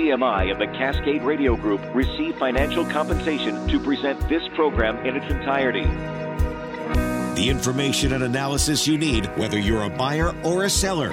KGMI 0.00 0.50
and 0.50 0.60
the 0.60 0.66
Cascade 0.78 1.22
Radio 1.22 1.56
Group 1.56 1.82
receive 1.94 2.34
financial 2.38 2.86
compensation 2.86 3.68
to 3.68 3.78
present 3.78 4.18
this 4.30 4.42
program 4.54 4.96
in 5.04 5.14
its 5.14 5.30
entirety. 5.30 5.84
The 7.34 7.50
information 7.50 8.14
and 8.14 8.24
analysis 8.24 8.86
you 8.86 8.96
need, 8.96 9.26
whether 9.36 9.58
you're 9.58 9.82
a 9.82 9.90
buyer 9.90 10.34
or 10.42 10.64
a 10.64 10.70
seller. 10.70 11.10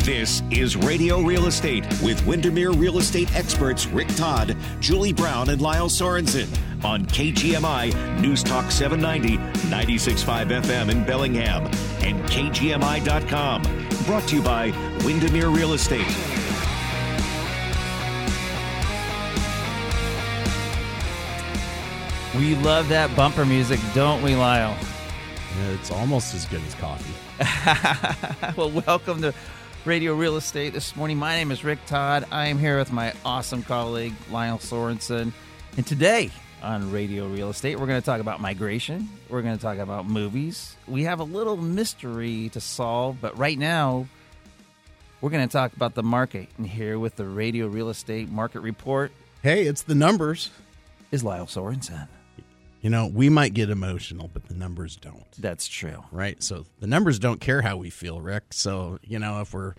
This 0.00 0.42
is 0.50 0.76
Radio 0.76 1.22
Real 1.22 1.46
Estate 1.46 1.86
with 2.02 2.24
Windermere 2.26 2.72
Real 2.72 2.98
Estate 2.98 3.34
experts 3.34 3.86
Rick 3.86 4.08
Todd, 4.16 4.54
Julie 4.80 5.14
Brown, 5.14 5.48
and 5.48 5.60
Lyle 5.62 5.88
Sorensen 5.88 6.46
on 6.84 7.06
KGMI 7.06 8.20
News 8.20 8.42
Talk 8.42 8.70
790, 8.70 9.38
96.5 9.68 10.62
FM 10.62 10.90
in 10.90 11.04
Bellingham, 11.04 11.64
and 12.02 12.22
KGMI.com. 12.24 13.62
Brought 14.04 14.28
to 14.28 14.36
you 14.36 14.42
by 14.42 14.72
Windermere 15.04 15.48
Real 15.48 15.72
Estate. 15.72 16.37
We 22.38 22.54
love 22.54 22.88
that 22.90 23.14
bumper 23.16 23.44
music, 23.44 23.80
don't 23.94 24.22
we, 24.22 24.36
Lyle? 24.36 24.76
It's 25.72 25.90
almost 25.90 26.34
as 26.36 26.44
good 26.46 26.62
as 26.62 26.74
coffee. 26.76 28.54
well, 28.56 28.70
welcome 28.70 29.20
to 29.22 29.34
Radio 29.84 30.14
Real 30.14 30.36
Estate 30.36 30.72
this 30.72 30.94
morning. 30.94 31.16
My 31.16 31.34
name 31.34 31.50
is 31.50 31.64
Rick 31.64 31.80
Todd. 31.86 32.26
I 32.30 32.46
am 32.46 32.56
here 32.56 32.78
with 32.78 32.92
my 32.92 33.12
awesome 33.24 33.64
colleague, 33.64 34.14
Lyle 34.30 34.58
Sorensen. 34.58 35.32
And 35.76 35.84
today 35.84 36.30
on 36.62 36.92
Radio 36.92 37.26
Real 37.26 37.50
Estate, 37.50 37.76
we're 37.76 37.88
going 37.88 38.00
to 38.00 38.06
talk 38.06 38.20
about 38.20 38.40
migration. 38.40 39.08
We're 39.28 39.42
going 39.42 39.56
to 39.56 39.62
talk 39.62 39.78
about 39.78 40.06
movies. 40.06 40.76
We 40.86 41.02
have 41.02 41.18
a 41.18 41.24
little 41.24 41.56
mystery 41.56 42.50
to 42.50 42.60
solve, 42.60 43.20
but 43.20 43.36
right 43.36 43.58
now, 43.58 44.06
we're 45.20 45.30
going 45.30 45.46
to 45.46 45.52
talk 45.52 45.72
about 45.72 45.96
the 45.96 46.04
market. 46.04 46.50
And 46.56 46.68
here 46.68 47.00
with 47.00 47.16
the 47.16 47.24
Radio 47.24 47.66
Real 47.66 47.88
Estate 47.88 48.30
Market 48.30 48.60
Report 48.60 49.10
Hey, 49.42 49.64
it's 49.64 49.82
the 49.82 49.96
numbers. 49.96 50.50
is 51.10 51.24
Lyle 51.24 51.46
Sorensen. 51.46 52.06
You 52.80 52.90
know, 52.90 53.06
we 53.06 53.28
might 53.28 53.54
get 53.54 53.70
emotional, 53.70 54.30
but 54.32 54.46
the 54.46 54.54
numbers 54.54 54.96
don't. 54.96 55.30
That's 55.38 55.66
true. 55.66 56.04
Right? 56.12 56.42
So 56.42 56.64
the 56.78 56.86
numbers 56.86 57.18
don't 57.18 57.40
care 57.40 57.62
how 57.62 57.76
we 57.76 57.90
feel, 57.90 58.20
Rick. 58.20 58.52
So, 58.52 58.98
you 59.02 59.18
know, 59.18 59.40
if 59.40 59.52
we're 59.52 59.74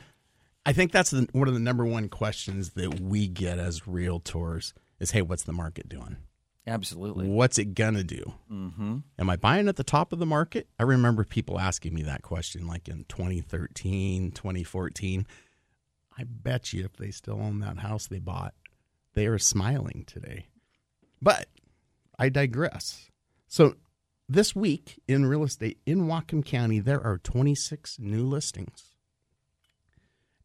I 0.66 0.74
think 0.74 0.92
that's 0.92 1.12
the, 1.12 1.28
one 1.32 1.48
of 1.48 1.54
the 1.54 1.60
number 1.60 1.86
one 1.86 2.10
questions 2.10 2.72
that 2.72 3.00
we 3.00 3.28
get 3.28 3.60
as 3.60 3.82
realtors 3.82 4.74
is, 5.00 5.12
hey, 5.12 5.22
what's 5.22 5.44
the 5.44 5.54
market 5.54 5.90
doing? 5.90 6.18
Absolutely. 6.68 7.28
What's 7.28 7.58
it 7.58 7.74
gonna 7.74 8.04
do? 8.04 8.34
Mm-hmm. 8.52 8.98
Am 9.18 9.30
I 9.30 9.36
buying 9.36 9.68
at 9.68 9.78
the 9.78 9.84
top 9.84 10.14
of 10.14 10.20
the 10.20 10.28
market? 10.28 10.68
I 10.78 10.84
remember 10.84 11.24
people 11.24 11.60
asking 11.60 11.96
me 11.96 12.04
that 12.04 12.22
question 12.22 12.68
like 12.68 12.88
in 12.88 13.06
2013, 13.10 14.32
2014. 14.32 15.26
I 16.16 16.24
bet 16.24 16.74
you 16.74 16.86
if 16.86 16.98
they 16.98 17.10
still 17.10 17.42
own 17.42 17.62
that 17.62 17.80
house 17.80 18.06
they 18.06 18.20
bought, 18.20 18.54
they 19.16 19.26
are 19.26 19.40
smiling 19.40 20.04
today. 20.06 20.46
But 21.20 21.48
I 22.20 22.28
digress. 22.28 23.10
So 23.48 23.76
this 24.28 24.54
week 24.54 25.02
in 25.08 25.26
real 25.26 25.44
estate 25.44 25.80
in 25.86 26.02
Whatcom 26.06 26.46
County, 26.46 26.80
there 26.80 27.02
are 27.02 27.18
26 27.18 27.98
new 27.98 28.26
listings. 28.26 28.94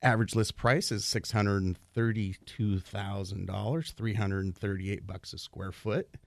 Average 0.00 0.36
list 0.36 0.56
price 0.56 0.92
is 0.92 1.04
six 1.04 1.30
hundred 1.30 1.62
and 1.62 1.78
thirty-two 1.78 2.78
thousand 2.78 3.46
dollars, 3.46 3.94
three 3.96 4.12
hundred 4.12 4.44
and 4.44 4.54
thirty-eight 4.54 5.06
bucks 5.06 5.32
a 5.32 5.38
square 5.38 5.72
foot. 5.72 6.18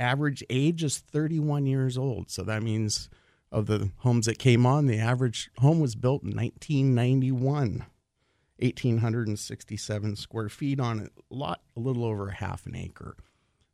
Average 0.00 0.42
age 0.50 0.82
is 0.82 0.98
thirty-one 0.98 1.64
years 1.64 1.96
old, 1.96 2.28
so 2.28 2.42
that 2.42 2.64
means 2.64 3.08
of 3.52 3.66
the 3.66 3.92
homes 3.98 4.26
that 4.26 4.40
came 4.40 4.66
on, 4.66 4.86
the 4.86 4.98
average 4.98 5.48
home 5.58 5.78
was 5.78 5.94
built 5.94 6.24
in 6.24 6.30
nineteen 6.30 6.92
ninety-one. 6.92 7.86
1,867 8.58 10.16
square 10.16 10.48
feet 10.48 10.78
on 10.80 11.00
a 11.00 11.34
lot, 11.34 11.60
a 11.76 11.80
little 11.80 12.04
over 12.04 12.28
a 12.28 12.34
half 12.34 12.66
an 12.66 12.74
acre. 12.76 13.16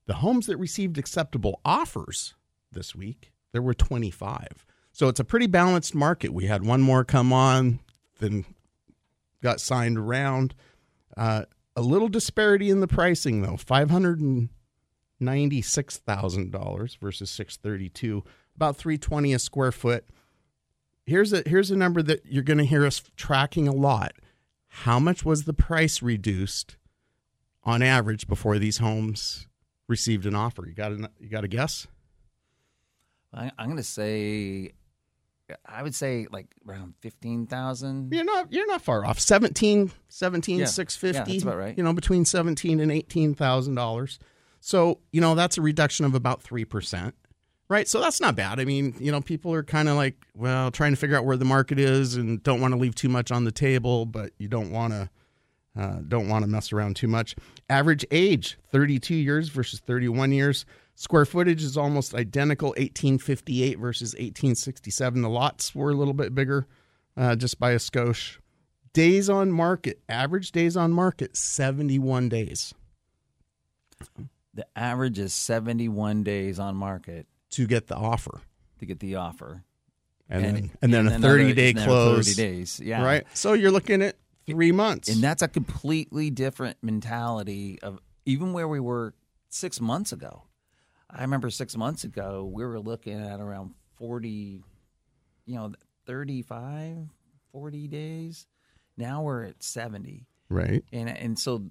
The 0.07 0.15
homes 0.15 0.47
that 0.47 0.57
received 0.57 0.99
acceptable 0.99 1.61
offers 1.65 2.35
this 2.73 2.95
week, 2.95 3.33
there 3.53 3.63
were 3.63 3.75
25. 3.75 4.67
So 4.93 5.09
it's 5.09 5.21
a 5.21 5.25
pretty 5.25 5.47
balanced 5.47 5.95
market. 5.95 6.33
We 6.33 6.47
had 6.47 6.65
one 6.65 6.81
more 6.81 7.05
come 7.05 7.33
on, 7.33 7.81
then 8.19 8.45
got 9.43 9.61
signed 9.61 9.99
around. 9.99 10.55
Uh, 11.17 11.45
a 11.77 11.83
little 11.83 12.09
disparity 12.09 12.71
in 12.71 12.81
the 12.81 12.89
pricing 12.89 13.43
though. 13.43 13.57
Five 13.57 13.91
hundred 13.91 14.21
and 14.21 14.49
ninety-six 15.19 15.99
thousand 15.99 16.51
dollars 16.51 16.97
versus 17.01 17.31
six 17.31 17.57
thirty-two, 17.57 18.25
about 18.57 18.77
three 18.77 18.99
twenty 18.99 19.33
a 19.33 19.39
square 19.39 19.73
foot. 19.73 20.05
Here's 21.07 21.33
a 21.33 21.43
here's 21.47 21.71
a 21.71 21.77
number 21.77 22.03
that 22.03 22.27
you're 22.27 22.43
going 22.43 22.59
to 22.59 22.65
hear 22.65 22.85
us 22.85 23.03
tracking 23.17 23.67
a 23.69 23.73
lot. 23.73 24.13
How 24.69 24.99
much 24.99 25.25
was 25.25 25.45
the 25.45 25.55
price 25.55 26.03
reduced 26.03 26.77
on 27.65 27.83
average 27.83 28.27
before 28.27 28.59
these 28.59 28.79
homes 28.79 29.47
received 29.91 30.25
an 30.27 30.35
offer? 30.35 30.67
You 30.67 30.75
got 30.75 30.93
a, 30.93 31.11
you 31.21 31.29
got 31.29 31.45
a 31.45 31.49
guess? 31.49 31.87
I, 33.35 33.51
I'm 33.59 33.67
going 33.67 33.77
to 33.77 33.83
say, 33.83 34.73
I 35.67 35.83
would 35.83 35.95
say 35.95 36.27
like 36.31 36.47
around 36.67 36.95
15,000. 37.01 38.13
You're 38.13 38.25
not 38.25 38.53
you're 38.53 38.67
not 38.67 38.83
far 38.83 39.05
off. 39.05 39.19
17 39.21 39.93
17 40.09 40.59
Yeah. 40.61 40.65
650. 40.67 41.19
Yeah, 41.31 41.35
that's 41.35 41.43
about 41.43 41.59
right. 41.59 41.77
You 41.77 41.85
know, 41.85 41.93
between 41.93 42.25
17 42.25 42.81
and 42.81 42.91
18,000 42.91 43.75
dollars. 43.75 44.19
So, 44.61 44.99
you 45.11 45.21
know, 45.21 45.35
that's 45.35 45.57
a 45.59 45.63
reduction 45.63 46.05
of 46.05 46.15
about 46.15 46.43
3%. 46.43 47.13
Right? 47.69 47.87
So 47.87 48.01
that's 48.01 48.21
not 48.21 48.35
bad. 48.35 48.59
I 48.59 48.65
mean, 48.65 48.95
you 48.99 49.13
know, 49.13 49.21
people 49.21 49.55
are 49.55 49.63
kind 49.63 49.89
of 49.89 49.95
like, 49.97 50.17
well, 50.35 50.73
trying 50.73 50.91
to 50.93 50.97
figure 50.97 51.17
out 51.17 51.25
where 51.25 51.37
the 51.37 51.45
market 51.45 51.79
is 51.79 52.17
and 52.17 52.43
don't 52.43 52.61
want 52.61 52.75
to 52.75 52.79
leave 52.81 52.97
too 52.97 53.09
much 53.09 53.31
on 53.31 53.45
the 53.45 53.53
table, 53.53 54.07
but 54.07 54.33
you 54.39 54.49
don't 54.49 54.73
want 54.73 54.93
to 54.93 55.09
uh, 55.79 55.99
don't 56.09 56.29
want 56.29 56.45
to 56.45 56.51
mess 56.51 56.73
around 56.73 56.97
too 56.97 57.09
much. 57.09 57.35
Average 57.69 58.05
age 58.11 58.59
32 58.73 59.15
years 59.15 59.49
versus 59.49 59.81
31 59.81 60.33
years. 60.33 60.67
Square 60.97 61.27
footage 61.27 61.63
is 61.63 61.77
almost 61.77 62.15
identical 62.15 62.71
1858 62.71 63.79
versus 63.79 64.13
1867. 64.15 65.23
The 65.23 65.29
lots 65.29 65.75
were 65.75 65.91
a 65.91 65.95
little 65.95 66.13
bit 66.15 66.35
bigger 66.35 66.67
uh, 67.17 67.37
just 67.37 67.59
by 67.59 67.71
a 67.71 67.77
skosh. 67.79 68.39
Days 68.93 69.31
on 69.31 69.53
market, 69.53 70.01
average 70.09 70.51
days 70.53 70.77
on 70.77 70.93
market 70.93 71.37
71 71.37 72.29
days 72.29 72.75
The 74.55 74.67
average 74.77 75.19
is 75.19 75.33
71 75.33 76.25
days 76.25 76.59
on 76.59 76.75
market 76.77 77.27
to 77.51 77.67
get 77.67 77.87
the 77.87 77.97
offer. 77.97 78.41
to 78.81 78.87
get 78.87 78.99
the 79.01 79.15
offer. 79.17 79.63
And, 80.29 80.45
then, 80.45 80.71
and 80.83 80.93
then 80.93 81.07
a 81.07 81.11
another- 81.15 81.39
30 81.39 81.53
day 81.55 81.73
close. 81.75 82.27
30 82.35 82.37
days, 82.37 82.81
yeah. 82.83 83.03
Right? 83.05 83.25
So 83.35 83.53
you're 83.53 83.71
looking 83.73 84.01
at 84.03 84.17
three 84.51 84.73
months. 84.73 85.09
And 85.09 85.23
that's 85.23 85.43
a 85.43 85.49
completely 85.49 86.31
different 86.31 86.79
mentality 86.83 87.79
of 87.83 87.99
even 88.27 88.53
where 88.53 88.69
we 88.69 88.81
were 88.81 89.15
six 89.49 89.81
months 89.81 90.13
ago. 90.13 90.45
I 91.09 91.23
remember 91.23 91.51
six 91.51 91.77
months 91.77 92.05
ago, 92.05 92.49
we 92.53 92.65
were 92.65 92.79
looking 92.79 93.21
at 93.21 93.41
around 93.41 93.75
40, 93.97 94.63
you 95.47 95.55
know, 95.55 95.73
35, 96.07 97.09
40 97.53 97.89
days. 97.89 98.47
Now 98.97 99.23
we're 99.23 99.45
at 99.45 99.63
70. 99.63 100.27
right. 100.49 100.85
And 100.93 101.09
and 101.09 101.39
so 101.39 101.65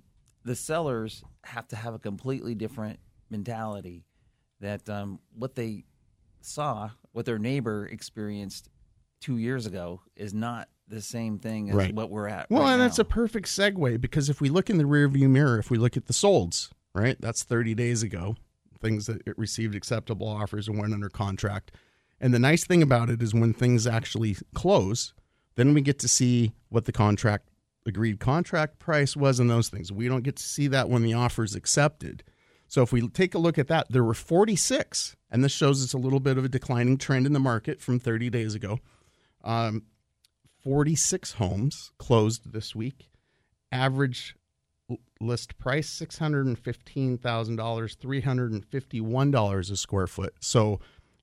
the 0.44 0.56
sellers 0.56 1.24
have 1.44 1.68
to 1.70 1.76
have 1.76 1.94
a 1.94 2.00
completely 2.00 2.56
different 2.56 3.00
mentality 3.30 4.06
that 4.60 4.90
um, 4.90 5.20
what 5.34 5.56
they 5.56 5.86
saw, 6.42 6.90
what 7.12 7.26
their 7.26 7.40
neighbor 7.40 7.86
experienced 7.86 8.70
two 9.22 9.38
years 9.38 9.66
ago, 9.66 10.02
is 10.16 10.34
not 10.34 10.70
the 10.90 11.02
same 11.02 11.38
thing 11.40 11.70
as 11.70 11.76
Right. 11.76 11.94
what 11.94 12.10
we're 12.10 12.28
at. 12.28 12.50
Well, 12.50 12.64
right 12.64 12.74
and 12.74 12.82
that's 12.82 13.00
a 13.00 13.06
perfect 13.06 13.48
segue 13.48 14.02
because 14.02 14.30
if 14.30 14.42
we 14.42 14.50
look 14.50 14.70
in 14.70 14.78
the 14.78 14.84
rearview 14.86 15.30
mirror, 15.30 15.60
if 15.60 15.70
we 15.70 15.78
look 15.78 15.96
at 15.96 16.08
the 16.08 16.14
solds, 16.14 16.70
right, 16.94 17.16
that's 17.22 17.44
30 17.44 17.76
days 17.76 18.02
ago, 18.04 18.36
things 18.82 19.06
that 19.06 19.22
it 19.28 19.38
received 19.38 19.76
acceptable 19.76 20.28
offers 20.28 20.68
and 20.68 20.80
went 20.80 20.94
under 20.94 21.10
contract. 21.10 21.72
And 22.20 22.34
the 22.34 22.40
nice 22.40 22.66
thing 22.66 22.82
about 22.82 23.10
it 23.10 23.22
is 23.22 23.34
when 23.34 23.54
things 23.54 23.86
actually 23.86 24.36
close, 24.54 25.14
then 25.56 25.74
we 25.74 25.82
get 25.82 26.00
to 26.00 26.08
see 26.08 26.54
what 26.70 26.86
the 26.86 26.92
contract 26.92 27.50
agreed 27.86 28.20
contract 28.20 28.80
price 28.80 29.16
was 29.16 29.40
and 29.40 29.50
those 29.50 29.70
things. 29.70 29.92
We 29.92 30.08
don't 30.08 30.24
get 30.24 30.36
to 30.38 30.44
see 30.44 30.68
that 30.68 30.90
when 30.90 31.02
the 31.02 31.14
offer 31.14 31.44
is 31.44 31.56
accepted. 31.56 32.24
So 32.68 32.82
if 32.84 32.92
we 32.92 33.08
take 33.08 33.34
a 33.34 33.40
look 33.40 33.58
at 33.58 33.68
that, 33.68 33.88
there 33.92 34.04
were 34.04 34.14
46, 34.14 35.16
and 35.32 35.44
this 35.44 35.52
shows 35.52 35.84
us 35.84 35.94
a 35.94 35.98
little 35.98 36.20
bit 36.20 36.38
of 36.38 36.46
a 36.46 36.50
declining 36.50 36.98
trend 36.98 37.26
in 37.26 37.34
the 37.34 37.40
market 37.40 37.82
from 37.82 38.00
30 38.00 38.30
days 38.30 38.54
ago. 38.54 38.80
Um, 39.44 39.84
46 40.70 41.34
homes 41.34 41.92
closed 41.98 42.54
this 42.54 42.74
week. 42.76 43.10
Average 43.72 44.36
list 45.20 45.58
price 45.58 45.90
$615,000, 46.00 47.20
$351 47.20 49.72
a 49.72 49.76
square 49.76 50.06
foot. 50.06 50.36
So 50.42 50.80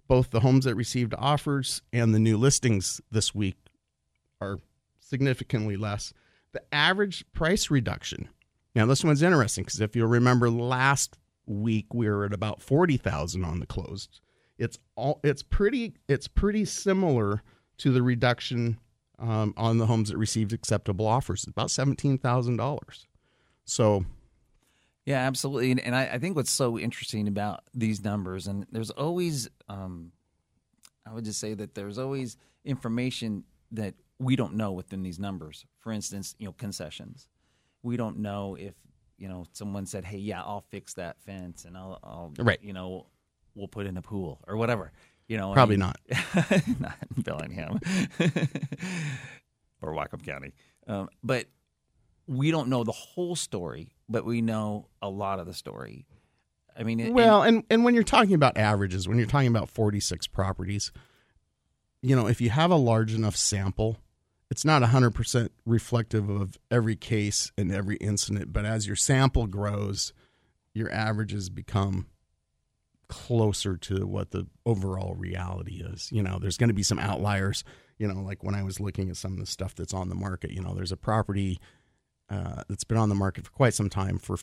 both 0.09 0.33
the 0.33 0.41
homes 0.41 0.65
that 0.65 0.75
received 0.75 1.15
offers 1.17 1.81
and 1.93 2.13
the 2.13 2.19
new 2.19 2.37
listings 2.37 3.01
this 3.13 3.37
week 3.37 3.55
are 4.41 4.59
significantly 4.99 5.77
less. 5.77 6.13
The 6.51 6.63
average 6.75 7.25
price 7.33 7.71
reduction. 7.71 8.29
Now 8.75 8.87
this 8.87 9.05
one's 9.05 9.23
interesting 9.23 9.63
because 9.63 9.81
if 9.81 9.95
you'll 9.95 10.09
remember 10.09 10.51
last 10.51 11.19
week 11.47 11.95
we 11.95 12.09
were 12.09 12.25
at 12.25 12.33
about 12.33 12.63
40,000 12.63 13.45
on 13.45 13.61
the 13.61 13.67
closed. 13.67 14.21
It's 14.59 14.81
all 14.97 15.21
it's 15.23 15.45
pretty 15.45 15.95
it's 16.09 16.27
pretty 16.27 16.65
similar 16.65 17.45
to 17.79 17.93
the 17.93 18.03
reduction 18.03 18.79
um, 19.19 19.55
on 19.57 19.79
the 19.79 19.87
homes 19.87 20.09
that 20.11 20.17
received 20.19 20.53
acceptable 20.53 21.07
offers, 21.07 21.45
about 21.45 21.71
seventeen 21.71 22.19
thousand 22.19 22.57
dollars. 22.57 23.07
So 23.65 24.05
Yeah, 25.05 25.19
absolutely. 25.27 25.71
And, 25.71 25.81
and 25.81 25.95
I, 25.95 26.07
I 26.15 26.19
think 26.19 26.37
what's 26.37 26.51
so 26.51 26.79
interesting 26.79 27.29
about 27.29 27.61
these 27.75 28.03
numbers, 28.05 28.47
and 28.47 28.67
there's 28.73 28.91
always, 28.91 29.49
um, 29.69 30.13
I 31.07 31.13
would 31.13 31.25
just 31.25 31.39
say 31.41 31.55
that 31.55 31.75
there's 31.75 31.99
always 31.99 32.37
information 32.65 33.45
that 33.73 33.95
we 34.19 34.35
don't 34.37 34.55
know 34.55 34.73
within 34.73 35.03
these 35.03 35.19
numbers. 35.19 35.65
For 35.79 35.93
instance, 35.93 36.35
you 36.39 36.47
know, 36.47 36.53
concessions. 36.53 37.29
We 37.83 37.97
don't 37.97 38.19
know 38.19 38.57
if 38.59 38.75
you 39.19 39.29
know 39.29 39.47
someone 39.53 39.87
said, 39.87 40.05
"Hey, 40.05 40.19
yeah, 40.19 40.43
I'll 40.43 40.65
fix 40.71 40.95
that 40.95 41.21
fence, 41.23 41.65
and 41.65 41.77
I'll, 41.77 41.99
I'll 42.03 42.33
Right. 42.39 42.59
you 42.63 42.73
know, 42.73 43.07
we'll 43.55 43.69
put 43.69 43.87
in 43.87 43.97
a 43.97 44.03
pool 44.03 44.41
or 44.49 44.57
whatever." 44.57 44.93
You 45.29 45.37
know, 45.37 45.51
I 45.51 45.55
Probably 45.55 45.77
mean- 45.77 45.81
not. 45.81 45.99
not 46.81 46.95
in 47.17 47.23
Bellingham 47.23 47.81
or 49.83 49.93
Whatcom 49.93 50.25
County. 50.25 50.53
Um, 50.87 51.09
but 51.23 51.47
we 52.27 52.51
don't 52.51 52.69
know 52.69 52.85
the 52.85 52.93
whole 52.93 53.35
story, 53.37 53.89
but 54.09 54.25
we 54.25 54.41
know 54.41 54.89
a 55.03 55.09
lot 55.09 55.39
of 55.41 55.47
the 55.47 55.55
story. 55.55 56.07
I 56.79 56.83
mean, 56.83 57.01
it, 57.01 57.13
Well, 57.13 57.43
and 57.43 57.65
and 57.71 57.85
when 57.85 57.95
you're 57.95 58.03
talking 58.05 58.35
about 58.35 58.57
averages, 58.57 59.09
when 59.09 59.19
you're 59.19 59.27
talking 59.27 59.49
about 59.49 59.71
46 59.71 60.27
properties, 60.29 60.93
you 62.03 62.15
know, 62.15 62.27
if 62.27 62.41
you 62.41 62.51
have 62.51 62.71
a 62.71 62.77
large 62.77 63.15
enough 63.15 63.35
sample, 63.35 63.97
it's 64.51 64.65
not 64.65 64.83
100% 64.83 65.49
reflective 65.65 66.29
of 66.29 66.59
every 66.71 66.95
case 66.95 67.51
and 67.59 67.73
every 67.73 67.97
incident, 67.97 68.53
but 68.53 68.65
as 68.65 68.87
your 68.87 68.95
sample 68.95 69.47
grows, 69.47 70.13
your 70.75 70.91
averages 70.93 71.49
become 71.49 72.07
closer 73.09 73.77
to 73.77 74.07
what 74.07 74.31
the 74.31 74.47
overall 74.65 75.15
reality 75.15 75.83
is. 75.85 76.11
You 76.13 76.23
know, 76.23 76.39
there's 76.41 76.57
going 76.57 76.69
to 76.69 76.75
be 76.75 76.83
some 76.83 76.99
outliers, 76.99 77.65
you 77.99 78.07
know, 78.09 78.21
like 78.21 78.43
when 78.45 78.55
I 78.55 78.63
was 78.63 78.81
looking 78.81 79.09
at 79.11 79.17
some 79.17 79.33
of 79.35 79.39
the 79.39 79.47
stuff 79.47 79.75
that's 79.75 79.95
on 79.95 80.09
the 80.09 80.15
market, 80.15 80.51
you 80.51 80.61
know, 80.63 80.75
there's 80.75 80.93
a 80.93 80.97
property 80.97 81.59
uh, 82.31 82.63
that's 82.69 82.85
been 82.85 82.99
on 82.99 83.09
the 83.09 83.15
market 83.15 83.45
for 83.45 83.53
quite 83.53 83.75
some 83.75 83.89
time 83.89 84.19
for 84.19 84.37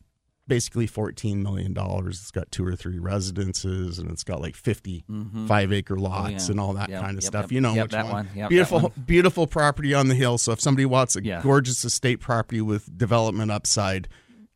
basically 0.48 0.88
$14 0.88 1.38
million. 1.42 1.74
It's 2.07 2.31
got 2.31 2.51
two 2.51 2.65
or 2.65 2.75
three 2.75 3.00
residences 3.00 4.00
and 4.00 4.10
it's 4.12 4.24
got 4.24 4.42
like 4.42 4.56
50 4.56 5.04
five 5.48 5.71
acre 5.71 5.95
lots 5.98 6.13
Mm-hmm. 6.24 6.36
Oh, 6.36 6.38
yeah. 6.45 6.51
and 6.51 6.59
all 6.59 6.74
that 6.74 6.89
Yep, 6.89 7.01
kind 7.01 7.18
of 7.18 7.24
yep, 7.24 7.27
stuff. 7.27 7.44
yep. 7.44 7.51
You 7.51 7.62
know, 7.62 7.74
that 7.75 8.04
one. 8.06 8.12
one. 8.13 8.25
Yep, 8.27 8.36
that 8.36 8.50
beautiful, 8.50 8.80
one. 8.81 8.92
beautiful 9.06 9.48
property 9.48 9.94
on 9.94 10.07
the 10.09 10.16
hill. 10.16 10.38
So 10.38 10.51
if 10.51 10.59
somebody 10.62 10.86
wants 10.86 11.16
a 11.16 11.24
Yeah. 11.24 11.42
gorgeous 11.42 11.83
estate 11.86 12.19
property 12.19 12.62
with 12.62 12.98
development 12.98 13.51
upside, 13.51 14.07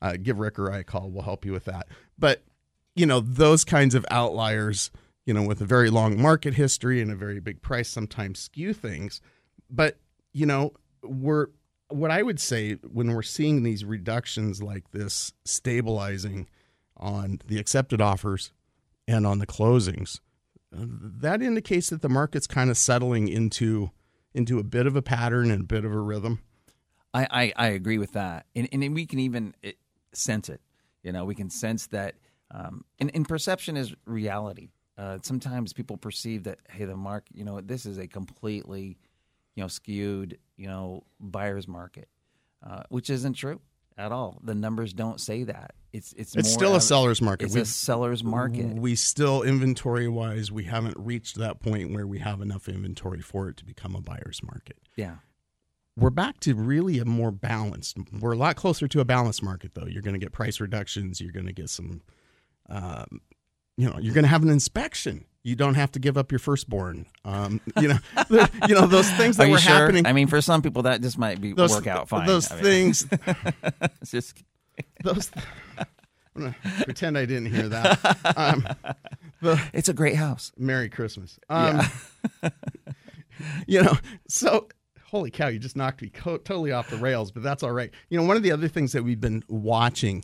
uh, 0.01 0.17
give 0.21 0.39
Rick 0.39 0.59
or 0.59 0.71
I 0.71 0.79
a 0.79 0.83
call. 0.83 1.09
We'll 1.09 1.23
help 1.23 1.45
you 1.45 1.51
with 1.53 1.65
that. 1.65 1.87
But, 2.19 2.43
you 2.97 3.05
know, 3.05 3.19
those 3.19 3.63
kinds 3.63 3.95
of 3.95 4.05
outliers, 4.11 4.91
you 5.25 5.33
know, 5.33 5.43
with 5.43 5.61
a 5.61 5.65
very 5.65 5.89
long 5.89 6.21
market 6.21 6.55
history 6.55 7.01
and 7.01 7.11
a 7.11 7.15
very 7.15 7.39
big 7.39 7.61
price 7.61 7.89
sometimes 7.89 8.39
skew 8.39 8.73
things. 8.73 9.21
But, 9.69 9.97
you 10.33 10.45
know, 10.45 10.73
we're, 11.03 11.47
what 11.89 12.11
I 12.11 12.21
would 12.21 12.39
say 12.39 12.73
when 12.73 13.13
we're 13.13 13.21
seeing 13.21 13.63
these 13.63 13.85
reductions 13.85 14.61
like 14.61 14.91
this 14.91 15.31
stabilizing 15.45 16.47
on 16.97 17.39
the 17.45 17.59
accepted 17.59 18.01
offers 18.01 18.51
and 19.07 19.25
on 19.25 19.39
the 19.39 19.47
closings, 19.47 20.19
that 20.71 21.41
indicates 21.41 21.89
that 21.89 22.01
the 22.01 22.09
market's 22.09 22.47
kind 22.47 22.69
of 22.69 22.77
settling 22.77 23.27
into 23.27 23.91
into 24.33 24.59
a 24.59 24.63
bit 24.63 24.85
of 24.85 24.95
a 24.95 25.01
pattern 25.01 25.49
and 25.49 25.61
a 25.61 25.65
bit 25.65 25.83
of 25.83 25.91
a 25.91 25.99
rhythm. 25.99 26.39
I, 27.13 27.27
I, 27.31 27.53
I 27.55 27.67
agree 27.69 27.97
with 27.97 28.11
that, 28.11 28.45
and, 28.55 28.67
and 28.71 28.93
we 28.93 29.05
can 29.07 29.19
even 29.19 29.55
eh, 29.63 29.71
sense 30.13 30.49
it. 30.49 30.61
You 31.01 31.11
know, 31.11 31.25
we 31.25 31.33
can 31.33 31.49
sense 31.49 31.87
that, 31.87 32.15
um, 32.51 32.83
and, 32.99 33.11
and 33.13 33.27
perception 33.27 33.77
is 33.77 33.93
reality. 34.05 34.69
Uh, 34.97 35.19
sometimes 35.21 35.73
people 35.73 35.97
perceive 35.97 36.43
that, 36.45 36.59
hey, 36.69 36.85
the 36.85 36.95
market, 36.95 37.35
you 37.35 37.43
know, 37.43 37.61
this 37.61 37.85
is 37.85 37.97
a 37.97 38.07
completely, 38.07 38.97
you 39.55 39.63
know, 39.63 39.67
skewed, 39.67 40.37
you 40.55 40.67
know, 40.67 41.03
buyer's 41.19 41.67
market, 41.67 42.07
uh, 42.67 42.81
which 42.89 43.09
isn't 43.09 43.33
true 43.33 43.61
at 43.97 44.11
all. 44.11 44.39
The 44.43 44.55
numbers 44.55 44.93
don't 44.93 45.19
say 45.21 45.43
that. 45.43 45.73
It's 45.93 46.13
it's 46.13 46.35
It's 46.35 46.51
still 46.51 46.73
a 46.73 46.77
of- 46.77 46.83
seller's 46.83 47.21
market. 47.21 47.45
It's 47.45 47.53
We've- 47.55 47.61
a 47.61 47.65
seller's 47.65 48.23
market. 48.23 48.65
We 48.75 48.95
still 48.95 49.43
inventory 49.43 50.07
wise, 50.07 50.51
we 50.51 50.63
haven't 50.65 50.97
reached 50.97 51.35
that 51.37 51.59
point 51.59 51.91
where 51.93 52.07
we 52.07 52.19
have 52.19 52.41
enough 52.41 52.67
inventory 52.67 53.21
for 53.21 53.49
it 53.49 53.57
to 53.57 53.65
become 53.65 53.95
a 53.95 54.01
buyer's 54.01 54.41
market. 54.43 54.77
yeah. 54.95 55.17
We're 55.99 56.11
back 56.11 56.39
to 56.41 56.53
really 56.53 56.99
a 56.99 57.05
more 57.05 57.31
balanced. 57.31 57.97
We're 58.19 58.33
a 58.33 58.37
lot 58.37 58.55
closer 58.55 58.87
to 58.87 58.99
a 58.99 59.05
balanced 59.05 59.41
market, 59.41 59.73
though. 59.73 59.87
You're 59.87 60.03
going 60.03 60.13
to 60.13 60.19
get 60.19 60.31
price 60.31 60.59
reductions. 60.59 61.19
You're 61.19 61.31
going 61.31 61.47
to 61.47 61.53
get 61.53 61.71
some, 61.71 62.01
um, 62.69 63.21
you 63.77 63.89
know, 63.89 63.97
you're 63.99 64.13
going 64.13 64.23
to 64.23 64.29
have 64.29 64.43
an 64.43 64.49
inspection. 64.49 65.25
You 65.43 65.55
don't 65.55 65.75
have 65.75 65.91
to 65.93 65.99
give 65.99 66.17
up 66.17 66.31
your 66.31 66.39
firstborn. 66.39 67.05
Um, 67.23 67.61
you 67.79 67.87
know, 67.87 67.97
the, 68.29 68.49
you 68.67 68.75
know 68.75 68.85
those 68.87 69.09
things 69.11 69.37
that 69.37 69.49
were 69.49 69.59
sure? 69.59 69.73
happening. 69.73 70.05
I 70.05 70.13
mean, 70.13 70.27
for 70.27 70.41
some 70.41 70.61
people, 70.61 70.83
that 70.83 71.01
just 71.01 71.17
might 71.17 71.39
be 71.39 71.53
those, 71.53 71.71
work 71.71 71.87
out 71.87 72.09
fine. 72.09 72.27
Those 72.27 72.51
I 72.51 72.55
mean, 72.55 72.63
things. 72.63 73.07
just 74.05 74.43
those. 75.03 75.31
I'm 76.35 76.41
gonna 76.43 76.55
pretend 76.83 77.17
I 77.17 77.25
didn't 77.25 77.47
hear 77.47 77.69
that. 77.69 78.35
Um, 78.35 78.67
the, 79.41 79.61
it's 79.73 79.89
a 79.89 79.93
great 79.93 80.15
house. 80.15 80.51
Merry 80.57 80.89
Christmas. 80.89 81.39
Um, 81.49 81.81
you 83.67 83.81
know, 83.81 83.93
so 84.27 84.67
holy 85.05 85.31
cow, 85.31 85.47
you 85.47 85.59
just 85.59 85.77
knocked 85.77 86.01
me 86.01 86.09
co- 86.09 86.37
totally 86.37 86.71
off 86.71 86.89
the 86.89 86.97
rails, 86.97 87.31
but 87.31 87.41
that's 87.41 87.63
all 87.63 87.71
right. 87.71 87.91
You 88.09 88.19
know, 88.19 88.25
one 88.25 88.37
of 88.37 88.43
the 88.43 88.51
other 88.51 88.67
things 88.67 88.91
that 88.91 89.03
we've 89.03 89.21
been 89.21 89.43
watching 89.47 90.23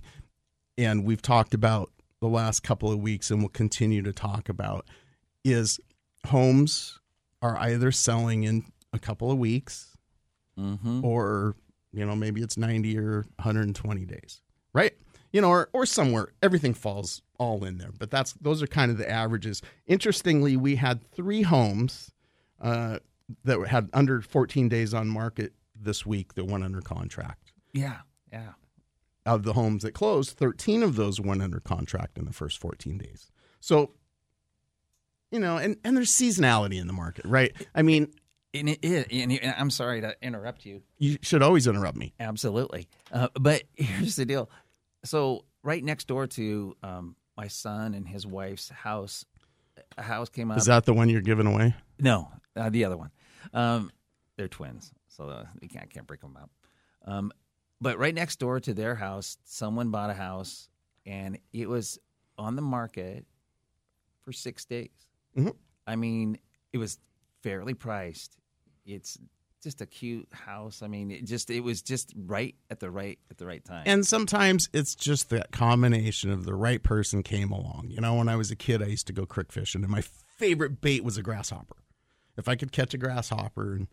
and 0.78 1.06
we've 1.06 1.22
talked 1.22 1.54
about 1.54 1.92
the 2.24 2.30
last 2.30 2.64
couple 2.64 2.90
of 2.92 3.00
weeks 3.00 3.30
and 3.30 3.42
we'll 3.42 3.50
continue 3.50 4.02
to 4.02 4.14
talk 4.14 4.48
about 4.50 4.88
is 5.44 5.80
homes 6.25 7.00
are 7.42 7.58
either 7.58 7.92
selling 7.92 8.44
in 8.44 8.64
a 8.94 8.98
couple 9.00 9.30
of 9.31 9.38
weeks 9.38 9.90
Mm-hmm. 10.60 11.04
or, 11.04 11.56
you 11.92 12.06
know, 12.06 12.16
maybe 12.16 12.44
it's 12.44 12.58
90 12.58 12.96
or 13.00 13.25
120 13.38 14.06
days, 14.06 14.42
right? 14.72 14.94
You 15.31 15.42
know, 15.42 15.50
or, 15.50 15.68
or 15.74 15.88
somewhere 15.88 16.28
everything 16.44 16.75
falls 16.75 17.24
all 17.40 17.64
in 17.66 17.80
there, 17.80 17.90
but 17.98 18.12
that's 18.12 18.34
those 18.34 18.62
are 18.62 18.68
kind 18.68 18.92
of 18.92 19.00
the 19.00 19.10
averages. 19.10 19.64
Interestingly, 19.88 20.56
we 20.56 20.75
had 20.75 21.02
three 21.12 21.42
homes 21.42 22.12
uh, 22.62 23.00
that 23.46 23.68
had 23.68 23.90
under 23.94 24.22
14 24.22 24.70
days 24.70 24.94
on 24.94 25.08
market 25.08 25.54
this 25.75 26.06
week 26.06 26.36
that 26.36 26.46
went 26.46 26.64
under 26.64 26.81
contract. 26.81 27.52
Yeah, 27.74 28.02
yeah. 28.31 28.52
Of 29.25 29.44
the 29.44 29.54
homes 29.54 29.84
that 29.84 29.94
closed, 29.94 30.31
13 30.38 30.84
of 30.84 30.96
those 30.98 31.20
went 31.22 31.42
under 31.42 31.60
contract 31.62 32.18
in 32.18 32.25
the 32.25 32.34
first 32.34 32.58
14 32.60 32.98
days. 32.98 33.31
So, 33.62 33.92
you 35.31 35.40
know, 35.40 35.58
and, 35.58 35.78
and 35.84 35.96
there's 35.96 36.12
seasonality 36.12 36.80
in 36.80 36.88
the 36.88 36.94
market, 36.94 37.25
right? 37.25 37.54
I 37.74 37.81
mean, 37.84 38.12
And 38.54 38.70
it 38.70 38.80
is. 38.84 39.06
And 39.12 39.31
you- 39.31 39.40
and 39.42 39.56
I'm 39.58 39.70
sorry 39.70 40.02
to 40.02 40.16
interrupt 40.22 40.66
you. 40.66 40.84
you 40.98 41.18
should 41.22 41.42
always 41.42 41.68
interrupt 41.68 41.98
me. 41.98 42.14
Absolutely. 42.20 42.88
Uh, 43.12 43.30
but 43.40 43.64
here's 43.75 44.16
the 44.18 44.25
deal. 44.25 44.50
So 45.06 45.46
right 45.63 45.84
next 45.84 46.08
door 46.08 46.27
to 46.27 46.75
um, 46.84 47.15
my 47.38 47.48
son 47.48 47.94
and 47.94 48.08
his 48.08 48.27
wife's 48.27 48.70
house, 48.70 49.25
a 49.98 50.01
house 50.03 50.30
came 50.30 50.51
up. 50.51 50.58
Is 50.58 50.65
that 50.65 50.86
the 50.86 50.94
one 50.94 51.08
you're 51.10 51.22
giving 51.22 51.48
away? 51.48 51.75
no, 52.00 52.30
uh, 52.56 52.70
the 52.70 52.86
other 52.86 52.98
one. 52.98 53.10
Um, 53.53 53.89
they're 54.38 54.48
twins, 54.48 54.92
so 55.08 55.30
uh, 55.30 55.46
we 55.62 55.68
can't, 55.68 55.89
can't 55.89 56.06
break 56.06 56.22
them 56.22 56.38
up. 56.39 56.50
Um, 57.06 57.32
but 57.84 58.00
right 58.00 58.16
next 58.16 58.40
door 58.40 58.60
to 58.62 58.74
their 58.74 58.96
house, 58.96 59.38
someone 59.44 59.92
bought 59.92 60.10
a 60.10 60.13
house, 60.13 60.70
and 61.06 61.38
it 61.52 61.70
was 61.70 62.00
on 62.38 62.56
the 62.56 62.62
market 62.62 63.25
for 64.22 64.32
six 64.32 64.66
days. 64.66 65.08
Mhm. 65.38 65.56
I 65.86 65.96
mean, 65.96 66.40
it 66.72 66.78
was 66.78 66.98
fairly 67.42 67.74
priced. 67.74 68.38
It's 68.86 69.18
just 69.62 69.82
a 69.82 69.86
cute 69.86 70.28
house. 70.32 70.82
I 70.82 70.88
mean, 70.88 71.12
it 71.12 71.25
just 71.25 71.50
it 71.50 71.62
was 71.62 71.82
just 71.82 72.13
right 72.16 72.56
at 72.70 72.80
the 72.80 72.90
right 72.90 73.20
at 73.30 73.38
the 73.38 73.46
right 73.46 73.63
time. 73.63 73.84
And 73.86 74.06
sometimes 74.06 74.70
it's 74.74 74.96
just 74.96 75.30
that 75.30 75.52
combination 75.52 76.30
of 76.32 76.46
the 76.46 76.54
right 76.56 76.82
person 76.84 77.24
came 77.24 77.52
along. 77.52 77.88
You 77.90 78.02
know, 78.02 78.16
when 78.16 78.28
I 78.30 78.36
was 78.36 78.52
a 78.52 78.56
kid, 78.56 78.82
I 78.82 78.88
used 78.88 79.08
to 79.08 79.13
go 79.13 79.25
crick 79.25 79.52
fishing, 79.52 79.84
and 79.84 79.92
my 79.92 80.02
favorite 80.02 80.82
bait 80.82 81.04
was 81.04 81.18
a 81.18 81.22
grasshopper. 81.22 81.78
If 82.36 82.48
I 82.48 82.56
could 82.56 82.72
catch 82.72 82.94
a 82.94 82.98
grasshopper 82.98 83.74
and 83.74 83.88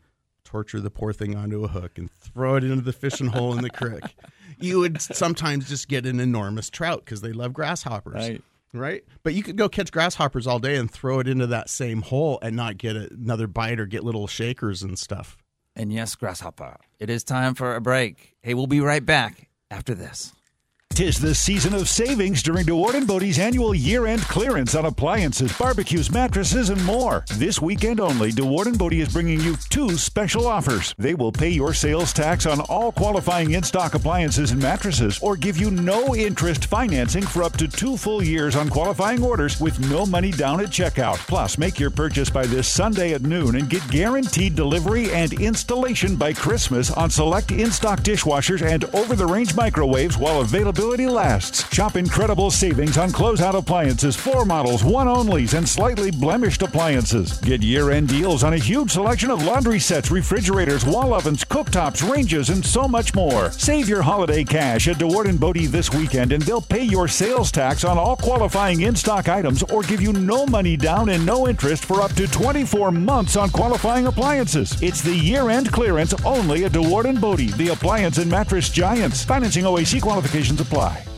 torture 0.44 0.80
the 0.80 0.90
poor 0.90 1.12
thing 1.12 1.36
onto 1.36 1.64
a 1.64 1.68
hook 1.68 1.98
and 1.98 2.10
throw 2.10 2.56
it 2.56 2.64
into 2.64 2.82
the 2.82 2.92
fishing 2.92 3.28
hole 3.28 3.52
in 3.56 3.62
the 3.62 3.70
creek, 3.70 4.02
you 4.58 4.78
would 4.80 5.00
sometimes 5.00 5.68
just 5.68 5.88
get 5.88 6.06
an 6.06 6.20
enormous 6.20 6.70
trout 6.70 7.04
because 7.04 7.20
they 7.20 7.32
love 7.32 7.52
grasshoppers. 7.52 8.14
Right. 8.14 8.42
Right. 8.72 9.02
But 9.24 9.34
you 9.34 9.42
could 9.42 9.56
go 9.56 9.68
catch 9.68 9.90
grasshoppers 9.90 10.46
all 10.46 10.60
day 10.60 10.76
and 10.76 10.88
throw 10.88 11.18
it 11.18 11.26
into 11.26 11.48
that 11.48 11.68
same 11.68 12.02
hole 12.02 12.38
and 12.40 12.54
not 12.54 12.76
get 12.78 12.94
another 12.94 13.48
bite 13.48 13.80
or 13.80 13.86
get 13.86 14.04
little 14.04 14.28
shakers 14.28 14.82
and 14.82 14.96
stuff. 14.96 15.36
and 15.74 15.92
yes, 15.92 16.14
grasshopper, 16.14 16.76
it 17.00 17.10
is 17.10 17.24
time 17.24 17.54
for 17.54 17.74
a 17.74 17.80
break. 17.80 18.36
Hey, 18.42 18.54
we'll 18.54 18.68
be 18.68 18.80
right 18.80 19.04
back 19.04 19.48
after 19.72 19.92
this. 19.94 20.32
Tis 21.00 21.18
the 21.18 21.34
season 21.34 21.72
of 21.72 21.88
savings 21.88 22.42
during 22.42 22.66
DeWaard 22.66 23.06
& 23.06 23.06
Bode's 23.06 23.38
annual 23.38 23.74
year-end 23.74 24.20
clearance 24.20 24.74
on 24.74 24.84
appliances, 24.84 25.50
barbecues, 25.56 26.10
mattresses, 26.10 26.68
and 26.68 26.84
more. 26.84 27.24
This 27.36 27.58
weekend 27.58 28.00
only, 28.00 28.32
DeWaard 28.32 28.76
& 28.76 28.78
Bode 28.78 28.92
is 28.92 29.10
bringing 29.10 29.40
you 29.40 29.56
two 29.70 29.96
special 29.96 30.46
offers. 30.46 30.94
They 30.98 31.14
will 31.14 31.32
pay 31.32 31.48
your 31.48 31.72
sales 31.72 32.12
tax 32.12 32.44
on 32.44 32.60
all 32.60 32.92
qualifying 32.92 33.52
in-stock 33.52 33.94
appliances 33.94 34.50
and 34.50 34.60
mattresses 34.60 35.18
or 35.22 35.36
give 35.36 35.56
you 35.56 35.70
no 35.70 36.14
interest 36.14 36.66
financing 36.66 37.22
for 37.22 37.44
up 37.44 37.56
to 37.56 37.66
two 37.66 37.96
full 37.96 38.22
years 38.22 38.54
on 38.54 38.68
qualifying 38.68 39.24
orders 39.24 39.58
with 39.58 39.80
no 39.90 40.04
money 40.04 40.32
down 40.32 40.60
at 40.60 40.68
checkout. 40.68 41.16
Plus, 41.16 41.56
make 41.56 41.80
your 41.80 41.88
purchase 41.90 42.28
by 42.28 42.44
this 42.44 42.68
Sunday 42.68 43.14
at 43.14 43.22
noon 43.22 43.56
and 43.56 43.70
get 43.70 43.88
guaranteed 43.90 44.54
delivery 44.54 45.10
and 45.12 45.32
installation 45.40 46.14
by 46.14 46.34
Christmas 46.34 46.90
on 46.90 47.08
select 47.08 47.52
in-stock 47.52 48.00
dishwashers 48.00 48.60
and 48.60 48.84
over-the-range 48.94 49.56
microwaves 49.56 50.18
while 50.18 50.42
availability 50.42 50.89
lasts. 50.96 51.72
Shop 51.72 51.94
incredible 51.94 52.50
savings 52.50 52.98
on 52.98 53.10
closeout 53.10 53.54
appliances, 53.54 54.16
floor 54.16 54.44
models, 54.44 54.82
one-onlys, 54.82 55.56
and 55.56 55.68
slightly 55.68 56.10
blemished 56.10 56.62
appliances. 56.62 57.38
Get 57.38 57.62
year-end 57.62 58.08
deals 58.08 58.42
on 58.42 58.54
a 58.54 58.58
huge 58.58 58.90
selection 58.90 59.30
of 59.30 59.44
laundry 59.44 59.78
sets, 59.78 60.10
refrigerators, 60.10 60.84
wall 60.84 61.14
ovens, 61.14 61.44
cooktops, 61.44 62.08
ranges, 62.10 62.50
and 62.50 62.64
so 62.64 62.88
much 62.88 63.14
more. 63.14 63.52
Save 63.52 63.88
your 63.88 64.02
holiday 64.02 64.42
cash 64.42 64.88
at 64.88 64.96
DeWaard 64.96 65.38
& 65.38 65.40
Bode 65.40 65.68
this 65.70 65.92
weekend 65.92 66.32
and 66.32 66.42
they'll 66.42 66.60
pay 66.60 66.82
your 66.82 67.06
sales 67.06 67.52
tax 67.52 67.84
on 67.84 67.96
all 67.96 68.16
qualifying 68.16 68.80
in-stock 68.80 69.28
items 69.28 69.62
or 69.64 69.82
give 69.82 70.00
you 70.00 70.12
no 70.12 70.44
money 70.44 70.76
down 70.76 71.08
and 71.10 71.24
no 71.24 71.46
interest 71.46 71.84
for 71.84 72.00
up 72.00 72.12
to 72.14 72.26
24 72.26 72.90
months 72.90 73.36
on 73.36 73.48
qualifying 73.50 74.08
appliances. 74.08 74.76
It's 74.82 75.02
the 75.02 75.14
year-end 75.14 75.70
clearance 75.70 76.14
only 76.24 76.64
at 76.64 76.72
DeWaard 76.72 77.20
& 77.20 77.20
Bode, 77.20 77.52
the 77.56 77.68
appliance 77.68 78.18
and 78.18 78.28
mattress 78.28 78.70
giants. 78.70 79.24
Financing 79.24 79.64
OAC 79.64 80.02
qualifications 80.02 80.60
apply. 80.60 80.69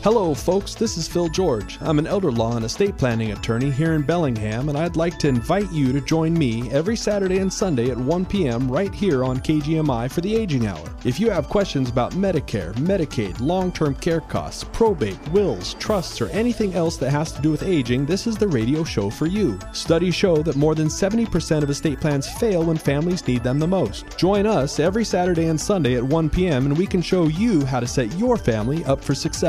Hello, 0.03 0.33
folks. 0.33 0.73
This 0.73 0.97
is 0.97 1.07
Phil 1.07 1.29
George. 1.29 1.77
I'm 1.79 1.99
an 1.99 2.07
elder 2.07 2.31
law 2.31 2.55
and 2.55 2.65
estate 2.65 2.97
planning 2.97 3.33
attorney 3.33 3.69
here 3.69 3.93
in 3.93 4.01
Bellingham, 4.01 4.67
and 4.67 4.77
I'd 4.77 4.95
like 4.95 5.19
to 5.19 5.27
invite 5.27 5.71
you 5.71 5.93
to 5.93 6.01
join 6.01 6.33
me 6.33 6.69
every 6.71 6.95
Saturday 6.95 7.37
and 7.37 7.53
Sunday 7.53 7.91
at 7.91 7.97
1 7.97 8.25
p.m. 8.25 8.69
right 8.69 8.93
here 8.93 9.23
on 9.23 9.39
KGMI 9.39 10.11
for 10.11 10.21
the 10.21 10.35
Aging 10.35 10.65
Hour. 10.65 10.83
If 11.05 11.19
you 11.19 11.29
have 11.29 11.49
questions 11.49 11.89
about 11.89 12.13
Medicare, 12.13 12.73
Medicaid, 12.73 13.39
long 13.39 13.71
term 13.71 13.93
care 13.95 14.21
costs, 14.21 14.63
probate, 14.63 15.19
wills, 15.29 15.75
trusts, 15.75 16.19
or 16.19 16.29
anything 16.29 16.73
else 16.73 16.97
that 16.97 17.11
has 17.11 17.31
to 17.33 17.41
do 17.41 17.51
with 17.51 17.63
aging, 17.63 18.05
this 18.07 18.25
is 18.25 18.37
the 18.37 18.47
radio 18.47 18.83
show 18.83 19.09
for 19.09 19.27
you. 19.27 19.59
Studies 19.71 20.15
show 20.15 20.37
that 20.37 20.55
more 20.55 20.73
than 20.73 20.87
70% 20.87 21.63
of 21.63 21.69
estate 21.69 22.01
plans 22.01 22.27
fail 22.27 22.63
when 22.63 22.77
families 22.77 23.25
need 23.27 23.43
them 23.43 23.59
the 23.59 23.67
most. 23.67 24.17
Join 24.17 24.47
us 24.47 24.79
every 24.79 25.05
Saturday 25.05 25.45
and 25.45 25.61
Sunday 25.61 25.95
at 25.95 26.03
1 26.03 26.29
p.m., 26.29 26.65
and 26.65 26.77
we 26.77 26.87
can 26.87 27.01
show 27.01 27.27
you 27.27 27.63
how 27.65 27.79
to 27.79 27.87
set 27.87 28.11
your 28.17 28.35
family 28.35 28.83
up 28.85 29.01
for 29.01 29.13
success. 29.13 29.42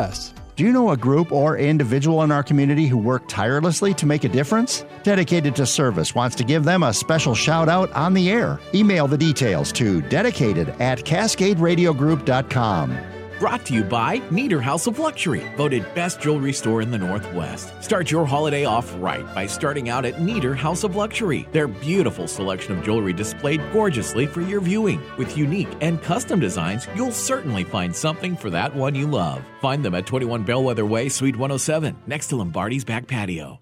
Do 0.56 0.64
you 0.64 0.72
know 0.72 0.90
a 0.90 0.96
group 0.96 1.32
or 1.32 1.56
individual 1.56 2.22
in 2.22 2.30
our 2.30 2.42
community 2.42 2.86
who 2.86 2.98
work 2.98 3.22
tirelessly 3.28 3.94
to 3.94 4.06
make 4.06 4.24
a 4.24 4.28
difference? 4.28 4.84
Dedicated 5.02 5.56
to 5.56 5.66
Service 5.66 6.14
wants 6.14 6.36
to 6.36 6.44
give 6.44 6.64
them 6.64 6.82
a 6.82 6.92
special 6.92 7.34
shout 7.34 7.68
out 7.68 7.90
on 7.92 8.14
the 8.14 8.30
air. 8.30 8.60
Email 8.74 9.08
the 9.08 9.18
details 9.18 9.72
to 9.72 10.00
dedicated 10.02 10.68
at 10.80 11.04
cascaderadiogroup.com. 11.04 13.13
Brought 13.40 13.66
to 13.66 13.74
you 13.74 13.82
by 13.82 14.22
Neater 14.30 14.60
House 14.60 14.86
of 14.86 15.00
Luxury, 15.00 15.42
voted 15.56 15.92
best 15.92 16.20
jewelry 16.20 16.52
store 16.52 16.82
in 16.82 16.92
the 16.92 16.98
Northwest. 16.98 17.72
Start 17.82 18.08
your 18.08 18.24
holiday 18.24 18.64
off 18.64 18.94
right 18.98 19.26
by 19.34 19.46
starting 19.46 19.88
out 19.88 20.04
at 20.04 20.20
Neater 20.20 20.54
House 20.54 20.84
of 20.84 20.94
Luxury. 20.94 21.48
Their 21.50 21.66
beautiful 21.66 22.28
selection 22.28 22.78
of 22.78 22.84
jewelry 22.84 23.12
displayed 23.12 23.60
gorgeously 23.72 24.26
for 24.26 24.40
your 24.40 24.60
viewing. 24.60 25.02
With 25.18 25.36
unique 25.36 25.74
and 25.80 26.00
custom 26.00 26.38
designs, 26.38 26.86
you'll 26.94 27.10
certainly 27.10 27.64
find 27.64 27.94
something 27.94 28.36
for 28.36 28.50
that 28.50 28.74
one 28.74 28.94
you 28.94 29.08
love. 29.08 29.42
Find 29.60 29.84
them 29.84 29.96
at 29.96 30.06
21 30.06 30.44
Bellwether 30.44 30.86
Way, 30.86 31.08
Suite 31.08 31.36
107, 31.36 31.96
next 32.06 32.28
to 32.28 32.36
Lombardi's 32.36 32.84
back 32.84 33.08
patio. 33.08 33.60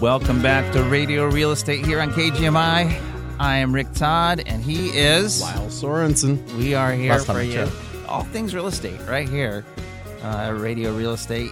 Welcome 0.00 0.40
back 0.42 0.72
to 0.74 0.82
Radio 0.84 1.26
Real 1.26 1.50
Estate 1.50 1.84
here 1.84 2.00
on 2.00 2.12
KGMI. 2.12 3.00
I 3.40 3.56
am 3.56 3.74
Rick 3.74 3.92
Todd, 3.94 4.42
and 4.46 4.62
he 4.62 4.88
is 4.90 5.40
Lyle 5.42 5.66
Sorensen. 5.66 6.48
We 6.56 6.74
are 6.74 6.92
here 6.92 7.12
Last 7.12 7.26
for 7.26 7.42
you. 7.42 7.68
All 8.06 8.22
things 8.24 8.54
real 8.54 8.68
estate, 8.68 8.98
right 9.08 9.28
here, 9.28 9.64
uh, 10.22 10.54
Radio 10.56 10.94
Real 10.96 11.12
Estate. 11.12 11.50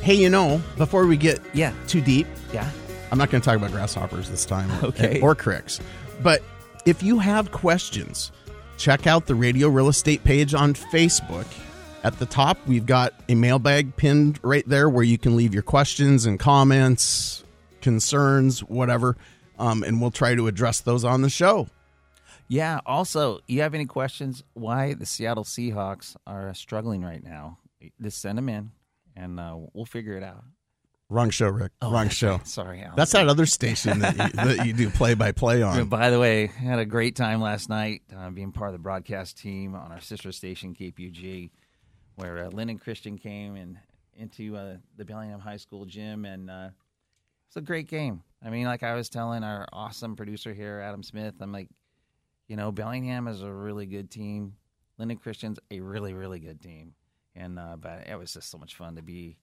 Hey, 0.00 0.14
you 0.14 0.30
know, 0.30 0.60
before 0.78 1.06
we 1.06 1.16
get 1.16 1.40
Yeah. 1.52 1.72
too 1.88 2.00
deep, 2.00 2.26
Yeah. 2.52 2.68
I'm 3.10 3.18
not 3.18 3.30
going 3.30 3.40
to 3.42 3.44
talk 3.44 3.56
about 3.56 3.72
grasshoppers 3.72 4.30
this 4.30 4.44
time. 4.44 4.70
Okay. 4.84 5.20
Or 5.20 5.34
cricks. 5.34 5.80
But 6.22 6.42
if 6.86 7.02
you 7.02 7.18
have 7.18 7.50
questions, 7.50 8.30
check 8.76 9.06
out 9.08 9.26
the 9.26 9.34
Radio 9.34 9.68
Real 9.68 9.88
Estate 9.88 10.22
page 10.22 10.54
on 10.54 10.74
Facebook. 10.74 11.46
At 12.02 12.18
the 12.18 12.26
top, 12.26 12.58
we've 12.66 12.86
got 12.86 13.12
a 13.28 13.34
mailbag 13.34 13.94
pinned 13.96 14.40
right 14.42 14.66
there 14.66 14.88
where 14.88 15.04
you 15.04 15.18
can 15.18 15.36
leave 15.36 15.52
your 15.52 15.62
questions 15.62 16.24
and 16.24 16.38
comments, 16.40 17.44
concerns, 17.82 18.60
whatever. 18.60 19.16
Um, 19.58 19.82
and 19.82 20.00
we'll 20.00 20.10
try 20.10 20.34
to 20.34 20.46
address 20.46 20.80
those 20.80 21.04
on 21.04 21.20
the 21.20 21.28
show. 21.28 21.68
Yeah. 22.48 22.80
Also, 22.86 23.40
you 23.46 23.60
have 23.60 23.74
any 23.74 23.84
questions 23.84 24.42
why 24.54 24.94
the 24.94 25.04
Seattle 25.04 25.44
Seahawks 25.44 26.16
are 26.26 26.54
struggling 26.54 27.02
right 27.02 27.22
now? 27.22 27.58
Just 28.00 28.20
send 28.22 28.38
them 28.38 28.48
in, 28.48 28.70
and 29.14 29.38
uh, 29.38 29.56
we'll 29.74 29.84
figure 29.84 30.16
it 30.16 30.22
out. 30.22 30.42
Wrong 31.10 31.28
show, 31.30 31.48
Rick. 31.48 31.72
Wrong 31.82 31.94
Oh, 31.94 32.02
that's 32.04 32.14
show. 32.14 32.32
right. 32.32 32.46
Sorry, 32.48 32.80
Alan. 32.82 32.94
That's 32.96 33.12
that 33.12 33.28
other 33.28 33.44
station 33.46 33.98
that 33.98 34.16
you, 34.16 34.28
that 34.56 34.66
you 34.66 34.72
do 34.72 34.88
play 34.90 35.12
by 35.14 35.32
play 35.32 35.60
on. 35.62 35.88
By 35.88 36.08
the 36.10 36.18
way, 36.20 36.46
had 36.46 36.78
a 36.78 36.86
great 36.86 37.14
time 37.16 37.40
last 37.42 37.68
night 37.68 38.02
uh, 38.16 38.30
being 38.30 38.52
part 38.52 38.68
of 38.70 38.72
the 38.74 38.78
broadcast 38.78 39.36
team 39.36 39.74
on 39.74 39.92
our 39.92 40.00
sister 40.00 40.30
station 40.32 40.74
KPUG, 40.74 41.50
where 42.20 42.44
uh, 42.44 42.74
Christian 42.76 43.16
came 43.16 43.56
and 43.56 43.78
into 44.16 44.56
uh, 44.56 44.76
the 44.96 45.04
Bellingham 45.04 45.40
High 45.40 45.56
School 45.56 45.86
gym, 45.86 46.26
and 46.26 46.50
uh, 46.50 46.68
it's 47.46 47.56
a 47.56 47.60
great 47.62 47.88
game. 47.88 48.22
I 48.44 48.50
mean, 48.50 48.66
like 48.66 48.82
I 48.82 48.94
was 48.94 49.08
telling 49.08 49.42
our 49.42 49.66
awesome 49.72 50.16
producer 50.16 50.52
here, 50.52 50.80
Adam 50.80 51.02
Smith, 51.02 51.34
I'm 51.40 51.52
like, 51.52 51.68
you 52.46 52.56
know, 52.56 52.70
Bellingham 52.72 53.26
is 53.26 53.42
a 53.42 53.50
really 53.50 53.86
good 53.86 54.10
team. 54.10 54.54
Lynden 54.98 55.20
Christian's 55.20 55.58
a 55.70 55.80
really, 55.80 56.12
really 56.12 56.40
good 56.40 56.60
team, 56.60 56.92
and 57.34 57.58
uh, 57.58 57.76
but 57.80 58.06
it 58.06 58.18
was 58.18 58.34
just 58.34 58.50
so 58.50 58.58
much 58.58 58.74
fun 58.74 58.96
to 58.96 59.02
be 59.02 59.38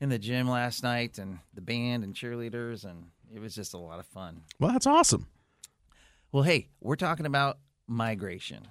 in 0.00 0.08
the 0.08 0.18
gym 0.18 0.48
last 0.48 0.82
night 0.82 1.18
and 1.18 1.38
the 1.52 1.60
band 1.60 2.04
and 2.04 2.14
cheerleaders, 2.14 2.84
and 2.84 3.04
it 3.34 3.40
was 3.40 3.54
just 3.54 3.74
a 3.74 3.78
lot 3.78 3.98
of 3.98 4.06
fun. 4.06 4.42
Well, 4.58 4.72
that's 4.72 4.86
awesome. 4.86 5.26
Well, 6.32 6.42
hey, 6.42 6.68
we're 6.80 6.96
talking 6.96 7.26
about 7.26 7.58
migration 7.86 8.68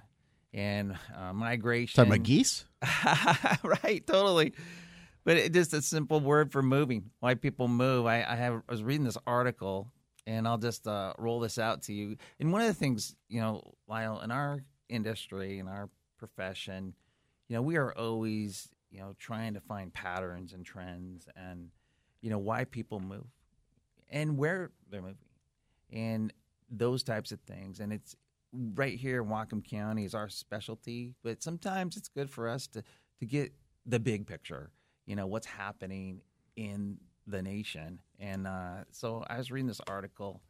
and 0.52 0.96
uh, 1.16 1.32
migration. 1.32 1.96
Talking 1.96 2.12
about 2.12 2.24
geese? 2.24 2.64
right, 3.62 4.02
totally. 4.06 4.54
But 5.24 5.36
it 5.36 5.52
just 5.52 5.74
a 5.74 5.82
simple 5.82 6.20
word 6.20 6.52
for 6.52 6.62
moving. 6.62 7.10
Why 7.20 7.34
people 7.34 7.68
move. 7.68 8.06
I, 8.06 8.24
I 8.26 8.34
have 8.36 8.62
I 8.68 8.72
was 8.72 8.82
reading 8.82 9.04
this 9.04 9.18
article, 9.26 9.92
and 10.26 10.48
I'll 10.48 10.58
just 10.58 10.86
uh, 10.86 11.12
roll 11.18 11.40
this 11.40 11.58
out 11.58 11.82
to 11.82 11.92
you. 11.92 12.16
And 12.40 12.52
one 12.52 12.62
of 12.62 12.68
the 12.68 12.74
things, 12.74 13.14
you 13.28 13.40
know, 13.40 13.74
Lyle, 13.86 14.20
in 14.20 14.30
our 14.30 14.64
industry, 14.88 15.58
in 15.58 15.68
our 15.68 15.90
profession, 16.18 16.94
you 17.48 17.56
know, 17.56 17.62
we 17.62 17.76
are 17.76 17.92
always, 17.92 18.68
you 18.90 19.00
know, 19.00 19.14
trying 19.18 19.54
to 19.54 19.60
find 19.60 19.92
patterns 19.92 20.52
and 20.52 20.64
trends, 20.64 21.28
and 21.36 21.68
you 22.22 22.30
know 22.30 22.38
why 22.38 22.64
people 22.64 23.00
move, 23.00 23.26
and 24.10 24.38
where 24.38 24.70
they're 24.90 25.02
moving, 25.02 25.16
and 25.92 26.32
those 26.70 27.02
types 27.02 27.32
of 27.32 27.40
things. 27.40 27.80
And 27.80 27.92
it's 27.92 28.16
right 28.52 28.98
here 28.98 29.22
in 29.22 29.28
Whatcom 29.28 29.68
County 29.68 30.04
is 30.04 30.14
our 30.14 30.28
specialty, 30.28 31.14
but 31.22 31.42
sometimes 31.42 31.96
it's 31.96 32.08
good 32.08 32.30
for 32.30 32.48
us 32.48 32.66
to 32.68 32.82
to 33.20 33.26
get 33.26 33.52
the 33.86 33.98
big 33.98 34.26
picture. 34.26 34.70
You 35.06 35.16
know 35.16 35.26
what's 35.26 35.46
happening 35.46 36.20
in 36.56 36.98
the 37.26 37.42
nation, 37.42 38.00
and 38.18 38.46
uh, 38.46 38.84
so 38.90 39.24
I 39.28 39.38
was 39.38 39.50
reading 39.50 39.68
this 39.68 39.80
article, 39.88 40.42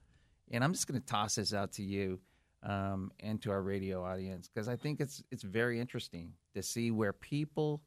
and 0.50 0.62
I'm 0.62 0.72
just 0.72 0.86
going 0.86 1.00
to 1.00 1.06
toss 1.06 1.36
this 1.36 1.54
out 1.54 1.72
to 1.72 1.82
you 1.82 2.20
um, 2.62 3.12
and 3.20 3.40
to 3.42 3.50
our 3.50 3.62
radio 3.62 4.04
audience 4.04 4.48
because 4.52 4.68
I 4.68 4.76
think 4.76 5.00
it's 5.00 5.22
it's 5.30 5.42
very 5.42 5.80
interesting 5.80 6.32
to 6.54 6.62
see 6.62 6.90
where 6.90 7.12
people 7.12 7.82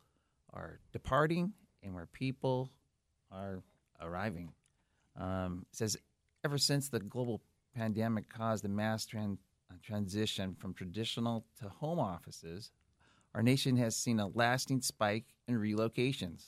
are 0.54 0.80
departing 0.92 1.54
and 1.84 1.94
where 1.94 2.08
people 2.08 2.72
are 3.32 3.62
arriving. 4.02 4.52
Um, 5.18 5.66
it 5.72 5.76
says 5.76 5.98
ever 6.44 6.58
since 6.58 6.90
the 6.90 7.00
global 7.00 7.42
pandemic 7.76 8.30
caused 8.30 8.66
a 8.66 8.70
mass 8.70 9.06
tran- 9.06 9.34
uh, 9.34 9.51
transition 9.82 10.56
from 10.56 10.74
traditional 10.74 11.46
to 11.60 11.70
home 11.70 12.00
offices, 12.00 12.72
our 13.34 13.44
nation 13.44 13.78
has 13.78 13.96
seen 13.96 14.20
a 14.20 14.28
lasting 14.28 14.82
spike 14.82 15.26
in 15.48 15.56
relocations. 15.56 16.48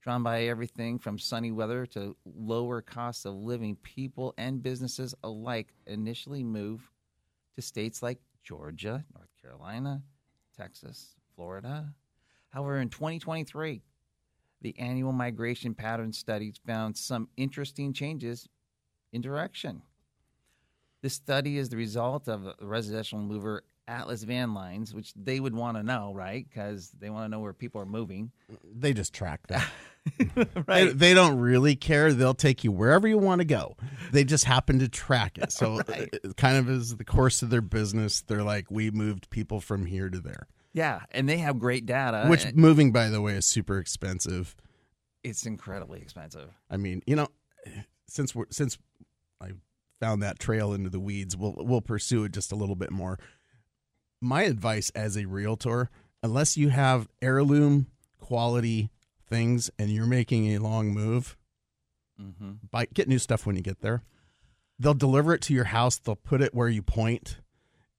Drawn 0.00 0.22
by 0.22 0.44
everything 0.44 0.98
from 0.98 1.18
sunny 1.18 1.52
weather 1.52 1.86
to 1.86 2.16
lower 2.24 2.82
costs 2.82 3.24
of 3.24 3.34
living, 3.34 3.76
people 3.76 4.34
and 4.36 4.62
businesses 4.62 5.14
alike 5.22 5.72
initially 5.86 6.42
move 6.42 6.90
to 7.54 7.62
states 7.62 8.02
like 8.02 8.20
Georgia, 8.42 9.04
North 9.14 9.30
Carolina, 9.40 10.02
Texas, 10.56 11.14
Florida. 11.36 11.94
However, 12.48 12.80
in 12.80 12.88
2023, 12.88 13.82
the 14.60 14.78
annual 14.78 15.12
migration 15.12 15.74
pattern 15.74 16.12
studies 16.12 16.60
found 16.66 16.96
some 16.96 17.28
interesting 17.36 17.92
changes 17.92 18.48
in 19.12 19.20
direction. 19.20 19.82
This 21.02 21.14
study 21.14 21.58
is 21.58 21.68
the 21.68 21.76
result 21.76 22.28
of 22.28 22.46
residential 22.60 23.18
mover 23.18 23.64
Atlas 23.88 24.22
Van 24.22 24.54
Lines, 24.54 24.94
which 24.94 25.12
they 25.14 25.40
would 25.40 25.54
want 25.54 25.76
to 25.76 25.82
know, 25.82 26.12
right? 26.14 26.46
Because 26.48 26.90
they 27.00 27.10
want 27.10 27.24
to 27.24 27.28
know 27.28 27.40
where 27.40 27.52
people 27.52 27.80
are 27.80 27.86
moving. 27.86 28.30
They 28.72 28.92
just 28.92 29.12
track 29.12 29.46
that. 29.48 29.68
right. 30.68 30.84
They, 30.86 30.92
they 30.92 31.14
don't 31.14 31.38
really 31.38 31.74
care. 31.74 32.12
They'll 32.12 32.32
take 32.34 32.62
you 32.62 32.70
wherever 32.70 33.08
you 33.08 33.18
want 33.18 33.40
to 33.40 33.44
go. 33.44 33.76
They 34.12 34.22
just 34.22 34.44
happen 34.44 34.78
to 34.78 34.88
track 34.88 35.36
it. 35.38 35.50
So, 35.50 35.80
Right. 35.88 36.08
it 36.12 36.36
kind 36.36 36.56
of 36.56 36.70
is 36.70 36.96
the 36.96 37.04
course 37.04 37.42
of 37.42 37.50
their 37.50 37.60
business. 37.60 38.20
They're 38.22 38.44
like, 38.44 38.70
we 38.70 38.92
moved 38.92 39.28
people 39.30 39.60
from 39.60 39.86
here 39.86 40.08
to 40.08 40.20
there. 40.20 40.46
yeah, 40.72 41.00
and 41.10 41.28
they 41.28 41.38
have 41.38 41.58
great 41.58 41.84
data. 41.84 42.26
Which 42.28 42.44
and 42.44 42.56
moving, 42.56 42.92
by 42.92 43.08
the 43.08 43.20
way, 43.20 43.34
is 43.34 43.44
super 43.46 43.78
expensive. 43.78 44.54
it's 45.24 45.44
incredibly 45.46 46.00
expensive. 46.00 46.50
I 46.70 46.76
mean, 46.76 47.02
you 47.06 47.16
know, 47.16 47.28
since 48.06 48.32
we're 48.34 48.46
since 48.50 48.78
I 49.40 49.50
found 50.02 50.20
that 50.20 50.40
trail 50.40 50.72
into 50.72 50.90
the 50.90 50.98
weeds, 50.98 51.36
we'll 51.36 51.54
we'll 51.56 51.80
pursue 51.80 52.24
it 52.24 52.32
just 52.32 52.50
a 52.50 52.56
little 52.56 52.74
bit 52.74 52.90
more. 52.90 53.20
My 54.20 54.42
advice 54.42 54.90
as 54.96 55.16
a 55.16 55.26
realtor, 55.26 55.90
unless 56.24 56.56
you 56.56 56.70
have 56.70 57.08
heirloom 57.22 57.86
quality 58.18 58.90
things 59.28 59.70
and 59.78 59.90
you're 59.90 60.06
making 60.06 60.54
a 60.54 60.58
long 60.58 60.92
move, 60.92 61.36
hmm 62.18 62.54
buy 62.72 62.86
get 62.92 63.06
new 63.06 63.20
stuff 63.20 63.46
when 63.46 63.54
you 63.54 63.62
get 63.62 63.80
there. 63.80 64.02
They'll 64.76 64.92
deliver 64.92 65.34
it 65.34 65.42
to 65.42 65.54
your 65.54 65.66
house. 65.66 65.98
They'll 65.98 66.16
put 66.16 66.42
it 66.42 66.52
where 66.52 66.68
you 66.68 66.82
point, 66.82 67.38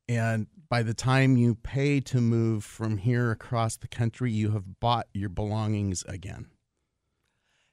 and 0.10 0.48
by 0.67 0.83
the 0.83 0.93
time 0.93 1.38
you 1.38 1.55
pay 1.55 2.01
to 2.01 2.19
move 2.19 2.65
from 2.65 2.98
here 2.98 3.31
across 3.31 3.77
the 3.77 3.88
country, 3.88 4.29
you 4.29 4.51
have 4.51 4.81
bought 4.81 5.07
your 5.13 5.29
belongings 5.29 6.03
again. 6.05 6.48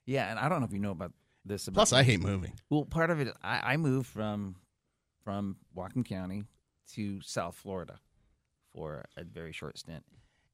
Yeah, 0.06 0.30
and 0.30 0.38
I 0.38 0.48
don't 0.48 0.60
know 0.60 0.66
if 0.66 0.72
you 0.72 0.78
know 0.78 0.92
about 0.92 1.12
this. 1.50 1.68
About 1.68 1.80
Plus, 1.80 1.92
I 1.92 2.02
hate 2.02 2.20
moving. 2.20 2.52
Well, 2.70 2.84
part 2.84 3.10
of 3.10 3.20
it, 3.20 3.28
I, 3.42 3.72
I 3.72 3.76
moved 3.76 4.06
from 4.06 4.56
from 5.24 5.56
Whatcom 5.76 6.04
County 6.04 6.44
to 6.94 7.20
South 7.20 7.54
Florida 7.54 8.00
for 8.72 9.04
a 9.16 9.24
very 9.24 9.52
short 9.52 9.78
stint, 9.78 10.04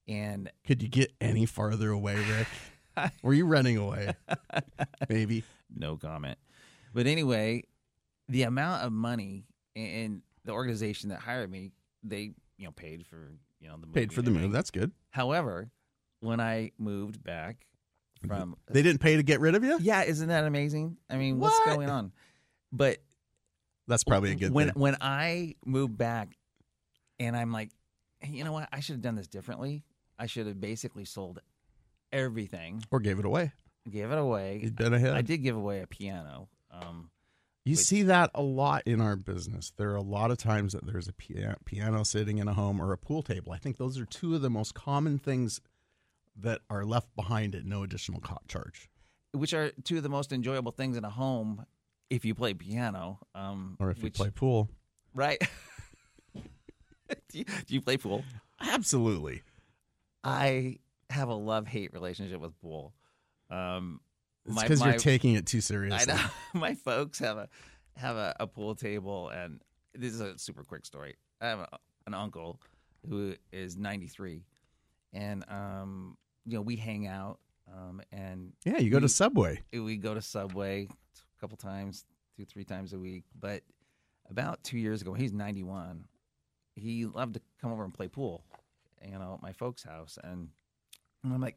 and 0.08 0.50
Could 0.66 0.82
you 0.82 0.88
get 0.88 1.12
any 1.20 1.46
farther 1.46 1.90
away, 1.90 2.16
Rick? 2.16 3.12
Were 3.22 3.34
you 3.34 3.46
running 3.46 3.76
away? 3.76 4.14
Maybe. 5.08 5.44
no 5.74 5.96
comment. 5.96 6.38
But 6.94 7.06
anyway, 7.06 7.64
the 8.28 8.42
amount 8.42 8.82
of 8.84 8.92
money 8.92 9.44
and 9.74 10.22
the 10.44 10.52
organization 10.52 11.10
that 11.10 11.20
hired 11.20 11.50
me, 11.50 11.72
they 12.02 12.32
you 12.56 12.64
know 12.64 12.72
paid 12.72 13.06
for 13.06 13.32
you 13.60 13.68
know 13.68 13.76
the 13.80 13.86
Paid 13.86 14.12
for 14.12 14.22
the 14.22 14.30
move. 14.30 14.52
That's 14.52 14.70
good. 14.70 14.92
However, 15.10 15.70
when 16.20 16.40
I 16.40 16.72
moved 16.78 17.22
back 17.22 17.66
from 18.26 18.56
They 18.68 18.82
didn't 18.82 19.00
pay 19.00 19.16
to 19.16 19.22
get 19.22 19.40
rid 19.40 19.54
of 19.54 19.64
you? 19.64 19.78
yeah, 19.80 20.02
isn't 20.04 20.28
that 20.28 20.44
amazing? 20.44 20.96
I 21.10 21.16
mean, 21.16 21.38
what's 21.38 21.58
What? 21.60 21.74
going 21.76 21.90
on? 21.90 22.12
But 22.72 22.98
That's 23.88 24.04
probably 24.04 24.32
a 24.32 24.34
good 24.34 24.52
when 24.52 24.68
thing. 24.72 24.80
when 24.80 24.96
I 25.00 25.54
moved 25.64 25.96
back, 25.96 26.36
and 27.18 27.36
I'm 27.36 27.52
like, 27.52 27.70
hey, 28.20 28.32
you 28.32 28.44
know 28.44 28.52
what? 28.52 28.68
I 28.72 28.80
should 28.80 28.94
have 28.94 29.02
done 29.02 29.14
this 29.16 29.28
differently. 29.28 29.84
I 30.18 30.26
should 30.26 30.46
have 30.46 30.60
basically 30.60 31.04
sold 31.04 31.40
everything, 32.12 32.82
Or 32.90 33.00
gave 33.00 33.18
it 33.18 33.24
away. 33.24 33.52
gave 33.90 34.10
it 34.10 34.18
away. 34.18 34.60
You'd 34.62 34.76
been 34.76 34.94
ahead. 34.94 35.14
I 35.14 35.22
did 35.22 35.38
give 35.42 35.56
away 35.56 35.80
a 35.80 35.86
piano. 35.86 36.48
Um, 36.70 37.10
You 37.64 37.74
see 37.76 38.02
that 38.04 38.30
a 38.34 38.42
lot 38.42 38.82
in 38.86 39.00
our 39.00 39.16
business. 39.16 39.72
There 39.76 39.90
are 39.90 39.96
a 39.96 40.02
lot 40.02 40.30
of 40.30 40.38
times 40.38 40.72
that 40.72 40.86
there's 40.86 41.08
a 41.08 41.12
pia- 41.12 41.56
piano 41.64 42.04
sitting 42.04 42.38
in 42.38 42.48
a 42.48 42.54
home 42.54 42.80
or 42.80 42.92
a 42.92 42.98
pool 42.98 43.22
table. 43.22 43.52
I 43.52 43.58
think 43.58 43.76
those 43.76 43.98
are 43.98 44.06
two 44.06 44.34
of 44.34 44.40
the 44.42 44.50
most 44.50 44.74
common 44.74 45.18
things 45.18 45.60
that 46.40 46.60
are 46.70 46.84
left 46.84 47.14
behind 47.16 47.54
at 47.54 47.64
no 47.64 47.82
additional 47.82 48.22
charge. 48.48 48.88
which 49.32 49.52
are 49.54 49.70
two 49.84 49.96
of 49.98 50.02
the 50.02 50.08
most 50.08 50.32
enjoyable 50.32 50.72
things 50.72 50.96
in 50.96 51.04
a 51.04 51.10
home 51.10 51.64
if 52.10 52.24
you 52.24 52.34
play 52.34 52.54
piano. 52.54 53.18
Um, 53.34 53.76
Or 53.80 53.90
if 53.90 54.02
you 54.02 54.10
play 54.10 54.30
pool. 54.30 54.68
right. 55.14 55.40
do, 56.34 57.38
you, 57.38 57.44
do 57.44 57.74
you 57.74 57.80
play 57.80 57.96
pool? 57.96 58.24
Absolutely. 58.60 59.42
I 60.24 60.78
have 61.10 61.28
a 61.28 61.34
love 61.34 61.66
hate 61.66 61.92
relationship 61.92 62.40
with 62.40 62.58
pool. 62.60 62.94
Um, 63.50 64.00
It's 64.44 64.60
because 64.62 64.84
you're 64.84 64.94
taking 64.94 65.34
it 65.34 65.46
too 65.46 65.58
I 65.58 65.60
seriously. 65.60 66.12
know 66.14 66.20
my 66.60 66.74
folks 66.74 67.18
have 67.20 67.36
a 67.36 67.48
have 67.96 68.16
a, 68.16 68.36
a 68.40 68.46
pool 68.46 68.74
table, 68.74 69.30
and 69.30 69.60
this 69.94 70.12
is 70.12 70.20
a 70.20 70.36
super 70.38 70.62
quick 70.64 70.84
story. 70.84 71.16
I 71.40 71.46
have 71.46 71.60
a, 71.60 71.68
an 72.06 72.12
uncle 72.14 72.60
who 73.08 73.34
is 73.52 73.76
93, 73.76 74.44
and 75.14 75.44
um, 75.48 76.16
you 76.46 76.54
know 76.56 76.62
we 76.62 76.76
hang 76.76 77.06
out, 77.06 77.38
um, 77.72 78.00
and 78.12 78.52
Yeah, 78.64 78.78
you 78.78 78.90
go 78.90 79.00
to 79.00 79.08
Subway. 79.08 79.62
we 79.72 79.96
go 79.96 80.14
to 80.14 80.22
Subway 80.22 80.88
a 80.88 81.40
couple 81.40 81.56
times, 81.56 82.04
two 82.36 82.44
three 82.44 82.64
times 82.64 82.92
a 82.92 82.98
week. 82.98 83.24
But 83.38 83.62
about 84.30 84.62
two 84.64 84.78
years 84.78 85.02
ago, 85.02 85.12
he's 85.12 85.32
91. 85.32 86.04
He 86.74 87.04
loved 87.06 87.34
to 87.34 87.40
come 87.60 87.72
over 87.72 87.84
and 87.84 87.92
play 87.94 88.08
pool, 88.08 88.44
you 89.04 89.18
know, 89.18 89.34
at 89.34 89.42
my 89.42 89.52
folks' 89.52 89.82
house, 89.82 90.18
and, 90.22 90.48
and 91.24 91.32
I'm 91.32 91.40
like, 91.40 91.56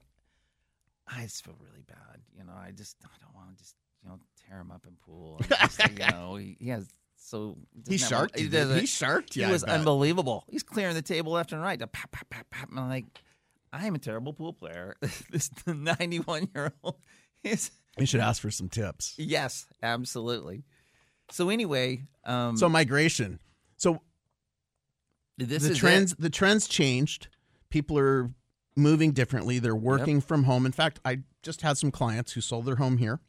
I 1.08 1.24
just 1.24 1.44
feel 1.44 1.56
really 1.60 1.84
bad, 1.88 2.22
you 2.38 2.44
know. 2.44 2.54
I 2.56 2.72
just 2.72 2.96
I 3.04 3.10
don't 3.22 3.36
want 3.36 3.50
to 3.58 3.62
just 3.64 3.76
you 4.04 4.10
know 4.10 4.20
tear 4.48 4.60
him 4.60 4.72
up 4.72 4.86
in 4.88 4.94
pool. 5.06 5.42
Just, 5.50 5.80
you 5.90 6.06
know, 6.12 6.36
he, 6.36 6.56
he 6.60 6.70
has 6.70 6.88
so 7.18 7.58
He 7.88 7.98
doesn't 7.98 8.00
have 8.00 8.02
a- 8.02 8.08
sharked 8.08 8.40
you. 8.40 8.50
He 8.80 8.86
sharked 8.86 9.36
you. 9.36 9.46
he 9.46 9.52
was 9.52 9.64
unbelievable. 9.64 10.46
He's 10.50 10.64
clearing 10.64 10.96
the 10.96 11.02
table 11.02 11.34
left 11.34 11.52
and 11.52 11.62
right. 11.62 11.78
The 11.78 11.88
Pap, 11.88 12.12
pap, 12.12 12.30
pap, 12.30 12.50
pap. 12.50 12.70
And 12.70 12.80
I'm 12.80 12.88
like, 12.90 13.06
I 13.72 13.88
am 13.88 13.96
a 13.96 14.00
terrible 14.00 14.34
pool 14.34 14.54
player. 14.54 14.96
this 15.32 15.50
91 15.66 16.50
year 16.54 16.74
old 16.84 16.98
is 17.44 17.72
You 17.98 18.06
should 18.06 18.22
ask 18.22 18.42
for 18.42 18.52
some 18.52 18.70
tips. 18.70 19.16
Yes, 19.18 19.66
absolutely. 19.84 20.64
So 21.32 21.50
anyway, 21.50 22.04
um, 22.26 22.58
So 22.58 22.70
migration. 22.70 23.40
So 23.78 24.02
this 25.38 25.64
is 25.64 25.70
the 25.70 25.76
trends 25.76 26.14
it. 26.14 26.22
the 26.22 26.30
trends 26.30 26.68
changed. 26.68 27.28
People 27.70 28.00
are 28.00 28.32
moving 28.76 29.12
differently. 29.12 29.60
They're 29.60 29.76
working 29.76 30.22
from 30.22 30.44
home. 30.44 30.66
In 30.66 30.72
fact, 30.72 31.00
I 31.06 31.20
just 31.44 31.62
had 31.62 31.78
some 31.78 31.92
clients 31.92 32.34
who 32.34 32.42
sold 32.42 32.66
their 32.66 32.78
home 32.78 32.98
here 32.98 33.20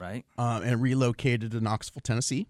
right? 0.00 0.24
uh, 0.38 0.60
and 0.64 0.82
relocated 0.82 1.52
to 1.52 1.60
Knoxville, 1.60 2.00
Tennessee. 2.02 2.48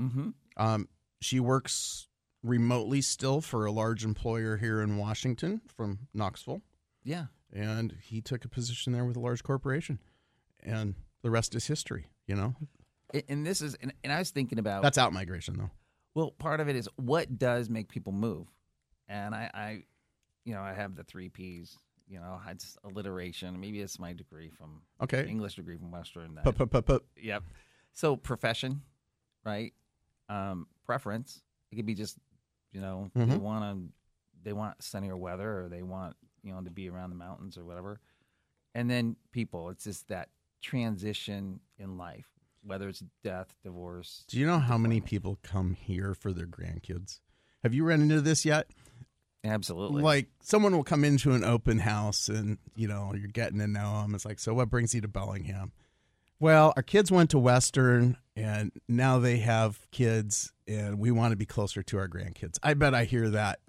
Mm-hmm. 0.00 0.30
Um, 0.56 0.88
she 1.20 1.40
works 1.40 2.08
remotely 2.42 3.00
still 3.00 3.40
for 3.40 3.66
a 3.66 3.72
large 3.72 4.04
employer 4.04 4.56
here 4.56 4.80
in 4.80 4.96
Washington 4.96 5.60
from 5.76 6.00
Knoxville, 6.12 6.62
Yeah, 7.04 7.26
and 7.52 7.94
he 8.02 8.20
took 8.20 8.44
a 8.44 8.48
position 8.48 8.92
there 8.92 9.04
with 9.04 9.16
a 9.16 9.20
large 9.20 9.42
corporation, 9.42 9.98
and 10.62 10.94
the 11.22 11.30
rest 11.30 11.54
is 11.54 11.66
history. 11.66 12.06
You 12.26 12.36
know, 12.36 12.54
and 13.28 13.44
this 13.46 13.60
is, 13.60 13.74
and, 13.76 13.92
and 14.04 14.12
I 14.12 14.18
was 14.18 14.30
thinking 14.30 14.58
about 14.58 14.82
that's 14.82 14.98
out 14.98 15.12
migration 15.12 15.56
though. 15.58 15.70
well, 16.14 16.30
part 16.32 16.60
of 16.60 16.68
it 16.68 16.76
is 16.76 16.88
what 16.96 17.38
does 17.38 17.68
make 17.70 17.88
people 17.88 18.12
move, 18.12 18.46
and 19.08 19.34
I, 19.34 19.50
I, 19.52 19.84
you 20.44 20.54
know, 20.54 20.62
I 20.62 20.74
have 20.74 20.94
the 20.96 21.04
three 21.04 21.28
P's. 21.28 21.76
You 22.08 22.18
know, 22.18 22.40
it's 22.48 22.76
alliteration. 22.82 23.60
Maybe 23.60 23.80
it's 23.80 24.00
my 24.00 24.12
degree 24.12 24.50
from 24.50 24.82
Okay, 25.00 25.26
English 25.28 25.54
degree 25.54 25.76
from 25.76 25.92
Western. 25.92 26.34
That, 26.34 26.42
Pup, 26.44 26.70
pup, 26.70 26.84
pup. 26.86 27.04
Yep. 27.16 27.44
So 27.92 28.16
profession, 28.16 28.82
right? 29.44 29.72
Um, 30.28 30.66
preference. 30.84 31.40
It 31.70 31.76
could 31.76 31.86
be 31.86 31.94
just, 31.94 32.18
you 32.72 32.80
know, 32.80 33.12
they 33.14 33.26
Mhm. 33.26 33.38
want 33.38 33.62
to, 33.62 33.92
they 34.42 34.52
want 34.52 34.82
sunnier 34.82 35.16
weather, 35.16 35.60
or 35.62 35.68
they 35.68 35.82
want, 35.84 36.16
you 36.42 36.52
know, 36.52 36.60
to 36.60 36.70
be 36.70 36.88
around 36.88 37.10
the 37.10 37.16
mountains 37.16 37.56
or 37.56 37.64
whatever. 37.64 38.00
And 38.74 38.90
then 38.90 39.16
people. 39.32 39.70
It's 39.70 39.84
just 39.84 40.08
that 40.08 40.28
transition 40.62 41.60
in 41.78 41.96
life, 41.96 42.28
whether 42.62 42.88
it's 42.88 43.02
death, 43.24 43.54
divorce. 43.62 44.24
Do 44.28 44.38
you 44.38 44.46
know 44.46 44.58
how 44.58 44.78
many 44.78 45.00
people 45.00 45.38
come 45.42 45.74
here 45.74 46.14
for 46.14 46.32
their 46.32 46.46
grandkids? 46.46 47.20
Have 47.62 47.74
you 47.74 47.84
run 47.84 48.00
into 48.00 48.20
this 48.20 48.44
yet? 48.44 48.68
Absolutely. 49.44 50.02
Like 50.02 50.28
someone 50.42 50.76
will 50.76 50.84
come 50.84 51.04
into 51.04 51.32
an 51.32 51.44
open 51.44 51.78
house 51.78 52.28
and 52.28 52.58
you 52.74 52.86
know 52.86 53.12
you're 53.14 53.28
getting 53.28 53.58
to 53.58 53.66
know 53.66 54.02
them. 54.02 54.14
It's 54.14 54.24
like, 54.24 54.38
so 54.38 54.54
what 54.54 54.70
brings 54.70 54.94
you 54.94 55.00
to 55.00 55.08
Bellingham? 55.08 55.72
Well, 56.38 56.72
our 56.76 56.82
kids 56.82 57.10
went 57.10 57.30
to 57.30 57.38
Western 57.38 58.16
and 58.36 58.72
now 58.88 59.18
they 59.18 59.38
have 59.38 59.78
kids 59.90 60.52
and 60.66 60.98
we 60.98 61.10
want 61.10 61.32
to 61.32 61.36
be 61.36 61.46
closer 61.46 61.82
to 61.82 61.98
our 61.98 62.08
grandkids. 62.08 62.58
I 62.62 62.74
bet 62.74 62.94
I 62.94 63.04
hear 63.04 63.30
that 63.30 63.60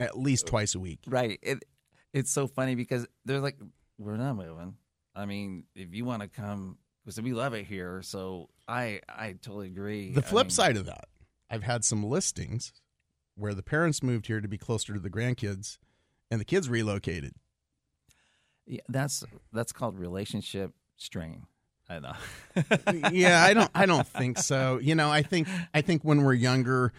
at 0.00 0.18
least 0.18 0.46
uh, 0.46 0.50
twice 0.50 0.74
a 0.74 0.80
week. 0.80 1.00
Right. 1.06 1.38
It 1.42 1.64
it's 2.12 2.30
so 2.30 2.46
funny 2.46 2.74
because 2.74 3.06
they're 3.24 3.40
like, 3.40 3.56
we're 3.98 4.16
not 4.16 4.34
moving. 4.36 4.74
I 5.14 5.26
mean, 5.26 5.64
if 5.74 5.94
you 5.94 6.04
want 6.04 6.22
to 6.22 6.28
come, 6.28 6.78
because 7.04 7.20
we 7.20 7.32
love 7.32 7.54
it 7.54 7.66
here. 7.66 8.02
So 8.02 8.48
I 8.66 9.00
I 9.08 9.32
totally 9.42 9.66
agree. 9.68 10.12
The 10.12 10.20
I 10.20 10.24
flip 10.24 10.46
mean, 10.46 10.50
side 10.50 10.76
of 10.76 10.86
that, 10.86 11.08
I've 11.50 11.62
had 11.64 11.84
some 11.84 12.02
listings 12.04 12.72
where 13.34 13.54
the 13.54 13.62
parents 13.62 14.02
moved 14.02 14.26
here 14.26 14.40
to 14.40 14.48
be 14.48 14.58
closer 14.58 14.94
to 14.94 15.00
the 15.00 15.10
grandkids 15.10 15.78
and 16.30 16.40
the 16.40 16.44
kids 16.44 16.68
relocated. 16.68 17.32
yeah, 18.66 18.80
that's 18.88 19.24
that's 19.52 19.72
called 19.72 19.98
relationship 19.98 20.72
strain. 20.96 21.46
I 21.90 22.00
know. 22.00 22.12
yeah, 23.12 23.42
I 23.42 23.54
don't 23.54 23.70
I 23.74 23.86
don't 23.86 24.06
think 24.20 24.38
so. 24.38 24.78
You 24.78 24.94
know, 24.94 25.10
I 25.10 25.22
think 25.22 25.48
I 25.72 25.80
think 25.80 26.02
when 26.02 26.22
we're 26.22 26.34
younger 26.34 26.92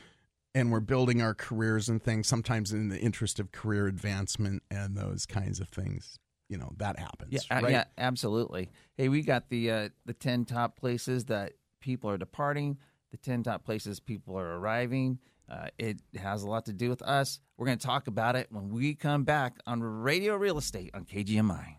and 0.56 0.72
we're 0.72 0.80
building 0.80 1.22
our 1.22 1.34
careers 1.34 1.90
and 1.90 2.02
things, 2.02 2.28
sometimes 2.28 2.72
in 2.72 2.90
the 2.90 3.00
interest 3.00 3.40
of 3.40 3.52
career 3.52 3.88
advancement 3.88 4.64
and 4.72 4.96
those 4.98 5.26
kinds 5.26 5.60
of 5.60 5.70
things, 5.70 6.18
you 6.50 6.58
know, 6.58 6.74
that 6.78 6.98
happens. 7.00 7.46
Yeah, 7.50 7.60
right? 7.62 7.72
yeah, 7.72 7.84
absolutely. 7.98 8.70
Hey, 8.98 9.10
we 9.10 9.22
got 9.22 9.50
the 9.50 9.72
uh, 9.72 9.90
the 10.06 10.14
ten 10.14 10.46
top 10.46 10.78
places 10.78 11.26
that 11.26 11.54
people 11.82 12.10
are 12.10 12.18
departing 12.18 12.78
the 13.12 13.18
10 13.18 13.44
top 13.44 13.64
places 13.64 14.00
people 14.00 14.38
are 14.38 14.58
arriving. 14.58 15.20
Uh, 15.50 15.68
it 15.80 16.00
has 16.16 16.44
a 16.44 16.48
lot 16.48 16.66
to 16.66 16.74
do 16.74 16.90
with 16.90 17.02
us. 17.02 17.40
We're 17.58 17.66
going 17.66 17.80
to 17.80 17.86
talk 17.86 18.08
about 18.08 18.36
it 18.36 18.48
when 18.52 18.70
we 18.70 18.94
come 18.94 19.24
back 19.24 19.58
on 19.66 19.82
Radio 19.82 20.36
Real 20.36 20.58
Estate 20.58 20.92
on 20.94 21.06
KGMI. 21.06 21.79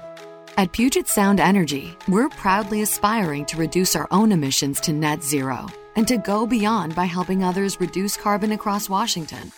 At 0.61 0.73
Puget 0.73 1.07
Sound 1.07 1.39
Energy, 1.39 1.97
we're 2.07 2.29
proudly 2.29 2.83
aspiring 2.83 3.45
to 3.45 3.57
reduce 3.57 3.95
our 3.95 4.07
own 4.11 4.31
emissions 4.31 4.79
to 4.81 4.93
net 4.93 5.23
zero 5.23 5.65
and 5.95 6.07
to 6.07 6.17
go 6.17 6.45
beyond 6.45 6.93
by 6.93 7.05
helping 7.05 7.43
others 7.43 7.81
reduce 7.81 8.15
carbon 8.15 8.51
across 8.51 8.87
Washington. 8.87 9.51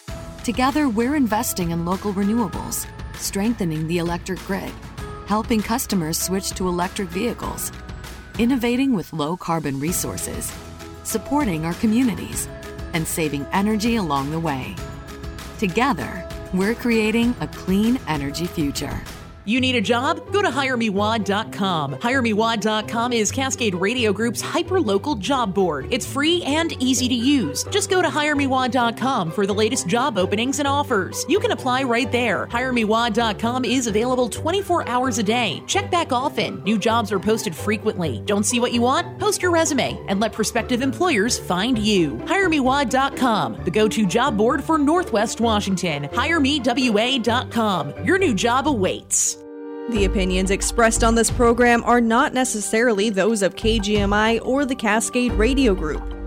Together, 0.45 0.87
we're 0.87 1.17
investing 1.17 1.71
in 1.71 1.83
local 1.83 2.13
renewables, 2.13 2.87
strengthening 3.17 3.85
the 3.85 3.97
electric 3.97 4.39
grid, 4.45 4.71
helping 5.25 5.61
customers 5.61 6.17
switch 6.17 6.51
to 6.51 6.69
electric 6.69 7.09
vehicles, 7.09 7.73
innovating 8.39 8.93
with 8.93 9.11
low 9.11 9.35
carbon 9.35 9.81
resources, 9.81 10.53
supporting 11.03 11.65
our 11.65 11.73
communities, 11.81 12.47
and 12.93 13.05
saving 13.05 13.45
energy 13.51 13.97
along 13.97 14.31
the 14.31 14.39
way. 14.39 14.73
Together, 15.59 16.25
we're 16.53 16.73
creating 16.73 17.35
a 17.41 17.47
clean 17.47 17.99
energy 18.07 18.45
future. 18.45 19.01
You 19.45 19.59
need 19.59 19.75
a 19.75 19.81
job? 19.81 20.31
Go 20.31 20.41
to 20.41 20.49
HireMeWA.com. 20.49 21.95
HireMeWA.com 21.95 23.13
is 23.13 23.31
Cascade 23.31 23.75
Radio 23.75 24.13
Group's 24.13 24.39
hyper-local 24.39 25.15
job 25.15 25.53
board. 25.53 25.87
It's 25.91 26.05
free 26.05 26.43
and 26.43 26.71
easy 26.81 27.09
to 27.09 27.13
use. 27.13 27.65
Just 27.65 27.89
go 27.89 28.01
to 28.01 28.07
HireMeWA.com 28.07 29.31
for 29.31 29.45
the 29.45 29.53
latest 29.53 29.87
job 29.87 30.17
openings 30.17 30.59
and 30.59 30.67
offers. 30.67 31.25
You 31.27 31.39
can 31.39 31.51
apply 31.51 31.83
right 31.83 32.09
there. 32.11 32.47
HireMeWA.com 32.47 33.65
is 33.65 33.87
available 33.87 34.29
24 34.29 34.87
hours 34.87 35.17
a 35.17 35.23
day. 35.23 35.61
Check 35.67 35.91
back 35.91 36.13
often. 36.13 36.63
New 36.63 36.79
jobs 36.79 37.11
are 37.11 37.19
posted 37.19 37.53
frequently. 37.53 38.21
Don't 38.25 38.45
see 38.45 38.61
what 38.61 38.71
you 38.71 38.81
want? 38.81 39.19
Post 39.19 39.41
your 39.41 39.51
resume 39.51 40.01
and 40.07 40.21
let 40.21 40.31
prospective 40.31 40.81
employers 40.81 41.37
find 41.37 41.77
you. 41.77 42.11
HireMeWA.com, 42.11 43.65
the 43.65 43.71
go-to 43.71 44.05
job 44.05 44.37
board 44.37 44.63
for 44.63 44.77
Northwest 44.77 45.41
Washington. 45.41 46.03
HireMeWA.com. 46.03 48.05
Your 48.05 48.17
new 48.17 48.33
job 48.33 48.67
awaits. 48.67 49.33
The 49.89 50.05
opinions 50.05 50.49
expressed 50.49 51.03
on 51.03 51.13
this 51.13 51.29
program 51.29 51.83
are 51.83 51.99
not 51.99 52.33
necessarily 52.33 53.09
those 53.09 53.41
of 53.41 53.55
KGMI 53.55 54.39
or 54.45 54.65
the 54.65 54.75
Cascade 54.75 55.33
Radio 55.33 55.75
Group. 55.75 56.22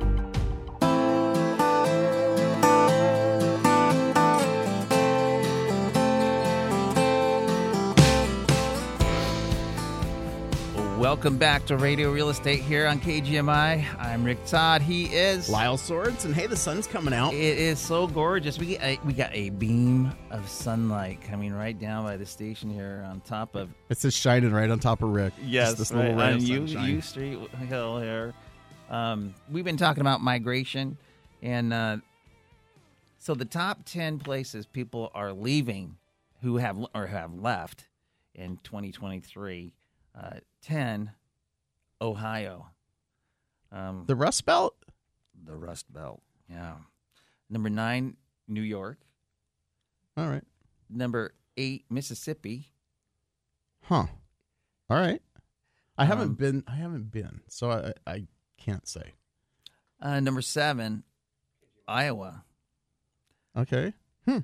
Welcome 11.26 11.40
back 11.40 11.66
to 11.66 11.76
Radio 11.76 12.12
Real 12.12 12.28
Estate 12.28 12.60
here 12.60 12.86
on 12.86 13.00
KGMI. 13.00 13.98
I'm 13.98 14.22
Rick 14.22 14.46
Todd. 14.46 14.80
He 14.80 15.06
is 15.06 15.48
Lyle 15.50 15.76
Sorensen, 15.76 16.26
and 16.26 16.34
hey, 16.36 16.46
the 16.46 16.54
sun's 16.54 16.86
coming 16.86 17.12
out. 17.12 17.34
It 17.34 17.58
is 17.58 17.80
so 17.80 18.06
gorgeous. 18.06 18.60
We 18.60 18.78
a, 18.78 18.96
we 19.04 19.12
got 19.12 19.30
a 19.34 19.50
beam 19.50 20.12
of 20.30 20.48
sunlight 20.48 21.20
coming 21.22 21.52
right 21.52 21.76
down 21.76 22.04
by 22.04 22.16
the 22.16 22.24
station 22.24 22.70
here 22.70 23.04
on 23.10 23.22
top 23.22 23.56
of. 23.56 23.70
It's 23.90 24.02
just 24.02 24.16
shining 24.16 24.52
right 24.52 24.70
on 24.70 24.78
top 24.78 25.02
of 25.02 25.08
Rick. 25.08 25.32
Yes, 25.42 25.70
just 25.70 25.78
this 25.78 25.90
right, 25.90 26.14
little 26.14 26.16
ray 26.16 26.32
on 26.34 26.42
U. 26.46 26.62
Yew 26.62 27.00
Street 27.00 27.50
Hill 27.68 27.98
here. 27.98 28.32
Um, 28.88 29.34
we've 29.50 29.64
been 29.64 29.76
talking 29.76 30.02
about 30.02 30.20
migration, 30.20 30.96
and 31.42 31.72
uh, 31.72 31.96
so 33.18 33.34
the 33.34 33.44
top 33.44 33.80
ten 33.84 34.20
places 34.20 34.64
people 34.64 35.10
are 35.12 35.32
leaving, 35.32 35.96
who 36.42 36.58
have 36.58 36.78
or 36.94 37.08
have 37.08 37.34
left 37.34 37.88
in 38.36 38.58
2023. 38.62 39.72
Uh, 40.14 40.36
Ten, 40.66 41.12
Ohio. 42.00 42.68
Um, 43.72 44.04
the 44.06 44.16
Rust 44.16 44.44
Belt. 44.46 44.76
the 45.44 45.54
Rust 45.56 45.92
Belt. 45.92 46.22
Yeah. 46.48 46.74
Number 47.50 47.68
nine, 47.70 48.16
New 48.48 48.62
York. 48.62 48.98
All 50.16 50.28
right. 50.28 50.44
Number 50.88 51.34
eight, 51.56 51.84
Mississippi. 51.90 52.72
Huh. 53.82 54.06
All 54.88 54.96
right. 54.98 55.20
I 55.98 56.04
haven't 56.04 56.28
Um, 56.28 56.34
been. 56.34 56.64
I 56.66 56.76
haven't 56.76 57.10
been, 57.10 57.40
so 57.48 57.70
I, 57.70 57.92
I 58.06 58.26
can't 58.58 58.86
say. 58.86 59.14
Uh, 60.00 60.20
number 60.20 60.42
seven, 60.42 61.04
Iowa. 61.88 62.44
Okay. 63.56 63.94
Hmm. 64.28 64.40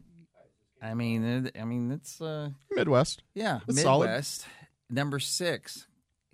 I 0.80 0.94
mean, 0.94 1.50
I 1.60 1.64
mean, 1.64 1.90
it's 1.92 2.20
uh, 2.20 2.50
Midwest. 2.70 3.22
yeah, 3.34 3.60
solid. 3.70 4.06
Midwest. 4.06 4.46
Number 4.88 5.18
six, 5.18 5.86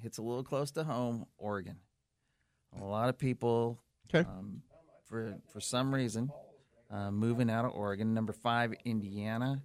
hits 0.02 0.18
a 0.18 0.22
little 0.22 0.44
close 0.44 0.70
to 0.72 0.84
home, 0.84 1.26
Oregon. 1.38 1.76
A 2.80 2.84
lot 2.84 3.08
of 3.08 3.18
people, 3.18 3.80
Okay. 4.08 4.28
um, 4.28 4.62
for 5.06 5.36
for 5.52 5.60
some 5.60 5.94
reason, 5.94 6.30
uh, 6.90 7.10
moving 7.10 7.50
out 7.50 7.64
of 7.64 7.72
Oregon. 7.72 8.14
Number 8.14 8.32
five, 8.32 8.74
Indiana. 8.84 9.62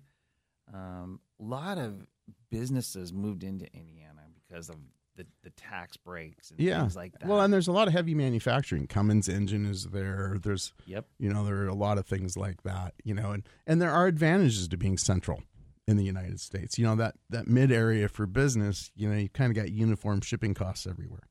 Um, 0.73 1.19
a 1.39 1.43
lot 1.43 1.77
of 1.77 2.07
businesses 2.49 3.11
moved 3.11 3.43
into 3.43 3.65
Indiana 3.73 4.21
because 4.35 4.69
of 4.69 4.77
the, 5.15 5.27
the 5.43 5.49
tax 5.51 5.97
breaks 5.97 6.49
and 6.51 6.59
Yeah. 6.59 6.79
things 6.81 6.95
like 6.95 7.11
that. 7.19 7.27
Well, 7.27 7.41
and 7.41 7.53
there's 7.53 7.67
a 7.67 7.71
lot 7.71 7.87
of 7.87 7.93
heavy 7.93 8.15
manufacturing. 8.15 8.87
Cummins 8.87 9.27
engine 9.29 9.65
is 9.65 9.85
there. 9.87 10.37
There's 10.41 10.73
yep. 10.85 11.05
you 11.19 11.31
know 11.31 11.45
there 11.45 11.57
are 11.57 11.67
a 11.67 11.75
lot 11.75 11.97
of 11.97 12.05
things 12.07 12.35
like 12.37 12.63
that. 12.63 12.93
You 13.03 13.13
know, 13.13 13.31
and 13.31 13.43
and 13.67 13.81
there 13.81 13.91
are 13.91 14.07
advantages 14.07 14.67
to 14.69 14.77
being 14.77 14.97
central 14.97 15.43
in 15.87 15.97
the 15.97 16.03
United 16.03 16.39
States. 16.39 16.77
You 16.77 16.85
know 16.85 16.95
that 16.95 17.15
that 17.29 17.47
mid 17.47 17.71
area 17.71 18.07
for 18.07 18.25
business. 18.25 18.91
You 18.95 19.09
know, 19.09 19.17
you 19.17 19.29
kind 19.29 19.51
of 19.51 19.55
got 19.55 19.71
uniform 19.71 20.21
shipping 20.21 20.53
costs 20.53 20.87
everywhere. 20.87 21.27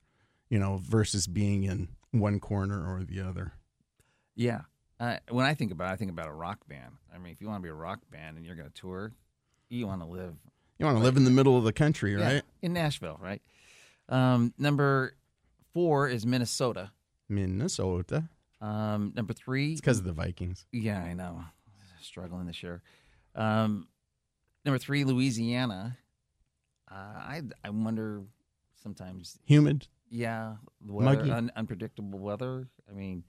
You 0.51 0.59
know, 0.59 0.81
versus 0.83 1.27
being 1.27 1.65
in 1.65 1.89
one 2.11 2.39
corner 2.41 2.87
or 2.87 3.05
the 3.05 3.21
other. 3.21 3.53
Yeah. 4.35 4.63
Uh, 5.01 5.17
when 5.31 5.47
I 5.47 5.55
think 5.55 5.73
about 5.73 5.91
it, 5.91 5.93
I 5.95 5.97
think 5.97 6.11
about 6.11 6.29
a 6.29 6.33
rock 6.33 6.69
band. 6.69 6.93
I 7.13 7.19
mean, 7.19 7.33
if 7.33 7.41
you 7.41 7.49
want 7.49 7.61
to 7.61 7.63
be 7.63 7.71
a 7.71 7.75
rock 7.75 8.01
band 8.11 8.37
and 8.37 8.45
you're 8.47 8.55
going 8.55 8.69
to 8.69 8.75
tour, 8.81 9.13
you 9.71 9.87
want 9.87 10.01
to 10.03 10.07
live 10.07 10.35
You 10.79 10.87
want 10.87 10.99
to 10.99 11.03
live 11.03 11.17
in 11.17 11.25
the 11.25 11.31
middle 11.31 11.57
of 11.57 11.65
the 11.65 11.73
country, 11.73 12.13
Yeah, 12.13 12.35
right? 12.35 12.43
in 12.61 12.73
Nashville, 12.75 13.19
right? 13.21 13.41
Um, 14.11 14.53
number 14.59 15.17
four 15.73 16.07
is 16.09 16.25
Minnesota. 16.27 16.93
Minnesota. 17.29 18.29
Um, 18.61 19.13
number 19.17 19.33
three, 19.33 19.73
It's 19.73 19.81
because 19.81 19.99
of 19.99 20.05
the 20.05 20.13
Vikings. 20.13 20.67
yeah, 20.71 21.03
I 21.03 21.15
know, 21.15 21.43
struggling 22.01 22.47
this 22.47 22.63
year. 22.63 22.83
Um, 23.35 23.89
number 24.65 24.79
three, 24.79 25.05
Louisiana. 25.05 25.99
Uh, 26.91 26.95
I 26.95 27.43
I 27.65 27.71
wonder 27.71 28.23
sometimes. 28.83 29.39
Humid. 29.47 29.87
Yeah, 30.11 30.57
the 30.85 30.93
weather, 30.93 31.33
un, 31.33 31.51
unpredictable 31.57 32.19
weather. 32.19 32.69
I 32.91 32.93
mean, 32.93 33.25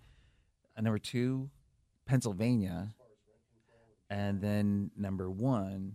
uh, 0.77 0.81
number 0.81 0.99
two, 0.99 1.49
Pennsylvania, 2.05 2.89
and 4.09 4.41
then 4.41 4.91
number 4.97 5.29
one, 5.29 5.93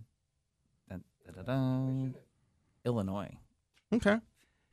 dun, 0.88 1.05
dun, 1.35 1.44
dun, 1.44 2.14
Illinois. 2.87 3.37
Okay. 3.92 4.16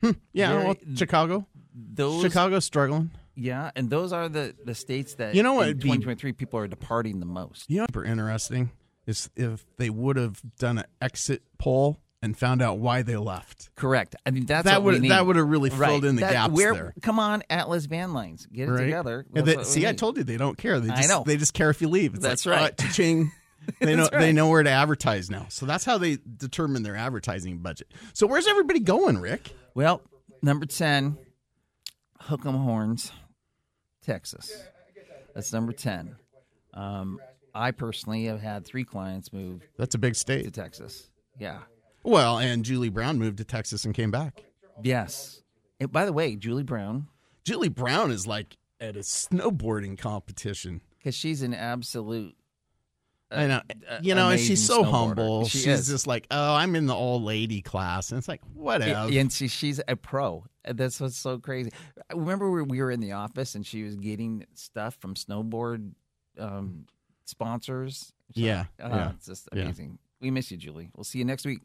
Hmm. 0.02 0.10
Yeah. 0.32 0.52
Very- 0.52 0.64
well, 0.64 0.76
Chicago. 0.94 1.46
Those, 1.74 2.22
Chicago's 2.22 2.64
struggling. 2.64 3.10
yeah, 3.34 3.70
and 3.76 3.90
those 3.90 4.10
are 4.12 4.30
the 4.30 4.54
the 4.64 4.74
states 4.74 5.14
that 5.16 5.34
You 5.34 5.42
know 5.42 5.52
what 5.52 5.64
in 5.64 5.68
would 5.68 5.78
be- 5.78 5.88
2023 5.88 6.32
people 6.32 6.58
are 6.58 6.66
departing 6.68 7.20
the 7.20 7.26
most. 7.26 7.68
You 7.70 7.80
know, 7.80 7.86
super 7.90 8.04
interesting 8.04 8.70
is 9.06 9.30
if 9.36 9.64
they 9.76 9.90
would 9.90 10.16
have 10.16 10.40
done 10.58 10.78
an 10.78 10.84
exit 11.00 11.42
poll 11.58 11.98
and 12.22 12.36
found 12.36 12.60
out 12.62 12.78
why 12.78 13.02
they 13.02 13.16
left. 13.16 13.70
Correct. 13.76 14.16
I 14.24 14.30
mean, 14.30 14.46
that's 14.46 14.64
that 14.64 14.82
what 14.82 14.86
we 14.88 14.92
would 14.94 15.02
need. 15.02 15.10
that 15.10 15.26
would 15.26 15.36
have 15.36 15.46
really 15.48 15.70
Right. 15.70 15.88
filled 15.90 16.04
in 16.04 16.16
the 16.16 16.22
That- 16.22 16.32
gaps 16.32 16.52
where- 16.54 16.72
there. 16.74 16.94
Come 17.02 17.18
on, 17.18 17.42
Atlas 17.50 17.86
Van 17.86 18.12
Lines, 18.14 18.46
get 18.46 18.68
it 18.68 18.72
Right? 18.72 18.84
together. 18.84 19.26
They- 19.32 19.62
see, 19.64 19.86
I 19.86 19.92
told 19.92 20.16
you 20.16 20.24
they 20.24 20.36
don't 20.38 20.56
care. 20.58 20.80
They 20.80 20.90
I 20.90 20.96
just 20.96 21.08
know. 21.08 21.22
they 21.24 21.36
just 21.36 21.54
care 21.54 21.70
if 21.70 21.80
you 21.80 21.88
leave. 21.88 22.14
It's 22.14 22.22
That's 22.22 22.44
like, 22.46 22.56
right. 22.60 22.72
uh, 22.72 22.86
cha-ching. 22.86 23.32
They 23.80 23.96
know 23.96 24.04
That's 24.04 24.16
they 24.22 24.32
know 24.32 24.48
where 24.48 24.62
to 24.62 24.70
advertise 24.70 25.28
now. 25.28 25.46
So 25.50 25.66
that's 25.66 25.84
how 25.84 25.98
they 25.98 26.18
determine 26.36 26.84
their 26.84 26.94
advertising 26.94 27.58
budget. 27.58 27.92
So 28.12 28.26
where's 28.28 28.46
everybody 28.46 28.78
going, 28.78 29.18
Rick? 29.18 29.52
Well, 29.74 30.02
number 30.40 30.66
10, 30.66 31.18
Hook'em 32.22 32.62
Horns, 32.62 33.10
Texas. 34.02 34.52
That's 35.34 35.52
number 35.52 35.72
10. 35.72 36.14
Um, 36.74 37.18
I 37.56 37.70
personally 37.70 38.24
have 38.26 38.40
had 38.40 38.64
three 38.64 38.84
clients 38.84 39.32
move 39.32 39.62
That's 39.78 39.94
a 39.94 39.98
big 39.98 40.12
to 40.14 40.18
state. 40.18 40.52
Texas. 40.52 41.10
Yeah. 41.38 41.60
Well, 42.04 42.38
and 42.38 42.64
Julie 42.64 42.88
Brown 42.90 43.18
moved 43.18 43.38
to 43.38 43.44
Texas 43.44 43.84
and 43.84 43.94
came 43.94 44.10
back. 44.10 44.44
Yes. 44.82 45.42
And 45.80 45.90
by 45.90 46.04
the 46.04 46.12
way, 46.12 46.36
Julie 46.36 46.62
Brown, 46.62 47.08
Julie 47.44 47.68
Brown 47.68 48.10
is 48.10 48.26
like 48.26 48.56
at 48.80 48.96
a 48.96 49.00
snowboarding 49.00 49.98
competition. 49.98 50.80
because 50.98 51.14
she's 51.14 51.42
an 51.42 51.54
absolute. 51.54 52.34
uh, 53.32 53.34
I 53.34 53.46
know, 53.46 53.60
you 54.02 54.14
know, 54.14 54.30
and 54.30 54.40
she's 54.40 54.64
so 54.64 54.84
humble. 54.84 55.46
She 55.46 55.58
she's 55.58 55.66
is. 55.80 55.88
just 55.88 56.06
like, 56.06 56.26
oh, 56.30 56.54
I'm 56.54 56.76
in 56.76 56.86
the 56.86 56.94
old 56.94 57.22
lady 57.22 57.60
class, 57.62 58.10
and 58.10 58.18
it's 58.18 58.28
like, 58.28 58.42
whatever. 58.54 59.10
And 59.12 59.32
she, 59.32 59.48
she's 59.48 59.80
a 59.88 59.96
pro. 59.96 60.44
That's 60.64 61.00
what's 61.00 61.16
so 61.16 61.38
crazy. 61.38 61.70
I 62.10 62.14
remember 62.14 62.50
we 62.50 62.62
we 62.62 62.80
were 62.80 62.90
in 62.90 63.00
the 63.00 63.12
office 63.12 63.54
and 63.54 63.64
she 63.66 63.82
was 63.82 63.96
getting 63.96 64.44
stuff 64.54 64.96
from 65.00 65.14
snowboard 65.14 65.92
um, 66.38 66.86
sponsors. 67.26 68.12
Yeah, 68.34 68.64
Uh, 68.82 68.88
yeah, 68.88 69.10
It's 69.10 69.26
just 69.26 69.48
yeah. 69.52 69.62
amazing. 69.62 69.98
We 70.20 70.30
miss 70.30 70.50
you, 70.50 70.56
Julie. 70.56 70.90
We'll 70.96 71.04
see 71.04 71.18
you 71.18 71.24
next 71.24 71.44
week 71.44 71.60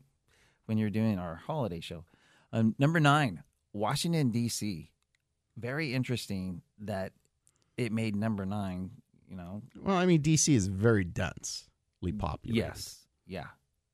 when 0.66 0.78
you're 0.78 0.90
doing 0.90 1.18
our 1.18 1.36
holiday 1.36 1.80
show. 1.80 2.04
Um, 2.52 2.76
number 2.78 3.00
nine, 3.00 3.44
Washington, 3.74 4.30
D.C. 4.32 4.92
Very 5.58 5.94
interesting 5.94 6.62
that 6.80 7.14
it 7.78 7.92
made 7.92 8.16
number 8.16 8.46
nine, 8.46 8.92
you 9.30 9.36
know. 9.38 9.62
Well, 9.82 9.96
I 9.98 10.06
mean, 10.06 10.22
DC 10.22 10.54
is 10.54 10.68
very 10.68 11.04
densely 11.04 12.12
populated. 12.18 12.58
Yes. 12.58 13.06
Yeah. 13.26 13.48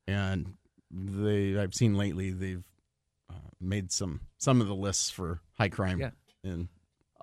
and 0.06 0.54
they 0.90 1.56
I've 1.58 1.74
seen 1.74 1.94
lately 1.94 2.30
they've 2.30 2.64
uh, 3.30 3.34
made 3.60 3.92
some 3.92 4.20
some 4.38 4.60
of 4.60 4.66
the 4.66 4.74
lists 4.74 5.10
for 5.10 5.40
high 5.58 5.68
crime 5.68 6.00
Yeah. 6.00 6.10
and 6.42 6.68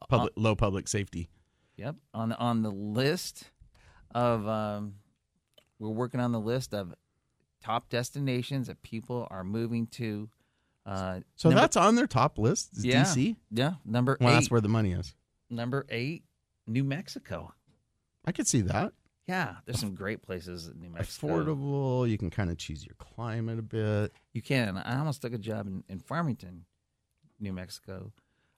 public 0.10 0.34
low 0.38 0.56
public 0.56 0.88
safety. 0.88 1.30
Yep. 1.78 1.96
On 2.14 2.30
the 2.30 2.38
on 2.38 2.62
the 2.62 2.70
list 2.72 3.50
of 4.16 4.48
um, 4.48 4.96
we're 5.78 5.90
working 5.90 6.20
on 6.20 6.32
the 6.32 6.40
list 6.40 6.74
of 6.74 6.96
top 7.62 7.90
destinations 7.90 8.68
that 8.68 8.82
people 8.82 9.28
are 9.30 9.44
moving 9.44 9.86
to. 9.88 10.30
Uh, 10.86 11.20
So 11.36 11.50
number- 11.50 11.62
that's 11.62 11.76
on 11.78 11.96
their 11.96 12.08
top 12.08 12.38
list. 12.40 12.78
Is 12.78 12.86
yeah, 12.86 13.04
DC. 13.04 13.36
Yeah. 13.52 13.74
Number 13.84 14.18
Well, 14.20 14.30
eight. 14.30 14.34
that's 14.34 14.50
where 14.50 14.62
the 14.62 14.70
money 14.70 14.94
is. 14.94 15.14
number 15.50 15.86
eight, 15.90 16.24
New 16.66 16.84
Mexico. 16.84 17.54
I 18.26 18.32
could 18.32 18.48
see 18.48 18.62
that. 18.62 18.94
Yeah, 19.28 19.56
there's 19.66 19.80
some 19.80 19.96
great 19.96 20.22
places 20.22 20.68
in 20.68 20.80
New 20.80 20.90
Mexico. 20.92 21.28
Affordable. 21.28 22.10
You 22.10 22.18
can 22.18 22.30
kind 22.30 22.50
of 22.52 22.58
choose 22.58 22.86
your 22.86 22.96
climate 23.00 23.58
a 23.60 23.64
bit. 23.64 24.14
You 24.34 24.42
can. 24.44 24.78
I 24.78 24.98
almost 25.00 25.22
took 25.24 25.34
a 25.34 25.38
job 25.40 25.66
in, 25.68 25.84
in 25.90 26.00
Farmington, 26.00 26.66
New 27.40 27.52
Mexico. 27.52 28.14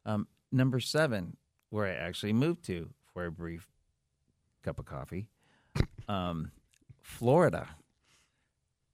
Um, 0.06 0.28
number 0.52 0.80
seven, 0.82 1.38
where 1.70 1.86
I 1.86 1.92
actually 1.96 2.34
moved 2.34 2.64
to 2.66 2.90
for 3.14 3.26
a 3.26 3.32
brief 3.32 3.70
cup 4.62 4.78
of 4.80 4.86
coffee, 4.86 5.30
um, 6.08 6.52
Florida. 7.02 7.68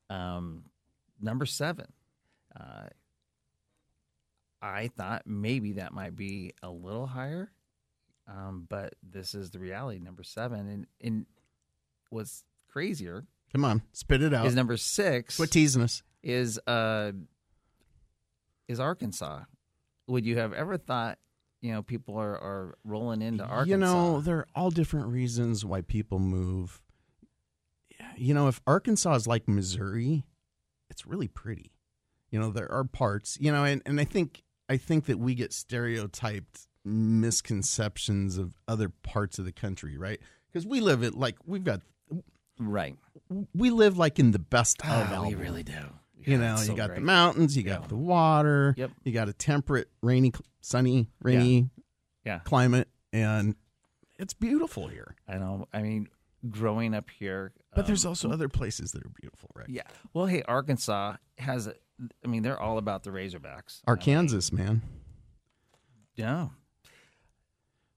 Um, 0.10 0.66
number 1.22 1.46
seven. 1.46 1.88
Uh, 2.60 2.88
I 4.62 4.88
thought 4.96 5.24
maybe 5.26 5.74
that 5.74 5.92
might 5.94 6.16
be 6.16 6.54
a 6.62 6.70
little 6.70 7.08
higher, 7.08 7.52
um, 8.28 8.66
but 8.70 8.94
this 9.04 9.34
is 9.34 9.52
the 9.52 9.60
reality. 9.60 10.00
Number 10.00 10.24
seven, 10.24 10.68
and 10.70 10.88
and 11.02 11.26
what's 12.10 12.44
crazier 12.70 13.26
Come 13.52 13.66
on, 13.66 13.82
spit 13.92 14.22
it 14.22 14.34
out. 14.34 14.46
is 14.46 14.56
number 14.56 14.78
six 14.78 15.36
Quit 15.38 15.52
teasing 15.52 15.82
us. 15.84 16.02
is 16.22 16.60
uh 16.66 17.12
is 18.68 18.80
Arkansas. 18.80 19.42
Would 20.08 20.26
you 20.26 20.38
have 20.38 20.54
ever 20.54 20.78
thought, 20.78 21.18
you 21.62 21.72
know, 21.72 21.82
people 21.82 22.18
are, 22.18 22.36
are 22.38 22.78
rolling 22.84 23.22
into 23.22 23.44
Arkansas? 23.44 23.70
You 23.70 23.78
know, 23.78 24.22
there 24.22 24.38
are 24.38 24.48
all 24.56 24.70
different 24.70 25.08
reasons 25.08 25.64
why 25.66 25.82
people 25.82 26.20
move. 26.20 26.82
You 28.18 28.34
know, 28.34 28.48
if 28.48 28.62
Arkansas 28.68 29.14
is 29.16 29.28
like 29.28 29.48
Missouri, 29.48 30.26
it's 30.90 31.06
really 31.06 31.28
pretty. 31.28 31.72
You 32.30 32.40
know, 32.40 32.52
there 32.52 32.72
are 32.72 32.84
parts, 32.84 33.38
you 33.40 33.52
know, 33.52 33.64
and, 33.64 33.82
and 33.86 34.00
I 34.00 34.06
think 34.06 34.44
I 34.70 34.78
think 34.78 35.06
that 35.06 35.20
we 35.20 35.36
get 35.36 35.54
stereotyped 35.54 36.68
misconceptions 36.86 38.38
of 38.38 38.54
other 38.68 38.90
parts 38.90 39.40
of 39.40 39.46
the 39.46 39.52
country, 39.52 39.98
right? 39.98 40.20
Because 40.52 40.66
we 40.66 40.80
live 40.80 41.04
it 41.04 41.16
like 41.16 41.36
we've 41.46 41.64
got 41.64 41.82
right. 42.60 42.96
We 43.54 43.70
live 43.70 43.98
like 43.98 44.20
in 44.20 44.32
the 44.32 44.40
best 44.40 44.82
of 44.82 44.88
Ah, 44.90 45.08
we 45.10 45.16
Alabama. 45.16 45.42
really 45.42 45.64
do. 45.64 45.74
You 46.26 46.38
know, 46.38 46.54
it's 46.54 46.62
you 46.62 46.68
so 46.68 46.76
got 46.76 46.96
the 46.96 47.02
mountains, 47.02 47.58
you 47.58 47.64
got 47.64 47.90
the 47.90 47.98
water, 47.98 48.74
Yep. 48.78 48.92
you 49.04 49.12
got 49.12 49.28
a 49.28 49.34
temperate, 49.34 49.90
rainy, 50.02 50.32
sunny, 50.62 51.10
rainy 51.22 51.70
Yeah. 52.26 52.40
climate, 52.46 52.88
and 53.12 53.56
it's 54.18 54.34
beautiful 54.34 54.88
here. 54.88 55.16
I 55.28 55.38
know. 55.38 55.68
I 55.74 55.82
mean, 55.82 56.08
growing 56.50 56.94
up 56.94 57.10
here, 57.10 57.54
But 57.76 57.88
there's 57.88 58.06
um, 58.06 58.10
also 58.10 58.32
other 58.32 58.50
places 58.50 58.92
that 58.92 59.04
are 59.06 59.12
beautiful, 59.20 59.50
right? 59.56 59.70
yeah. 59.70 59.84
Well, 60.14 60.26
hey, 60.26 60.42
Arkansas 60.44 61.16
has. 61.38 61.68
I 62.24 62.28
mean, 62.28 62.44
they're 62.44 62.60
all 62.60 62.78
about 62.78 63.04
the 63.04 63.12
Razorbacks. 63.12 63.82
Arkansas, 63.88 64.54
man. 64.56 64.82
Yeah. 66.16 66.48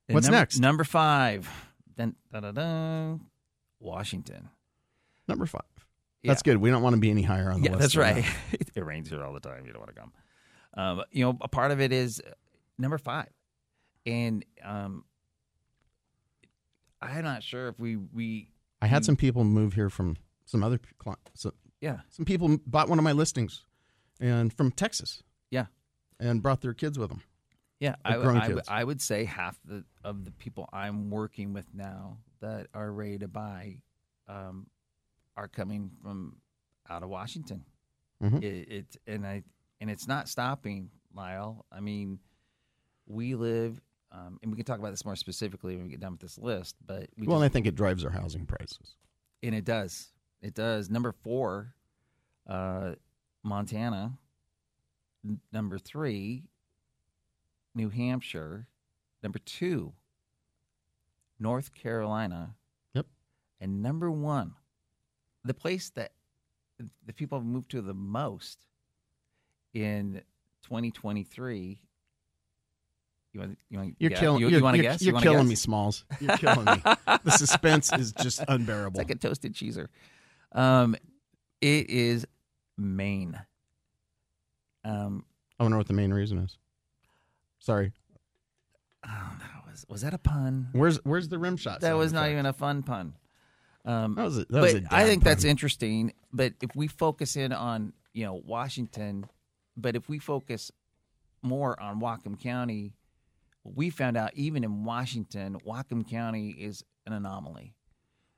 And 0.09 0.14
What's 0.14 0.26
number- 0.26 0.38
next? 0.38 0.59
Number 0.61 0.85
five. 0.85 1.48
Then 1.96 2.14
da 2.32 2.40
da 2.40 2.52
da. 2.52 3.16
Washington. 3.80 4.48
Number 5.28 5.46
five. 5.46 5.62
Yeah. 6.22 6.30
That's 6.32 6.42
good. 6.42 6.59
We 6.59 6.70
don't 6.70 6.82
want 6.82 6.94
to 6.94 7.00
be 7.00 7.11
any 7.11 7.22
higher 7.22 7.50
on 7.50 7.62
the 7.62 7.66
yeah, 7.70 7.76
list. 7.76 7.80
that's 7.80 7.96
right. 7.96 8.24
that. 8.50 8.68
it 8.74 8.85
rains 8.85 9.09
here 9.09 9.24
all 9.24 9.32
the 9.32 9.40
time. 9.40 9.64
You 9.66 9.72
don't 9.72 9.80
want 9.80 9.94
to 9.94 10.00
come. 10.00 10.12
Um, 10.74 11.02
you 11.11 11.24
know, 11.24 11.38
a 11.40 11.48
part 11.48 11.70
of 11.70 11.80
it 11.80 11.92
is 11.92 12.20
uh, 12.26 12.30
number 12.78 12.98
five, 12.98 13.28
and 14.04 14.44
um, 14.62 15.04
I'm 17.11 17.25
not 17.25 17.42
sure 17.42 17.69
if 17.69 17.79
we 17.79 17.97
we 17.97 18.49
I 18.83 18.87
had 18.87 19.05
some 19.05 19.16
people 19.16 19.45
move 19.45 19.73
here 19.75 19.90
from 19.90 20.16
some 20.45 20.62
other 20.62 20.79
so, 21.35 21.53
Yeah. 21.81 22.01
Some 22.11 22.25
people 22.25 22.59
bought 22.66 22.88
one 22.88 22.99
of 22.99 23.05
my 23.05 23.12
listings, 23.12 23.62
and 24.21 24.53
from 24.53 24.71
Texas. 24.71 25.23
Yeah. 25.51 25.66
And 26.21 26.42
brought 26.42 26.61
their 26.61 26.75
kids 26.75 26.99
with 26.99 27.09
them. 27.11 27.23
Yeah, 27.81 27.97
I, 28.05 28.16
would- 28.16 28.42
kids. 28.42 28.69
I 28.69 28.85
would 28.85 29.03
say 29.03 29.25
half 29.25 29.59
the 29.64 29.85
of 30.03 30.25
the 30.25 30.31
people 30.31 30.69
I'm 30.73 31.11
working 31.11 31.53
with 31.53 31.66
now 31.75 32.19
that 32.40 32.69
are 32.73 32.90
ready 32.90 33.19
to 33.19 33.29
buy 33.29 33.83
um, 34.29 34.66
are 35.37 35.49
coming 35.49 35.90
from 36.03 36.37
out 36.88 37.03
of 37.03 37.11
Washington. 37.11 37.64
Mhm. 38.23 38.42
It, 38.42 38.69
it 38.73 38.97
and 39.07 39.27
I 39.27 39.42
and 39.81 39.90
it's 39.90 40.09
not 40.09 40.29
stopping, 40.29 40.90
Lyle. 41.14 41.66
I 41.71 41.81
mean, 41.81 42.19
we 43.07 43.35
live, 43.35 43.79
um, 44.16 44.38
and 44.42 44.50
we 44.50 44.57
can 44.57 44.64
talk 44.64 44.79
about 44.79 44.90
this 44.92 45.05
more 45.05 45.16
specifically 45.16 45.76
when 45.76 45.85
we 45.85 45.90
get 45.90 46.00
done 46.00 46.12
with 46.12 46.20
this 46.20 46.38
list. 46.38 46.76
But 46.87 47.09
we 47.18 47.26
well, 47.26 47.40
just- 47.40 47.50
I 47.50 47.52
think 47.52 47.66
it 47.66 47.74
drives 47.74 48.05
our 48.05 48.11
housing 48.11 48.46
prices. 48.46 48.96
and 49.42 49.55
it 49.55 49.64
does. 49.64 50.09
It 50.40 50.55
does. 50.55 50.88
Number 50.90 51.12
four, 51.12 51.74
uh, 52.46 52.92
Montana. 53.42 54.18
N- 55.24 55.40
number 55.52 55.79
three, 55.79 56.44
New 57.74 57.88
Hampshire. 57.90 58.66
Number 59.22 59.38
two, 59.40 59.92
North 61.38 61.74
Carolina. 61.74 62.55
Yep. 62.94 63.07
And 63.61 63.83
number 63.83 64.11
one, 64.11 64.55
the 65.44 65.55
place 65.55 65.90
that 65.90 66.12
the 67.07 67.12
people 67.12 67.38
have 67.38 67.46
moved 67.46 67.70
to 67.72 67.81
the 67.83 67.94
most 67.94 68.66
in 69.74 70.22
2023. 70.62 71.81
You 73.37 73.40
want? 73.40 73.59
You 73.68 73.79
want? 73.79 73.96
You're 73.99 74.11
guess? 74.11 74.20
killing. 74.20 74.40
You, 74.40 74.49
you're, 74.49 74.62
want 74.62 74.77
to 74.79 74.83
guess? 74.83 75.03
You're 75.03 75.14
you 75.16 75.20
killing 75.20 75.40
guess? 75.40 75.49
me, 75.49 75.55
Smalls. 75.57 76.05
You're 76.20 76.38
killing 76.38 76.64
me. 76.64 76.83
the 77.25 77.31
suspense 77.33 77.92
is 77.92 78.12
just 78.14 78.42
unbearable. 78.49 78.99
It's 78.99 79.11
like 79.11 79.14
a 79.14 79.18
toasted 79.20 79.53
cheeser. 79.55 79.88
Um, 80.53 80.96
it 81.61 81.90
is 81.90 82.27
Maine. 82.79 83.38
Um, 84.85 85.25
I 85.61 85.64
wonder 85.64 85.77
what 85.77 85.87
the 85.87 85.92
main 85.92 86.14
reason 86.14 86.38
is. 86.38 86.57
Sorry. 87.59 87.92
oh, 89.07 89.33
that 89.38 89.70
was 89.70 89.85
was 89.87 90.01
that 90.01 90.14
a 90.14 90.18
pun? 90.18 90.68
Where's 90.72 90.96
Where's 91.05 91.29
the 91.29 91.38
rim 91.38 91.59
shot? 91.59 91.83
That 91.83 91.99
was 91.99 92.14
not 92.14 92.20
effect? 92.20 92.33
even 92.33 92.46
a 92.46 92.53
fun 92.55 92.83
pun. 92.85 93.12
Um, 93.85 94.14
That 94.14 94.25
was 94.25 94.37
a- 94.38 94.40
that 94.40 94.49
but 94.51 94.61
was 94.62 94.75
a 94.77 94.87
I 94.90 95.05
think 95.05 95.25
that's 95.25 95.44
interesting. 95.44 96.14
But 96.33 96.55
if 96.62 96.75
we 96.75 96.87
focus 96.87 97.37
in 97.37 97.53
on 97.53 97.92
you 98.14 98.25
know 98.25 98.40
Washington, 98.46 99.27
but 99.77 99.94
if 99.94 100.09
we 100.09 100.18
focus 100.18 100.72
more 101.42 101.79
on 101.81 102.01
Whatcom 102.01 102.40
County, 102.40 102.94
we 103.74 103.90
found 103.90 104.16
out 104.16 104.31
even 104.35 104.64
in 104.64 104.85
Washington, 104.85 105.57
Whatcom 105.66 106.09
County 106.09 106.50
is 106.50 106.85
an 107.07 107.12
anomaly. 107.12 107.74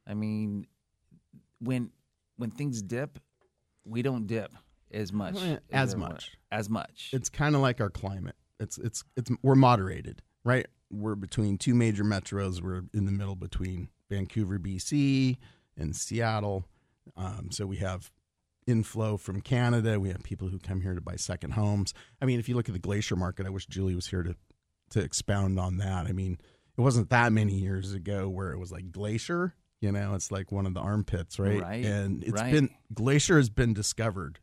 I 0.06 0.14
mean, 0.14 0.66
when 1.60 1.90
when 2.36 2.50
things 2.50 2.82
dip, 2.82 3.18
we 3.84 4.02
don't 4.02 4.26
dip 4.26 4.52
as 4.92 5.12
much 5.12 5.36
as 5.70 5.92
everyone- 5.92 6.12
much. 6.12 6.30
as 6.50 6.70
much. 6.70 7.10
It's 7.12 7.28
kind 7.28 7.54
of 7.54 7.60
like 7.60 7.80
our 7.80 7.90
climate. 7.90 8.36
It's 8.60 8.78
it's 8.78 9.04
it's 9.16 9.30
we're 9.42 9.54
moderated, 9.54 10.22
right? 10.44 10.66
We're 10.90 11.14
between 11.14 11.58
two 11.58 11.74
major 11.74 12.04
metros. 12.04 12.62
We're 12.62 12.82
in 12.94 13.04
the 13.04 13.12
middle 13.12 13.36
between 13.36 13.88
Vancouver, 14.10 14.58
BC, 14.58 15.36
and 15.76 15.94
Seattle. 15.94 16.64
Um, 17.16 17.50
so 17.50 17.66
we 17.66 17.76
have 17.76 18.10
inflow 18.66 19.16
from 19.16 19.40
Canada. 19.40 19.98
We 20.00 20.08
have 20.08 20.22
people 20.22 20.48
who 20.48 20.58
come 20.58 20.80
here 20.80 20.94
to 20.94 21.00
buy 21.00 21.16
second 21.16 21.52
homes. 21.52 21.92
I 22.20 22.26
mean, 22.26 22.38
if 22.38 22.48
you 22.48 22.54
look 22.54 22.68
at 22.68 22.72
the 22.72 22.78
glacier 22.78 23.16
market, 23.16 23.46
I 23.46 23.50
wish 23.50 23.66
Julie 23.66 23.94
was 23.94 24.06
here 24.08 24.22
to 24.22 24.34
to 24.90 25.00
expound 25.00 25.58
on 25.58 25.78
that. 25.78 26.06
I 26.06 26.12
mean, 26.12 26.38
it 26.76 26.80
wasn't 26.80 27.10
that 27.10 27.32
many 27.32 27.54
years 27.54 27.92
ago 27.92 28.28
where 28.28 28.52
it 28.52 28.58
was 28.58 28.72
like 28.72 28.90
glacier. 28.92 29.54
You 29.80 29.92
know, 29.92 30.14
it's 30.14 30.32
like 30.32 30.50
one 30.50 30.66
of 30.66 30.74
the 30.74 30.80
armpits, 30.80 31.38
right? 31.38 31.60
Right, 31.60 31.84
And 31.84 32.24
it's 32.24 32.32
right. 32.32 32.52
been 32.52 32.70
glacier 32.92 33.36
has 33.36 33.48
been 33.48 33.74
discovered. 33.74 34.40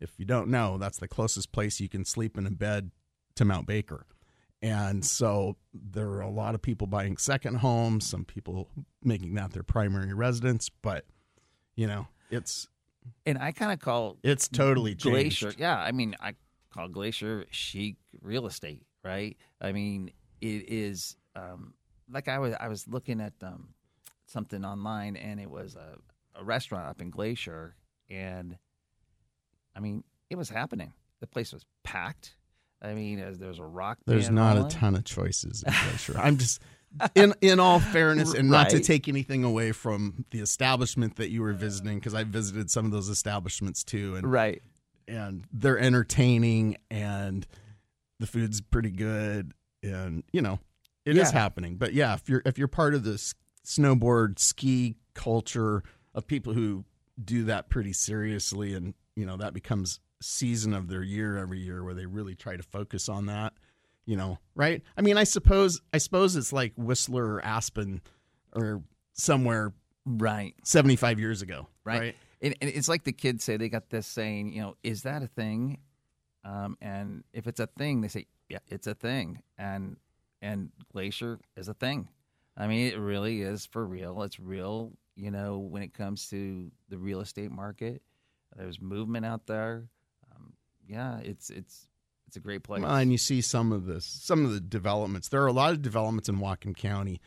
If 0.00 0.12
you 0.18 0.24
don't 0.24 0.48
know, 0.48 0.78
that's 0.78 0.98
the 0.98 1.08
closest 1.08 1.52
place 1.52 1.78
you 1.80 1.88
can 1.88 2.04
sleep 2.04 2.38
in 2.38 2.46
a 2.46 2.50
bed 2.50 2.90
to 3.36 3.44
Mount 3.44 3.66
Baker. 3.66 4.06
And 4.62 5.04
so 5.04 5.56
there 5.74 6.08
are 6.08 6.20
a 6.22 6.30
lot 6.30 6.54
of 6.54 6.62
people 6.62 6.86
buying 6.86 7.16
second 7.16 7.56
homes, 7.56 8.06
some 8.08 8.24
people 8.24 8.68
making 9.04 9.34
that 9.34 9.52
their 9.52 9.62
primary 9.62 10.12
residence, 10.14 10.70
but 10.82 11.04
you 11.76 11.86
know, 11.86 12.08
it's 12.30 12.66
and 13.24 13.38
I 13.38 13.52
kind 13.52 13.72
of 13.72 13.78
call 13.78 14.16
it's 14.22 14.48
totally 14.48 14.94
Glacier. 14.94 15.46
changed. 15.46 15.60
Yeah, 15.60 15.78
I 15.78 15.92
mean, 15.92 16.16
I 16.20 16.34
call 16.72 16.88
Glacier 16.88 17.44
chic 17.50 17.96
real 18.20 18.46
estate, 18.46 18.82
right? 19.04 19.36
I 19.60 19.72
mean, 19.72 20.10
it 20.40 20.70
is 20.70 21.16
um, 21.36 21.74
like 22.10 22.28
I 22.28 22.38
was 22.38 22.54
I 22.58 22.68
was 22.68 22.86
looking 22.88 23.20
at 23.20 23.34
um, 23.42 23.68
something 24.26 24.64
online, 24.64 25.16
and 25.16 25.40
it 25.40 25.50
was 25.50 25.76
a, 25.76 25.98
a 26.38 26.44
restaurant 26.44 26.86
up 26.86 27.00
in 27.00 27.10
Glacier, 27.10 27.74
and 28.10 28.56
I 29.76 29.80
mean, 29.80 30.04
it 30.30 30.36
was 30.36 30.48
happening. 30.48 30.92
The 31.20 31.26
place 31.26 31.52
was 31.52 31.64
packed. 31.82 32.34
I 32.80 32.94
mean, 32.94 33.18
as 33.18 33.38
there 33.38 33.48
was 33.48 33.58
a 33.58 33.64
rock. 33.64 33.98
There's 34.06 34.30
not 34.30 34.56
a 34.56 34.68
ton 34.68 34.94
of 34.94 35.04
choices 35.04 35.64
in 35.64 35.72
Glacier. 35.72 36.14
I'm 36.18 36.36
just 36.36 36.62
in 37.14 37.34
in 37.40 37.60
all 37.60 37.80
fairness 37.80 38.34
and 38.34 38.50
not 38.50 38.70
to 38.70 38.80
take 38.80 39.08
anything 39.08 39.44
away 39.44 39.72
from 39.72 40.24
the 40.30 40.40
establishment 40.40 41.16
that 41.16 41.30
you 41.30 41.42
were 41.42 41.52
visiting 41.52 41.98
because 41.98 42.14
I 42.14 42.24
visited 42.24 42.70
some 42.70 42.86
of 42.86 42.92
those 42.92 43.08
establishments 43.08 43.84
too 43.84 44.16
and 44.16 44.30
right 44.30 44.62
and 45.06 45.44
they're 45.52 45.78
entertaining 45.78 46.76
and 46.90 47.46
the 48.20 48.26
food's 48.26 48.60
pretty 48.60 48.90
good 48.90 49.52
and 49.82 50.24
you 50.32 50.42
know 50.42 50.58
it 51.04 51.16
is 51.16 51.32
Yeah. 51.32 51.38
happening 51.38 51.76
but 51.76 51.92
yeah 51.94 52.14
if 52.14 52.28
you're 52.28 52.42
if 52.44 52.58
you're 52.58 52.68
part 52.68 52.94
of 52.94 53.04
this 53.04 53.34
snowboard 53.64 54.38
ski 54.38 54.96
culture 55.14 55.82
of 56.14 56.26
people 56.26 56.52
who 56.54 56.84
do 57.22 57.44
that 57.44 57.68
pretty 57.68 57.92
seriously 57.92 58.74
and 58.74 58.94
you 59.16 59.26
know 59.26 59.36
that 59.36 59.52
becomes 59.54 60.00
season 60.20 60.74
of 60.74 60.88
their 60.88 61.02
year 61.02 61.36
every 61.36 61.58
year 61.60 61.84
where 61.84 61.94
they 61.94 62.06
really 62.06 62.34
try 62.34 62.56
to 62.56 62.62
focus 62.62 63.08
on 63.08 63.26
that 63.26 63.52
you 64.04 64.16
know 64.16 64.38
right 64.54 64.82
i 64.96 65.00
mean 65.02 65.16
i 65.16 65.24
suppose 65.24 65.80
i 65.92 65.98
suppose 65.98 66.34
it's 66.34 66.52
like 66.52 66.72
whistler 66.76 67.24
or 67.34 67.44
aspen 67.44 68.00
or 68.54 68.82
somewhere 69.12 69.72
right 70.06 70.54
75 70.64 71.20
years 71.20 71.42
ago 71.42 71.68
right? 71.84 72.00
right, 72.00 72.16
And, 72.40 72.54
and 72.60 72.70
it's 72.70 72.88
like 72.88 73.04
the 73.04 73.12
kids 73.12 73.44
say 73.44 73.56
they 73.56 73.68
got 73.68 73.90
this 73.90 74.06
saying, 74.06 74.52
you 74.52 74.60
know, 74.62 74.76
is 74.82 75.02
that 75.02 75.22
a 75.22 75.26
thing? 75.26 75.78
Um, 76.44 76.76
and 76.80 77.24
if 77.32 77.46
it's 77.46 77.60
a 77.60 77.66
thing, 77.66 78.00
they 78.00 78.08
say, 78.08 78.26
yeah, 78.48 78.58
it's 78.68 78.86
a 78.86 78.94
thing. 78.94 79.42
And 79.56 79.96
and 80.40 80.70
glacier 80.92 81.40
is 81.56 81.68
a 81.68 81.74
thing. 81.74 82.08
I 82.56 82.66
mean, 82.66 82.86
it 82.92 82.98
really 82.98 83.42
is 83.42 83.66
for 83.66 83.84
real. 83.84 84.22
It's 84.22 84.40
real, 84.40 84.92
you 85.16 85.30
know, 85.30 85.58
when 85.58 85.82
it 85.82 85.94
comes 85.94 86.28
to 86.30 86.70
the 86.88 86.98
real 86.98 87.20
estate 87.20 87.50
market. 87.50 88.02
There's 88.56 88.80
movement 88.80 89.24
out 89.24 89.46
there. 89.46 89.88
Um, 90.30 90.54
yeah, 90.86 91.18
it's 91.18 91.50
it's 91.50 91.86
it's 92.26 92.36
a 92.36 92.40
great 92.40 92.62
place. 92.62 92.82
Well, 92.82 92.94
and 92.94 93.12
you 93.12 93.18
see 93.18 93.40
some 93.40 93.72
of 93.72 93.86
this, 93.86 94.04
some 94.04 94.44
of 94.44 94.52
the 94.52 94.60
developments. 94.60 95.28
There 95.28 95.42
are 95.42 95.46
a 95.46 95.52
lot 95.52 95.72
of 95.72 95.82
developments 95.82 96.28
in 96.28 96.38
Whatcom 96.38 96.76
County. 96.76 97.20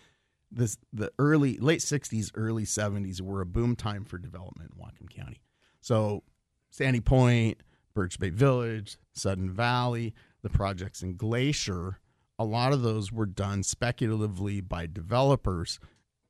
This 0.52 0.78
the 0.92 1.12
early 1.18 1.58
late 1.58 1.80
'60s, 1.80 2.32
early 2.36 2.66
'70s 2.66 3.22
were 3.22 3.42
a 3.42 3.46
boom 3.46 3.76
time 3.76 4.04
for 4.04 4.18
development 4.18 4.72
in 4.76 4.84
Whatcom 4.84 5.10
County. 5.10 5.42
So, 5.80 6.24
Sandy 6.70 7.00
Point, 7.00 7.62
Birch 7.94 8.20
Bay 8.20 8.30
Village, 8.30 8.98
Sudden 9.14 9.50
Valley, 9.52 10.14
the 10.42 10.50
projects 10.50 11.02
in 11.02 11.16
Glacier, 11.16 12.00
a 12.40 12.46
lot 12.46 12.74
of 12.74 12.82
those 12.82 13.12
were 13.12 13.26
done 13.26 13.62
speculatively 13.64 14.62
by 14.62 14.88
developers. 14.88 15.80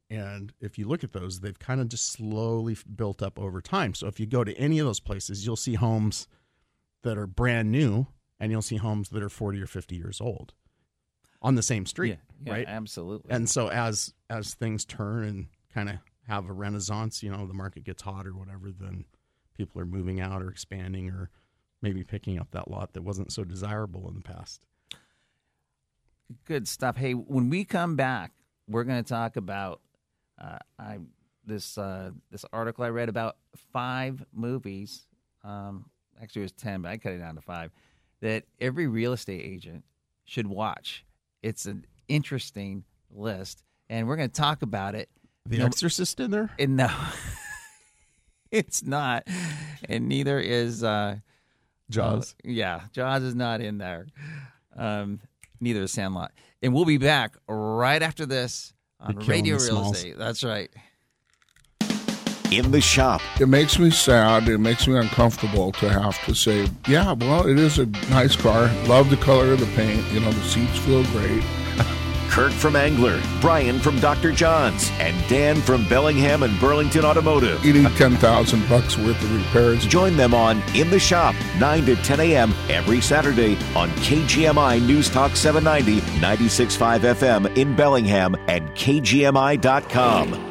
And 0.10 0.52
if 0.60 0.78
you 0.78 0.88
look 0.88 1.04
at 1.06 1.13
those, 1.13 1.39
they've 1.39 1.58
kind 1.58 1.80
of 1.80 1.88
just 1.88 2.12
slowly 2.12 2.76
built 2.95 3.21
up 3.21 3.39
over 3.39 3.62
time. 3.62 3.93
So 3.93 4.08
if 4.08 4.19
you 4.19 4.26
go 4.26 4.43
to 4.43 4.54
any 4.58 4.80
of 4.80 4.86
those 4.86 5.00
places, 5.00 5.45
you'll 5.45 5.56
see 5.56 5.76
homes 5.76 6.28
that 7.04 7.17
are 7.17 7.28
brand 7.28 7.71
new 7.71 8.08
and 8.39 8.52
you'll 8.52 8.62
see 8.62 8.76
homes 8.76 9.10
that 9.10 9.24
are 9.24 9.30
40 9.30 9.62
or 9.62 9.67
50 9.67 9.95
years 9.95 10.19
old 10.19 10.54
on 11.41 11.56
the 11.56 11.63
same 11.63 11.86
street, 11.86 12.10
Yeah, 12.10 12.15
yeah, 12.45 12.54
right? 12.54 12.67
absolutely. 12.67 13.32
And 13.32 13.50
so 13.50 13.69
as 13.69 14.13
as 14.30 14.54
things 14.54 14.84
turn 14.86 15.24
and 15.24 15.47
kind 15.74 15.89
of 15.89 15.95
have 16.28 16.50
a 16.50 16.54
renaissance, 16.54 17.24
you 17.24 17.32
know, 17.32 17.47
the 17.47 17.54
market 17.54 17.84
gets 17.84 18.02
hot 18.04 18.28
or 18.28 18.34
whatever, 18.36 18.69
then 18.71 19.06
people 19.56 19.80
are 19.82 19.86
moving 19.86 20.19
out 20.19 20.41
or 20.43 20.50
expanding 20.50 21.10
or 21.10 21.30
maybe 21.82 22.04
picking 22.04 22.39
up 22.39 22.52
that 22.52 22.70
lot 22.70 22.94
that 22.94 23.02
wasn't 23.02 23.32
so 23.32 23.44
desirable 23.44 24.08
in 24.08 24.15
the 24.15 24.22
past. 24.22 24.65
Good 26.46 26.67
stuff. 26.67 26.96
Hey, 26.98 27.13
when 27.13 27.50
we 27.50 27.65
come 27.65 27.96
back, 27.96 28.32
we're 28.67 28.84
going 28.84 29.04
to 29.04 29.08
talk 29.10 29.36
about 29.36 29.82
uh, 30.39 30.58
I 30.80 31.00
this 31.46 31.78
uh, 31.78 32.12
this 32.32 32.46
article 32.54 32.84
I 32.84 32.89
read 32.89 33.10
about 33.10 33.36
five 33.74 34.24
movies. 34.34 35.04
Um, 35.44 35.89
actually, 36.22 36.44
it 36.44 36.46
was 36.46 36.52
ten, 36.54 36.82
but 36.82 36.89
I 36.89 36.98
cut 36.98 37.13
it 37.13 37.17
down 37.17 37.36
to 37.36 37.41
five. 37.41 37.72
That 38.22 38.44
every 38.60 38.88
real 38.88 39.13
estate 39.13 39.41
agent 39.44 39.84
should 40.26 40.48
watch. 40.48 41.06
It's 41.41 41.65
an 41.65 41.86
interesting 42.08 42.86
list, 43.10 43.63
and 43.89 44.08
we're 44.08 44.15
going 44.15 44.30
to 44.30 44.34
talk 44.41 44.62
about 44.62 44.96
it. 44.96 45.10
The 45.46 45.58
No- 45.58 45.65
Exorcist 45.65 46.20
in 46.20 46.32
there? 46.32 46.52
And 46.60 46.78
no, 46.78 46.89
it's 48.52 48.84
not, 48.84 49.28
and 49.89 50.08
neither 50.08 50.39
is 50.39 50.84
uh, 50.84 51.17
Jaws. 51.91 52.36
uh, 52.38 52.49
yeah, 52.49 52.82
Jaws 52.93 53.23
is 53.23 53.36
not 53.36 53.62
in 53.62 53.77
there. 53.77 54.08
Um, 54.75 55.19
neither 55.60 55.84
is 55.84 55.91
Sandlot. 55.91 56.32
And 56.63 56.73
we'll 56.73 56.86
be 56.86 56.97
back 56.97 57.36
right 57.47 58.01
after 58.01 58.25
this 58.25 58.73
on 58.99 59.15
Radio 59.17 59.56
Real 59.56 59.60
smalls. 59.60 59.97
Estate. 59.97 60.17
That's 60.17 60.43
right. 60.43 60.69
In 62.51 62.71
the 62.71 62.82
shop, 62.82 63.21
It 63.39 63.47
makes 63.47 63.80
me 63.80 63.91
sad. 63.91 64.49
It 64.49 64.58
makes 64.58 64.86
me 64.86 64.97
uncomfortable 64.97 65.71
to 65.73 65.88
have 65.88 66.21
to 66.25 66.36
say, 66.36 66.67
yeah, 66.86 67.13
well, 67.13 67.47
it 67.47 67.58
is 67.58 67.80
a 67.80 67.86
nice 68.10 68.36
car. 68.36 68.69
Love 68.88 69.10
the 69.10 69.15
color 69.15 69.54
of 69.54 69.62
the 69.62 69.67
paint. 69.67 70.06
You 70.12 70.19
know, 70.19 70.32
the 70.32 70.43
seats 70.43 70.77
feel 70.80 71.04
great. 71.06 71.41
Kirk 72.32 72.54
from 72.54 72.78
Angler, 72.78 73.22
Brian 73.41 73.78
from 73.78 74.00
Dr. 74.00 74.32
John's, 74.32 74.89
and 75.00 75.15
Dan 75.28 75.58
from 75.58 75.88
Bellingham 75.89 76.44
and 76.44 76.60
Burlington 76.62 77.04
Automotive. 77.04 77.63
You 77.63 77.74
need 77.74 77.96
10000 77.98 78.70
bucks 78.70 78.98
worth 78.98 79.22
of 79.22 79.36
repairs. 79.36 79.86
Join 79.86 80.15
them 80.15 80.34
on 80.34 80.63
In 80.74 80.89
the 80.89 81.00
Shop, 81.00 81.36
9 81.60 81.86
to 81.88 81.96
10 81.98 82.20
a.m. 82.22 82.54
every 82.70 83.02
Saturday 83.02 83.58
on 83.76 83.89
KGMI 83.91 84.82
News 84.82 85.10
Talk 85.10 85.36
790, 85.36 86.00
96.5 86.22 87.00
FM 87.00 87.58
in 87.58 87.76
Bellingham 87.76 88.36
and 88.48 88.70
KGMI.com. 88.72 90.51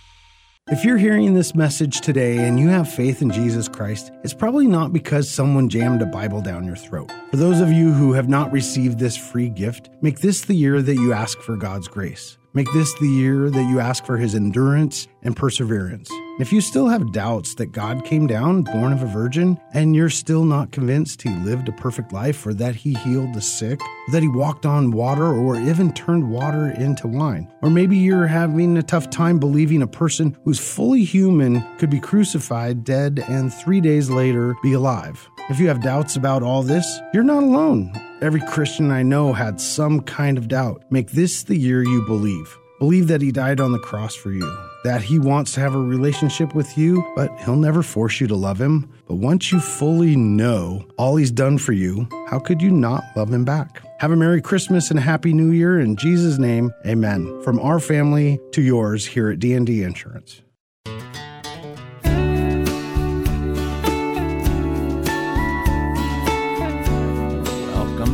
If 0.67 0.85
you're 0.85 0.97
hearing 0.97 1.33
this 1.33 1.55
message 1.55 2.01
today 2.01 2.47
and 2.47 2.59
you 2.59 2.69
have 2.69 2.87
faith 2.87 3.23
in 3.23 3.31
Jesus 3.31 3.67
Christ, 3.67 4.11
it's 4.23 4.33
probably 4.33 4.67
not 4.67 4.93
because 4.93 5.27
someone 5.27 5.69
jammed 5.69 6.03
a 6.03 6.05
Bible 6.05 6.39
down 6.39 6.65
your 6.65 6.75
throat. 6.75 7.11
For 7.31 7.37
those 7.37 7.59
of 7.59 7.71
you 7.71 7.91
who 7.91 8.13
have 8.13 8.29
not 8.29 8.51
received 8.51 8.99
this 8.99 9.17
free 9.17 9.49
gift, 9.49 9.89
make 10.01 10.19
this 10.19 10.41
the 10.41 10.53
year 10.53 10.83
that 10.83 10.95
you 10.95 11.13
ask 11.13 11.39
for 11.39 11.57
God's 11.57 11.87
grace. 11.87 12.37
Make 12.53 12.67
this 12.73 12.93
the 12.95 13.07
year 13.07 13.49
that 13.49 13.69
you 13.69 13.79
ask 13.79 14.05
for 14.05 14.17
his 14.17 14.35
endurance 14.35 15.07
and 15.23 15.37
perseverance. 15.37 16.11
If 16.37 16.51
you 16.51 16.59
still 16.59 16.89
have 16.89 17.13
doubts 17.13 17.55
that 17.55 17.71
God 17.71 18.03
came 18.03 18.27
down, 18.27 18.63
born 18.63 18.91
of 18.91 19.03
a 19.03 19.05
virgin, 19.05 19.57
and 19.73 19.95
you're 19.95 20.09
still 20.09 20.43
not 20.43 20.73
convinced 20.73 21.21
he 21.21 21.29
lived 21.29 21.69
a 21.69 21.71
perfect 21.71 22.11
life, 22.11 22.45
or 22.45 22.53
that 22.55 22.75
he 22.75 22.93
healed 22.93 23.33
the 23.33 23.41
sick, 23.41 23.79
that 24.11 24.21
he 24.21 24.27
walked 24.27 24.65
on 24.65 24.91
water, 24.91 25.27
or 25.27 25.55
even 25.55 25.93
turned 25.93 26.29
water 26.29 26.71
into 26.71 27.07
wine, 27.07 27.49
or 27.61 27.69
maybe 27.69 27.95
you're 27.95 28.27
having 28.27 28.75
a 28.75 28.83
tough 28.83 29.09
time 29.09 29.39
believing 29.39 29.81
a 29.81 29.87
person 29.87 30.35
who's 30.43 30.59
fully 30.59 31.05
human 31.05 31.63
could 31.77 31.89
be 31.89 32.01
crucified, 32.01 32.83
dead, 32.83 33.23
and 33.29 33.53
three 33.53 33.79
days 33.79 34.09
later 34.09 34.55
be 34.61 34.73
alive. 34.73 35.29
If 35.51 35.59
you 35.59 35.67
have 35.67 35.81
doubts 35.81 36.15
about 36.15 36.43
all 36.43 36.63
this, 36.63 37.01
you're 37.13 37.25
not 37.25 37.43
alone. 37.43 37.91
Every 38.21 38.39
Christian 38.39 38.89
I 38.89 39.03
know 39.03 39.33
had 39.33 39.59
some 39.59 39.99
kind 39.99 40.37
of 40.37 40.47
doubt. 40.47 40.89
Make 40.89 41.11
this 41.11 41.43
the 41.43 41.57
year 41.57 41.83
you 41.83 42.05
believe. 42.05 42.57
Believe 42.79 43.09
that 43.09 43.21
he 43.21 43.33
died 43.33 43.59
on 43.59 43.73
the 43.73 43.79
cross 43.79 44.15
for 44.15 44.31
you, 44.31 44.49
that 44.85 45.01
he 45.01 45.19
wants 45.19 45.51
to 45.51 45.59
have 45.59 45.75
a 45.75 45.77
relationship 45.77 46.55
with 46.55 46.77
you, 46.77 47.05
but 47.17 47.37
he'll 47.41 47.57
never 47.57 47.83
force 47.83 48.21
you 48.21 48.27
to 48.27 48.35
love 48.35 48.61
him. 48.61 48.89
But 49.09 49.15
once 49.15 49.51
you 49.51 49.59
fully 49.59 50.15
know 50.15 50.85
all 50.97 51.17
he's 51.17 51.31
done 51.31 51.57
for 51.57 51.73
you, 51.73 52.07
how 52.29 52.39
could 52.39 52.61
you 52.61 52.71
not 52.71 53.03
love 53.17 53.33
him 53.33 53.43
back? 53.43 53.83
Have 53.99 54.13
a 54.13 54.15
Merry 54.15 54.41
Christmas 54.41 54.89
and 54.89 54.99
a 54.99 55.03
Happy 55.03 55.33
New 55.33 55.51
Year 55.51 55.81
in 55.81 55.97
Jesus' 55.97 56.37
name. 56.37 56.71
Amen. 56.87 57.41
From 57.43 57.59
our 57.59 57.81
family 57.81 58.39
to 58.53 58.61
yours 58.61 59.05
here 59.05 59.29
at 59.29 59.39
D&D 59.39 59.83
Insurance. 59.83 60.43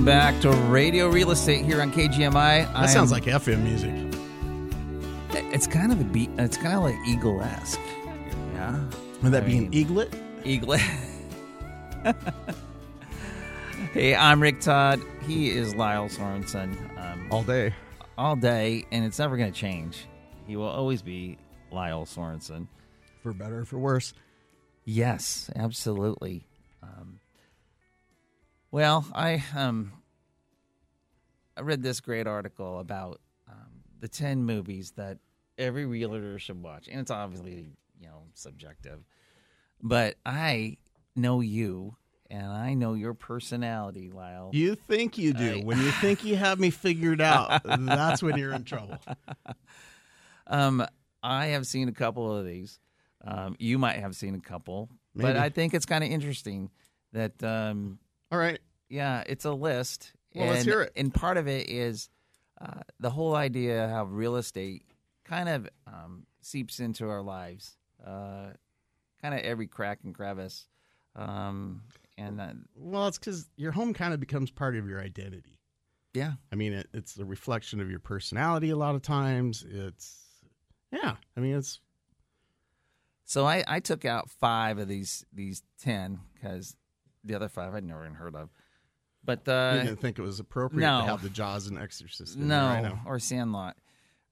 Back 0.08 0.40
to 0.40 0.50
Radio 0.70 1.10
Real 1.10 1.32
Estate 1.32 1.66
here 1.66 1.82
on 1.82 1.92
KGMI. 1.92 2.72
That 2.72 2.90
sounds 2.90 3.12
like 3.12 3.24
FM 3.26 3.62
music. 3.64 3.92
It's 5.54 5.68
kind 5.68 5.92
of 5.92 6.00
a 6.00 6.06
beat. 6.06 6.30
It's 6.38 6.56
kind 6.56 6.78
of 6.78 6.84
like 6.84 6.96
Eagle 7.06 7.42
esque. 7.42 7.78
Yeah. 8.54 8.80
Would 9.22 9.34
that 9.34 9.44
I 9.44 9.46
be 9.46 9.58
an 9.58 9.74
eaglet? 9.74 10.14
Eaglet. 10.46 10.80
hey, 13.92 14.16
I'm 14.16 14.42
Rick 14.42 14.62
Todd. 14.62 15.02
He 15.26 15.50
is 15.50 15.76
Lyle 15.76 16.08
Sorensen. 16.08 16.78
Um, 16.98 17.28
All 17.30 17.44
day. 17.44 17.74
all 18.18 18.38
day, 18.38 18.86
and 18.94 19.04
it's 19.04 19.20
never 19.20 19.36
going 19.36 19.52
to 19.52 19.60
change. 19.60 20.06
He 20.46 20.56
will 20.56 20.70
always 20.70 21.02
be 21.02 21.38
Lyle 21.70 22.06
Sorensen. 22.06 22.68
For 23.24 23.34
better 23.34 23.60
or 23.60 23.66
for 23.66 23.78
worse. 23.78 24.14
Yes, 24.86 25.50
absolutely. 25.54 26.46
Um, 26.82 27.20
well, 28.72 29.06
I 29.14 29.44
um, 29.56 29.94
I 31.58 31.62
read 31.62 31.82
this 31.82 32.00
great 32.00 32.28
article 32.28 32.80
about 32.80 33.20
um, 33.50 33.56
the 34.00 34.08
ten 34.08 34.44
movies 34.44 34.92
that 34.92 35.18
every 35.58 35.86
realtor 35.86 36.38
should 36.40 36.62
watch, 36.62 36.88
and 36.88 37.00
it's 37.00 37.12
obviously 37.12 37.72
you 38.00 38.08
know 38.08 38.24
subjective, 38.34 39.00
but 39.82 40.16
I 40.26 40.78
know 41.16 41.42
you, 41.42 41.96
and 42.30 42.46
I 42.46 42.74
know 42.76 42.94
your 42.94 43.14
personality, 43.16 44.12
Lyle. 44.12 44.52
You 44.54 44.76
think 44.76 45.18
you 45.18 45.34
do. 45.34 45.60
I- 45.60 45.64
when 45.64 45.80
you 45.80 45.92
think 46.02 46.24
you 46.24 46.36
have 46.36 46.60
me 46.60 46.70
figured 46.70 47.22
out, 47.22 47.62
that's 47.66 48.22
when 48.22 48.38
you're 48.38 48.54
in 48.54 48.64
trouble. 48.64 49.00
Um, 50.50 50.86
I 51.22 51.48
have 51.48 51.68
seen 51.68 51.90
a 51.90 51.92
couple 51.92 52.34
of 52.36 52.46
these. 52.46 52.80
Um, 53.24 53.56
you 53.60 53.78
might 53.78 53.98
have 53.98 54.16
seen 54.16 54.36
a 54.36 54.40
couple, 54.40 54.90
but 55.16 55.36
I 55.36 55.50
think 55.50 55.74
it's 55.74 55.86
kind 55.86 56.04
of 56.04 56.10
interesting 56.10 56.70
that. 57.14 57.42
Um, 57.44 58.00
All 58.32 58.40
right. 58.40 58.60
Yeah, 58.90 59.24
it's 59.28 59.44
a 59.44 59.52
list. 59.52 60.14
Well, 60.36 60.48
let's 60.48 60.60
and, 60.60 60.68
hear 60.68 60.82
it. 60.82 60.94
And 60.96 61.14
part 61.14 61.38
of 61.38 61.48
it 61.48 61.70
is 61.70 62.10
uh, 62.62 62.82
the 63.00 63.10
whole 63.10 63.36
idea 63.36 63.90
how 63.90 64.06
real 64.06 64.36
estate 64.36 64.84
kind 65.26 65.50
of 65.50 65.70
um, 65.88 66.26
seeps 66.42 66.80
into 66.80 67.10
our 67.10 67.22
lives, 67.22 67.78
uh, 68.06 68.52
kind 69.22 69.34
of 69.34 69.42
every 69.42 69.68
crack 69.68 70.00
and 70.04 70.14
crevice. 70.14 70.68
Um, 71.16 71.82
and 72.18 72.40
uh, 72.40 72.54
Well, 72.76 73.08
it's 73.08 73.18
because 73.18 73.50
your 73.58 73.72
home 73.72 73.94
kind 73.94 74.14
of 74.14 74.20
becomes 74.20 74.52
part 74.52 74.76
of 74.76 74.88
your 74.88 75.02
identity. 75.02 75.58
yeah, 76.14 76.34
I 76.52 76.56
mean, 76.56 76.74
it, 76.74 76.88
it's 76.94 77.14
the 77.14 77.26
reflection 77.26 77.80
of 77.80 77.90
your 77.90 78.00
personality 78.00 78.70
a 78.70 78.76
lot 78.76 78.96
of 78.96 79.02
times. 79.02 79.66
It's, 79.68 80.26
yeah. 80.92 81.16
I 81.36 81.40
mean, 81.40 81.56
it's, 81.56 81.80
so 83.26 83.46
I, 83.46 83.64
I 83.68 83.80
took 83.82 84.06
out 84.06 84.30
five 84.30 84.78
of 84.78 84.88
these 84.88 85.26
these 85.34 85.62
ten 85.82 86.20
because 86.34 86.76
the 87.26 87.36
other 87.36 87.50
five 87.50 87.76
I'd 87.76 87.84
never 87.84 88.04
even 88.04 88.16
heard 88.16 88.36
of. 88.36 88.50
But 89.28 89.48
uh, 89.48 89.74
you 89.76 89.84
didn't 89.84 90.00
think 90.00 90.18
it 90.18 90.24
was 90.24 90.40
appropriate 90.40 90.88
no. 90.88 91.02
to 91.02 91.06
have 91.06 91.22
the 91.22 91.30
Jaws 91.30 91.68
and 91.68 91.78
Exorcist. 91.78 92.38
In 92.38 92.48
No, 92.48 92.82
know. 92.82 93.00
or 93.06 93.20
Sandlot. 93.20 93.76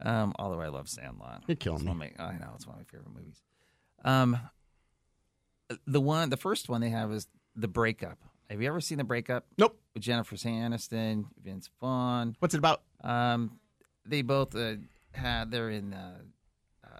Um, 0.01 0.33
although 0.39 0.61
I 0.61 0.69
love 0.69 0.89
Sandlot. 0.89 1.43
You're 1.47 1.55
killing 1.57 1.85
me. 1.85 1.93
my- 1.93 2.11
I 2.17 2.37
know 2.37 2.53
it's 2.55 2.65
one 2.65 2.77
of 2.77 2.79
my 2.79 2.85
favorite 2.85 3.13
movies. 3.13 3.41
Um, 4.03 4.39
the 5.85 5.99
one, 6.01 6.29
the 6.29 6.37
first 6.37 6.69
one 6.69 6.79
they 6.81 6.89
have 6.89 7.11
is 7.11 7.27
the 7.55 7.67
breakup. 7.67 8.17
Have 8.49 8.61
you 8.61 8.67
ever 8.67 8.79
seen 8.79 8.97
the 8.97 9.03
breakup? 9.03 9.45
Nope. 9.57 9.77
With 9.93 10.03
Jennifer 10.03 10.35
Aniston, 10.35 11.25
Vince 11.43 11.69
Vaughn. 11.81 12.35
What's 12.39 12.53
it 12.53 12.59
about? 12.59 12.81
Um, 13.03 13.59
they 14.05 14.21
both 14.21 14.55
uh, 14.55 14.75
had 15.11 15.51
they're 15.51 15.71
in 15.71 15.93
uh, 15.93 16.19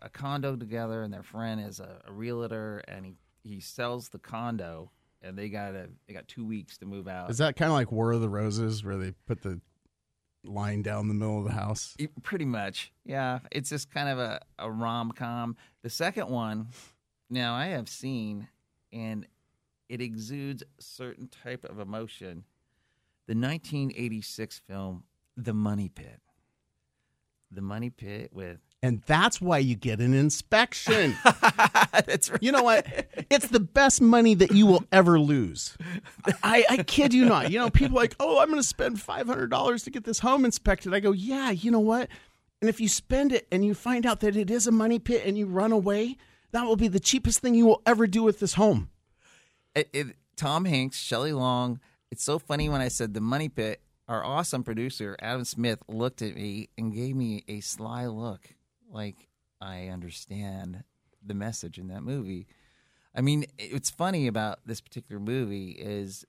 a 0.02 0.10
condo 0.10 0.56
together, 0.56 1.04
and 1.04 1.14
their 1.14 1.24
friend 1.24 1.62
is 1.62 1.80
a, 1.80 2.02
a 2.06 2.12
realtor, 2.12 2.84
and 2.88 3.06
he 3.06 3.16
he 3.44 3.60
sells 3.60 4.10
the 4.10 4.20
condo, 4.20 4.92
and 5.26 5.38
they 5.38 5.50
got 5.50 5.74
a 5.76 5.90
they 6.08 6.14
got 6.14 6.28
two 6.28 6.46
weeks 6.46 6.78
to 6.80 6.86
move 6.86 7.08
out. 7.08 7.30
Is 7.30 7.38
that 7.40 7.56
kind 7.56 7.70
of 7.72 7.74
like 7.76 7.92
War 7.92 8.12
of 8.12 8.22
the 8.22 8.30
Roses 8.30 8.84
where 8.84 8.98
they 8.98 9.12
put 9.28 9.42
the 9.42 9.60
line 10.44 10.82
down 10.84 11.08
the 11.08 11.14
middle 11.14 11.40
of 11.40 11.46
the 11.46 11.52
house? 11.52 11.96
It- 11.98 12.12
Pretty 12.24 12.46
much, 12.46 12.92
yeah. 13.04 13.40
It's 13.52 13.70
just 13.70 13.92
kind 13.92 14.10
of 14.10 14.20
a, 14.20 14.40
a 14.60 14.70
rom 14.72 15.12
com. 15.12 15.56
The 15.82 15.90
second 15.90 16.30
one, 16.30 16.68
now 17.30 17.56
I 17.56 17.68
have 17.68 17.90
seen, 17.90 18.48
and 18.94 19.26
it 19.90 20.02
exudes 20.02 20.62
a 20.64 20.82
certain 20.82 21.28
type 21.28 21.64
of 21.66 21.80
emotion. 21.80 22.44
The 23.28 23.34
1986 23.36 24.62
film, 24.68 25.04
The 25.36 25.54
Money 25.54 25.90
Pit. 25.90 26.20
The 27.52 27.62
Money 27.62 27.90
Pit 27.90 28.30
with. 28.34 28.60
And 28.86 29.02
that's 29.08 29.42
why 29.42 29.58
you 29.58 29.74
get 29.74 30.00
an 30.00 30.14
inspection. 30.14 31.18
That's 32.06 32.30
right. 32.30 32.44
You 32.44 32.52
know 32.52 32.62
what? 32.62 32.86
It's 33.32 33.48
the 33.48 33.60
best 33.60 34.00
money 34.00 34.36
that 34.36 34.52
you 34.52 34.68
will 34.68 34.84
ever 34.92 35.20
lose. 35.20 35.76
I, 36.44 36.64
I 36.70 36.78
kid 36.84 37.12
you 37.12 37.26
not. 37.26 37.50
You 37.50 37.58
know, 37.58 37.72
people 37.72 37.98
are 37.98 38.02
like, 38.02 38.16
oh, 38.20 38.40
I'm 38.40 38.50
going 38.50 38.60
to 38.60 38.68
spend 38.68 38.98
$500 38.98 39.84
to 39.84 39.90
get 39.90 40.04
this 40.04 40.20
home 40.20 40.46
inspected. 40.46 40.94
I 40.94 41.00
go, 41.00 41.14
yeah, 41.14 41.50
you 41.50 41.72
know 41.72 41.80
what? 41.80 42.10
And 42.62 42.70
if 42.70 42.80
you 42.80 42.88
spend 42.88 43.32
it 43.34 43.48
and 43.52 43.66
you 43.66 43.74
find 43.74 44.06
out 44.06 44.20
that 44.20 44.36
it 44.36 44.52
is 44.52 44.68
a 44.68 44.72
money 44.72 45.00
pit 45.00 45.24
and 45.26 45.36
you 45.36 45.48
run 45.48 45.72
away, 45.72 46.16
that 46.52 46.66
will 46.66 46.76
be 46.76 46.88
the 46.88 47.00
cheapest 47.00 47.40
thing 47.40 47.56
you 47.56 47.66
will 47.66 47.82
ever 47.88 48.06
do 48.06 48.22
with 48.22 48.40
this 48.40 48.54
home. 48.54 48.92
It, 49.74 49.90
it, 49.94 50.08
Tom 50.36 50.66
Hanks, 50.66 51.00
Shelley 51.00 51.34
Long. 51.34 51.80
It's 52.12 52.24
so 52.24 52.38
funny 52.38 52.70
when 52.70 52.82
I 52.82 52.90
said 52.90 53.16
The 53.16 53.20
Money 53.22 53.50
Pit. 53.50 53.82
Our 54.08 54.24
awesome 54.24 54.64
producer, 54.64 55.18
Adam 55.20 55.44
Smith, 55.44 55.80
looked 55.88 56.22
at 56.22 56.36
me 56.36 56.70
and 56.78 56.94
gave 56.94 57.16
me 57.16 57.44
a 57.48 57.62
sly 57.62 58.06
look 58.06 58.55
like 58.96 59.28
I 59.62 59.88
understand 59.90 60.84
the 61.24 61.34
message 61.34 61.78
in 61.78 61.90
that 61.90 62.02
movie. 62.02 62.48
I 63.14 63.22
mean, 63.22 63.46
it's 63.58 63.90
funny 63.90 64.28
about 64.28 64.60
this 64.66 64.82
particular 64.82 65.20
movie 65.20 65.72
is 65.72 66.26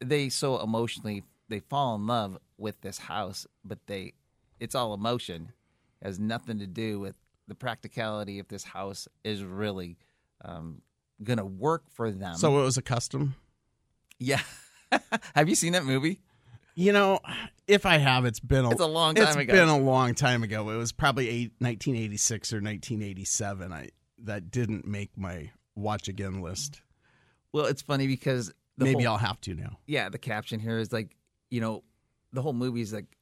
they 0.00 0.28
so 0.28 0.60
emotionally 0.60 1.24
they 1.48 1.60
fall 1.60 1.96
in 1.96 2.06
love 2.06 2.38
with 2.56 2.80
this 2.80 2.98
house, 2.98 3.46
but 3.64 3.78
they 3.86 4.14
it's 4.60 4.74
all 4.74 4.94
emotion. 4.94 5.52
It 6.00 6.06
has 6.06 6.18
nothing 6.18 6.58
to 6.60 6.66
do 6.66 7.00
with 7.00 7.16
the 7.48 7.54
practicality 7.54 8.38
if 8.38 8.48
this 8.48 8.64
house 8.64 9.08
is 9.24 9.42
really 9.42 9.98
um, 10.44 10.82
gonna 11.22 11.44
work 11.44 11.84
for 11.90 12.10
them. 12.10 12.36
So 12.36 12.60
it 12.60 12.62
was 12.62 12.78
a 12.78 12.82
custom? 12.82 13.34
yeah, 14.18 14.42
have 15.34 15.48
you 15.48 15.54
seen 15.56 15.72
that 15.72 15.84
movie? 15.84 16.20
You 16.80 16.92
know, 16.92 17.20
if 17.66 17.84
I 17.84 17.98
have, 17.98 18.24
it's 18.24 18.40
been 18.40 18.64
a, 18.64 18.70
It's 18.70 18.80
a 18.80 18.86
long 18.86 19.14
time 19.14 19.26
it's 19.28 19.36
ago. 19.36 19.52
been 19.52 19.68
a 19.68 19.78
long 19.78 20.14
time 20.14 20.42
ago. 20.42 20.70
It 20.70 20.76
was 20.76 20.92
probably 20.92 21.28
eight, 21.28 21.52
1986 21.58 22.52
or 22.54 22.56
1987. 22.56 23.72
I 23.72 23.88
that 24.24 24.50
didn't 24.50 24.86
make 24.86 25.10
my 25.16 25.50
watch 25.74 26.08
again 26.08 26.40
list. 26.40 26.80
Well, 27.52 27.66
it's 27.66 27.82
funny 27.82 28.06
because 28.06 28.48
the 28.78 28.86
Maybe 28.86 29.04
whole- 29.04 29.12
I'll 29.12 29.18
have 29.18 29.40
to 29.42 29.54
now. 29.54 29.78
yeah, 29.86 30.08
the 30.08 30.18
caption 30.18 30.58
here 30.60 30.78
is 30.78 30.90
like, 30.92 31.16
you 31.50 31.60
know, 31.60 31.84
the 32.32 32.40
whole 32.42 32.52
movie 32.54 32.80
is 32.80 32.92
like, 32.94 33.16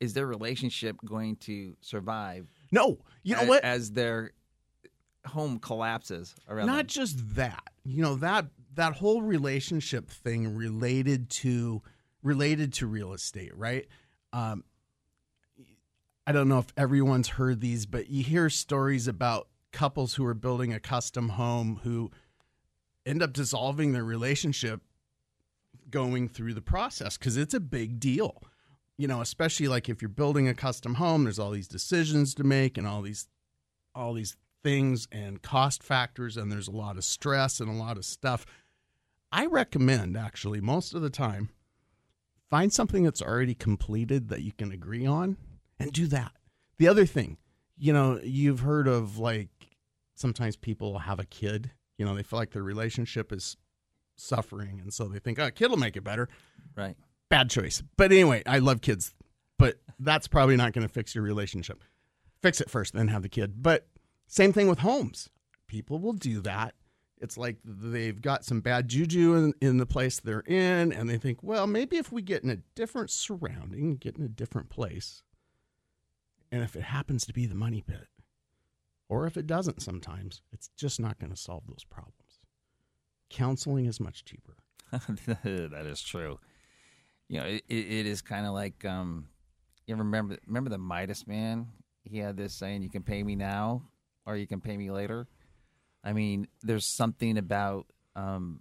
is 0.00 0.14
their 0.14 0.26
relationship 0.26 0.96
going 1.04 1.36
to 1.36 1.76
survive? 1.80 2.46
No, 2.70 2.98
you 3.24 3.34
know 3.34 3.42
a- 3.42 3.46
what? 3.48 3.64
As 3.64 3.90
their 3.92 4.30
home 5.26 5.58
collapses 5.58 6.34
around 6.48 6.66
Not 6.66 6.76
them. 6.78 6.86
just 6.86 7.34
that. 7.36 7.64
You 7.84 8.02
know 8.02 8.14
that 8.16 8.46
that 8.74 8.92
whole 8.94 9.22
relationship 9.22 10.08
thing 10.10 10.54
related 10.56 11.30
to 11.30 11.82
related 12.24 12.72
to 12.72 12.86
real 12.88 13.12
estate, 13.12 13.56
right? 13.56 13.86
Um, 14.32 14.64
I 16.26 16.32
don't 16.32 16.48
know 16.48 16.58
if 16.58 16.72
everyone's 16.76 17.28
heard 17.28 17.60
these, 17.60 17.86
but 17.86 18.08
you 18.08 18.24
hear 18.24 18.50
stories 18.50 19.06
about 19.06 19.48
couples 19.72 20.14
who 20.14 20.24
are 20.24 20.34
building 20.34 20.72
a 20.72 20.80
custom 20.80 21.30
home 21.30 21.80
who 21.84 22.10
end 23.04 23.22
up 23.22 23.32
dissolving 23.32 23.92
their 23.92 24.04
relationship 24.04 24.80
going 25.90 26.28
through 26.28 26.54
the 26.54 26.62
process 26.62 27.18
because 27.18 27.36
it's 27.36 27.54
a 27.54 27.60
big 27.60 28.00
deal. 28.00 28.42
You 28.96 29.06
know, 29.06 29.20
especially 29.20 29.68
like 29.68 29.88
if 29.88 30.00
you're 30.00 30.08
building 30.08 30.48
a 30.48 30.54
custom 30.54 30.94
home, 30.94 31.24
there's 31.24 31.38
all 31.38 31.50
these 31.50 31.68
decisions 31.68 32.34
to 32.34 32.44
make 32.44 32.78
and 32.78 32.86
all 32.86 33.02
these 33.02 33.28
all 33.94 34.14
these 34.14 34.36
things 34.62 35.06
and 35.12 35.42
cost 35.42 35.82
factors 35.82 36.36
and 36.36 36.50
there's 36.50 36.68
a 36.68 36.72
lot 36.72 36.96
of 36.96 37.04
stress 37.04 37.60
and 37.60 37.68
a 37.68 37.74
lot 37.74 37.98
of 37.98 38.04
stuff. 38.04 38.46
I 39.30 39.46
recommend 39.46 40.16
actually 40.16 40.60
most 40.60 40.94
of 40.94 41.02
the 41.02 41.10
time 41.10 41.50
find 42.54 42.72
something 42.72 43.02
that's 43.02 43.20
already 43.20 43.52
completed 43.52 44.28
that 44.28 44.42
you 44.42 44.52
can 44.52 44.70
agree 44.70 45.04
on 45.04 45.36
and 45.80 45.92
do 45.92 46.06
that. 46.06 46.30
The 46.78 46.86
other 46.86 47.04
thing, 47.04 47.36
you 47.76 47.92
know, 47.92 48.20
you've 48.22 48.60
heard 48.60 48.86
of 48.86 49.18
like 49.18 49.48
sometimes 50.14 50.54
people 50.54 51.00
have 51.00 51.18
a 51.18 51.24
kid, 51.24 51.72
you 51.98 52.06
know, 52.06 52.14
they 52.14 52.22
feel 52.22 52.38
like 52.38 52.52
their 52.52 52.62
relationship 52.62 53.32
is 53.32 53.56
suffering 54.14 54.78
and 54.80 54.94
so 54.94 55.08
they 55.08 55.18
think, 55.18 55.40
"Oh, 55.40 55.46
a 55.46 55.50
kid 55.50 55.68
will 55.68 55.78
make 55.78 55.96
it 55.96 56.04
better." 56.04 56.28
right. 56.76 56.94
Bad 57.28 57.50
choice. 57.50 57.82
But 57.96 58.12
anyway, 58.12 58.44
I 58.46 58.60
love 58.60 58.80
kids, 58.80 59.16
but 59.58 59.80
that's 59.98 60.28
probably 60.28 60.54
not 60.54 60.74
going 60.74 60.86
to 60.86 60.94
fix 60.94 61.12
your 61.12 61.24
relationship. 61.24 61.82
Fix 62.40 62.60
it 62.60 62.70
first, 62.70 62.94
then 62.94 63.08
have 63.08 63.22
the 63.22 63.28
kid. 63.28 63.64
But 63.64 63.88
same 64.28 64.52
thing 64.52 64.68
with 64.68 64.78
homes. 64.78 65.28
People 65.66 65.98
will 65.98 66.12
do 66.12 66.40
that. 66.42 66.76
It's 67.24 67.38
like 67.38 67.56
they've 67.64 68.20
got 68.20 68.44
some 68.44 68.60
bad 68.60 68.86
juju 68.86 69.32
in, 69.32 69.54
in 69.62 69.78
the 69.78 69.86
place 69.86 70.20
they're 70.20 70.40
in, 70.40 70.92
and 70.92 71.08
they 71.08 71.16
think, 71.16 71.42
well, 71.42 71.66
maybe 71.66 71.96
if 71.96 72.12
we 72.12 72.20
get 72.20 72.44
in 72.44 72.50
a 72.50 72.58
different 72.74 73.10
surrounding, 73.10 73.96
get 73.96 74.18
in 74.18 74.24
a 74.26 74.28
different 74.28 74.68
place, 74.68 75.22
and 76.52 76.62
if 76.62 76.76
it 76.76 76.82
happens 76.82 77.24
to 77.24 77.32
be 77.32 77.46
the 77.46 77.54
money 77.54 77.80
pit, 77.80 78.08
or 79.08 79.26
if 79.26 79.38
it 79.38 79.46
doesn't 79.46 79.80
sometimes, 79.80 80.42
it's 80.52 80.68
just 80.76 81.00
not 81.00 81.18
going 81.18 81.30
to 81.30 81.36
solve 81.36 81.62
those 81.66 81.86
problems. 81.88 82.40
Counseling 83.30 83.86
is 83.86 83.98
much 83.98 84.26
cheaper. 84.26 84.56
that 84.92 85.86
is 85.86 86.02
true. 86.02 86.38
you 87.28 87.40
know, 87.40 87.46
it, 87.46 87.64
it 87.70 88.06
is 88.06 88.20
kind 88.20 88.44
of 88.44 88.52
like 88.52 88.84
um, 88.84 89.28
you 89.86 89.96
remember 89.96 90.36
remember 90.46 90.68
the 90.68 90.76
Midas 90.76 91.26
man? 91.26 91.68
He 92.02 92.18
had 92.18 92.36
this 92.36 92.52
saying, 92.52 92.82
"You 92.82 92.90
can 92.90 93.02
pay 93.02 93.22
me 93.22 93.34
now, 93.34 93.82
or 94.26 94.36
you 94.36 94.46
can 94.46 94.60
pay 94.60 94.76
me 94.76 94.90
later." 94.90 95.26
I 96.04 96.12
mean, 96.12 96.46
there's 96.62 96.84
something 96.84 97.38
about 97.38 97.86
um, 98.14 98.60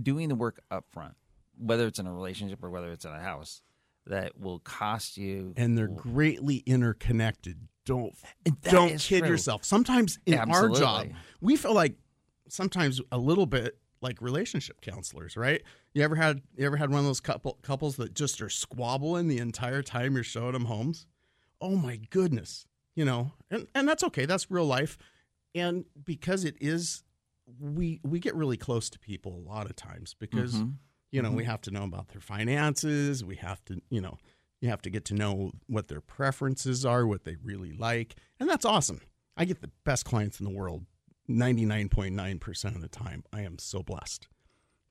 doing 0.00 0.28
the 0.28 0.34
work 0.36 0.60
up 0.70 0.86
front, 0.90 1.14
whether 1.58 1.86
it's 1.86 1.98
in 1.98 2.06
a 2.06 2.12
relationship 2.12 2.62
or 2.62 2.70
whether 2.70 2.90
it's 2.92 3.04
in 3.04 3.10
a 3.10 3.20
house, 3.20 3.62
that 4.06 4.38
will 4.38 4.60
cost 4.60 5.16
you. 5.16 5.52
and 5.56 5.76
they're 5.76 5.88
greatly 5.88 6.62
interconnected. 6.66 7.68
Don't 7.84 8.14
that 8.44 8.70
don't 8.70 8.98
kid 8.98 9.20
true. 9.20 9.28
yourself. 9.28 9.64
Sometimes 9.64 10.18
in 10.26 10.38
our 10.38 10.68
job, 10.68 11.08
we 11.40 11.56
feel 11.56 11.74
like 11.74 11.96
sometimes 12.48 13.00
a 13.10 13.18
little 13.18 13.46
bit 13.46 13.78
like 14.00 14.20
relationship 14.22 14.80
counselors, 14.80 15.36
right? 15.36 15.62
You 15.94 16.02
ever 16.02 16.14
had 16.14 16.42
you 16.56 16.66
ever 16.66 16.76
had 16.76 16.90
one 16.90 17.00
of 17.00 17.04
those 17.04 17.20
couple 17.20 17.58
couples 17.62 17.96
that 17.96 18.14
just 18.14 18.40
are 18.40 18.48
squabbling 18.48 19.28
the 19.28 19.38
entire 19.38 19.82
time 19.82 20.14
you're 20.14 20.24
showing 20.24 20.52
them 20.52 20.66
homes? 20.66 21.06
Oh 21.60 21.76
my 21.76 21.96
goodness, 22.10 22.66
you 22.94 23.04
know, 23.04 23.32
and 23.50 23.66
and 23.74 23.88
that's 23.88 24.04
okay. 24.04 24.24
That's 24.24 24.50
real 24.50 24.66
life, 24.66 24.96
and 25.54 25.84
because 26.04 26.44
it 26.44 26.56
is, 26.60 27.02
we 27.58 28.00
we 28.04 28.18
get 28.20 28.34
really 28.34 28.56
close 28.56 28.88
to 28.90 28.98
people 28.98 29.34
a 29.36 29.44
lot 29.48 29.66
of 29.68 29.76
times 29.76 30.14
because 30.14 30.54
Mhm. 30.54 30.74
you 31.10 31.20
know 31.22 31.32
we 31.32 31.42
Mhm. 31.42 31.46
have 31.46 31.60
to 31.62 31.70
know 31.70 31.84
about 31.84 32.08
their 32.08 32.20
finances. 32.20 33.24
We 33.24 33.36
have 33.36 33.64
to 33.66 33.80
you 33.90 34.00
know 34.00 34.18
you 34.60 34.68
have 34.68 34.82
to 34.82 34.90
get 34.90 35.04
to 35.06 35.14
know 35.14 35.52
what 35.66 35.88
their 35.88 36.00
preferences 36.00 36.84
are, 36.84 37.06
what 37.06 37.24
they 37.24 37.36
really 37.36 37.72
like, 37.72 38.16
and 38.38 38.48
that's 38.48 38.64
awesome. 38.64 39.00
I 39.36 39.44
get 39.46 39.60
the 39.62 39.70
best 39.84 40.04
clients 40.04 40.38
in 40.38 40.44
the 40.44 40.50
world 40.52 40.84
99.9% 41.28 42.74
of 42.76 42.80
the 42.82 42.88
time. 42.88 43.24
I 43.32 43.42
am 43.42 43.58
so 43.58 43.82
blessed. 43.82 44.28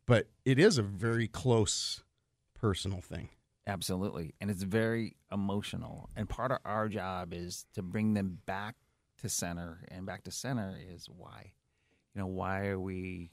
But 0.06 0.30
it 0.46 0.58
is 0.58 0.78
a 0.78 0.84
very 0.84 1.28
close 1.28 2.04
personal 2.56 3.02
thing. 3.02 3.30
Absolutely. 3.68 4.34
And 4.42 4.50
it's 4.50 4.64
very 4.64 5.18
emotional. 5.32 6.10
And 6.16 6.28
part 6.28 6.52
of 6.52 6.58
our 6.66 6.88
job 6.90 7.34
is 7.34 7.68
to 7.74 7.84
bring 7.84 8.14
them 8.16 8.40
back 8.46 8.76
to 9.20 9.30
center. 9.30 9.86
And 9.90 10.06
back 10.06 10.24
to 10.24 10.32
center 10.32 10.78
is 10.94 11.08
why. 11.10 11.54
You 12.14 12.22
know, 12.22 12.28
why 12.28 12.68
are 12.68 12.80
we, 12.80 13.32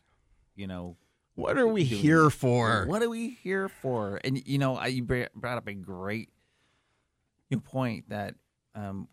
you 0.54 0.66
know, 0.66 0.96
What 1.34 1.58
are 1.58 1.66
we 1.66 1.84
doing- 1.84 2.02
here 2.02 2.30
for? 2.30 2.84
What 2.86 3.02
are 3.02 3.08
we 3.08 3.30
here 3.30 3.68
for? 3.68 4.20
And, 4.24 4.46
you 4.46 4.58
know, 4.58 4.76
I, 4.76 4.86
you 4.88 5.02
brought 5.02 5.58
up 5.58 5.66
a 5.66 5.74
great 5.74 6.30
you 7.48 7.56
know, 7.56 7.62
point 7.64 8.08
that 8.08 8.34
um, 8.74 9.08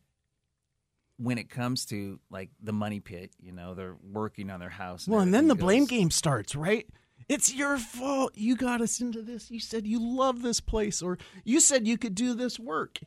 when 1.17 1.38
it 1.38 1.49
comes 1.49 1.86
to 1.86 2.19
like 2.30 2.49
the 2.61 2.74
money 2.74 2.99
pit, 2.99 3.32
you 3.39 3.51
know, 3.51 3.74
they're 3.74 3.95
working 4.01 4.49
on 4.49 4.59
their 4.59 4.69
house. 4.69 5.07
Well, 5.07 5.21
and 5.21 5.34
then 5.34 5.47
the 5.47 5.53
everything 5.53 5.86
blame 5.86 5.86
game 5.86 6.11
starts, 6.11 6.55
right? 6.55 6.88
It's 7.30 7.53
your 7.53 7.78
fault. 7.78 8.34
You 8.36 8.55
got 8.55 8.82
us 8.82 8.99
into 8.99 9.21
this. 9.21 9.49
You 9.49 9.59
said 9.59 9.88
you 9.88 9.99
love 10.01 10.41
this 10.41 10.59
place, 10.59 11.01
or 11.01 11.17
you 11.45 11.59
said 11.61 11.88
you 11.88 11.97
could 11.97 12.15
do 12.15 12.34
this 12.34 12.59
work. 12.59 12.99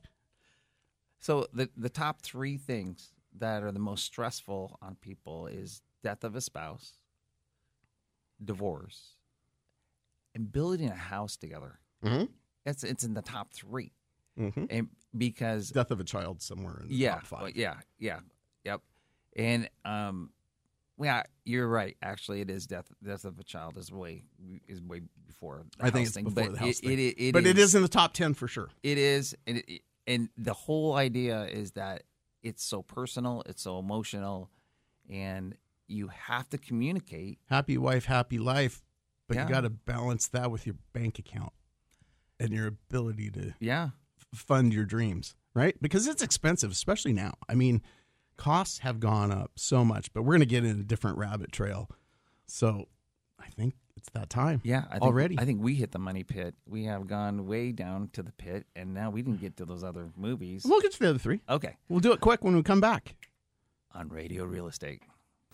So 1.18 1.46
the 1.52 1.68
the 1.76 1.90
top 1.90 2.22
three 2.22 2.56
things 2.56 3.12
that 3.38 3.62
are 3.62 3.72
the 3.72 3.78
most 3.78 4.04
stressful 4.04 4.78
on 4.82 4.96
people 4.96 5.46
is 5.46 5.82
death 6.02 6.24
of 6.24 6.34
a 6.36 6.40
spouse, 6.40 6.92
divorce, 8.44 9.16
and 10.34 10.52
building 10.52 10.88
a 10.88 10.94
house 10.94 11.36
together. 11.36 11.80
Mhm. 12.02 12.28
It's 12.64 12.84
it's 12.84 13.04
in 13.04 13.14
the 13.14 13.22
top 13.22 13.52
3 13.52 13.92
Mhm. 14.38 14.66
and 14.70 14.88
because 15.16 15.70
Death 15.70 15.90
of 15.90 16.00
a 16.00 16.04
child 16.04 16.42
somewhere 16.42 16.80
in 16.82 16.88
the 16.88 16.94
yeah, 16.94 17.14
top 17.14 17.26
five. 17.26 17.40
well, 17.42 17.50
yeah, 17.54 17.80
yeah, 17.98 18.20
yep, 18.64 18.82
and 19.34 19.68
um, 19.84 20.30
yeah, 20.98 21.22
you're 21.44 21.68
right. 21.68 21.96
Actually, 22.02 22.40
it 22.42 22.50
is 22.50 22.66
death 22.66 22.90
death 23.02 23.24
of 23.24 23.38
a 23.38 23.44
child 23.44 23.78
is 23.78 23.90
way 23.90 24.24
is 24.68 24.82
way 24.82 25.00
before. 25.26 25.64
The 25.78 25.84
I 25.86 25.90
think 25.90 26.06
it's 26.06 26.14
thing, 26.16 26.24
before 26.24 26.50
the 26.50 26.58
house 26.58 26.78
it, 26.80 26.82
thing. 26.82 26.98
It, 26.98 27.14
it, 27.18 27.32
but 27.32 27.46
it 27.46 27.56
is 27.58 27.74
in 27.74 27.82
the 27.82 27.88
top 27.88 28.12
10 28.12 28.34
for 28.34 28.46
sure. 28.48 28.68
it 28.82 28.98
is, 28.98 29.34
and 29.46 29.58
it, 29.58 29.82
and 30.06 30.28
the 30.36 30.52
whole 30.54 30.94
idea 30.94 31.44
is 31.46 31.72
that 31.72 32.02
it's 32.46 32.64
so 32.64 32.82
personal, 32.82 33.42
it's 33.46 33.62
so 33.62 33.78
emotional, 33.78 34.50
and 35.10 35.56
you 35.88 36.08
have 36.08 36.48
to 36.50 36.58
communicate. 36.58 37.38
Happy 37.48 37.76
wife, 37.78 38.04
happy 38.06 38.38
life. 38.38 38.82
But 39.28 39.36
Yeah. 39.36 39.42
you 39.44 39.48
got 39.48 39.60
to 39.62 39.70
balance 39.70 40.28
that 40.28 40.50
with 40.52 40.66
your 40.66 40.76
bank 40.92 41.18
account 41.18 41.52
and 42.38 42.52
your 42.52 42.66
ability 42.68 43.30
to 43.32 43.54
Yeah, 43.58 43.90
f- 44.32 44.38
fund 44.38 44.72
your 44.72 44.84
dreams, 44.84 45.34
right? 45.54 45.80
Because 45.82 46.06
it's 46.06 46.22
expensive, 46.22 46.70
especially 46.70 47.12
now. 47.12 47.34
I 47.48 47.54
mean, 47.56 47.82
costs 48.36 48.78
have 48.78 49.00
gone 49.00 49.32
up 49.32 49.52
so 49.56 49.84
much, 49.84 50.12
but 50.12 50.22
we're 50.22 50.32
going 50.34 50.40
to 50.40 50.46
get 50.46 50.64
in 50.64 50.78
a 50.78 50.84
different 50.84 51.18
rabbit 51.18 51.50
trail. 51.50 51.90
So 52.46 52.88
I 53.40 53.48
think 53.48 53.74
it's 54.06 54.18
that 54.18 54.30
time. 54.30 54.60
yeah. 54.64 54.84
I 54.88 54.94
think, 54.94 55.02
already. 55.02 55.38
I 55.38 55.44
think 55.44 55.62
we 55.62 55.74
hit 55.74 55.92
the 55.92 55.98
money 55.98 56.22
pit. 56.22 56.54
We 56.66 56.84
have 56.84 57.06
gone 57.06 57.46
way 57.46 57.72
down 57.72 58.10
to 58.12 58.22
the 58.22 58.32
pit, 58.32 58.66
and 58.76 58.94
now 58.94 59.10
we 59.10 59.22
didn't 59.22 59.40
get 59.40 59.56
to 59.58 59.64
those 59.64 59.82
other 59.82 60.10
movies. 60.16 60.64
We'll 60.64 60.80
get 60.80 60.92
to 60.92 60.98
the 60.98 61.10
other 61.10 61.18
three. 61.18 61.40
Okay, 61.48 61.76
We'll 61.88 62.00
do 62.00 62.12
it 62.12 62.20
quick 62.20 62.44
when 62.44 62.54
we 62.56 62.62
come 62.62 62.80
back. 62.80 63.16
on 63.92 64.08
Radio 64.08 64.44
Real 64.44 64.66
Estate. 64.68 65.02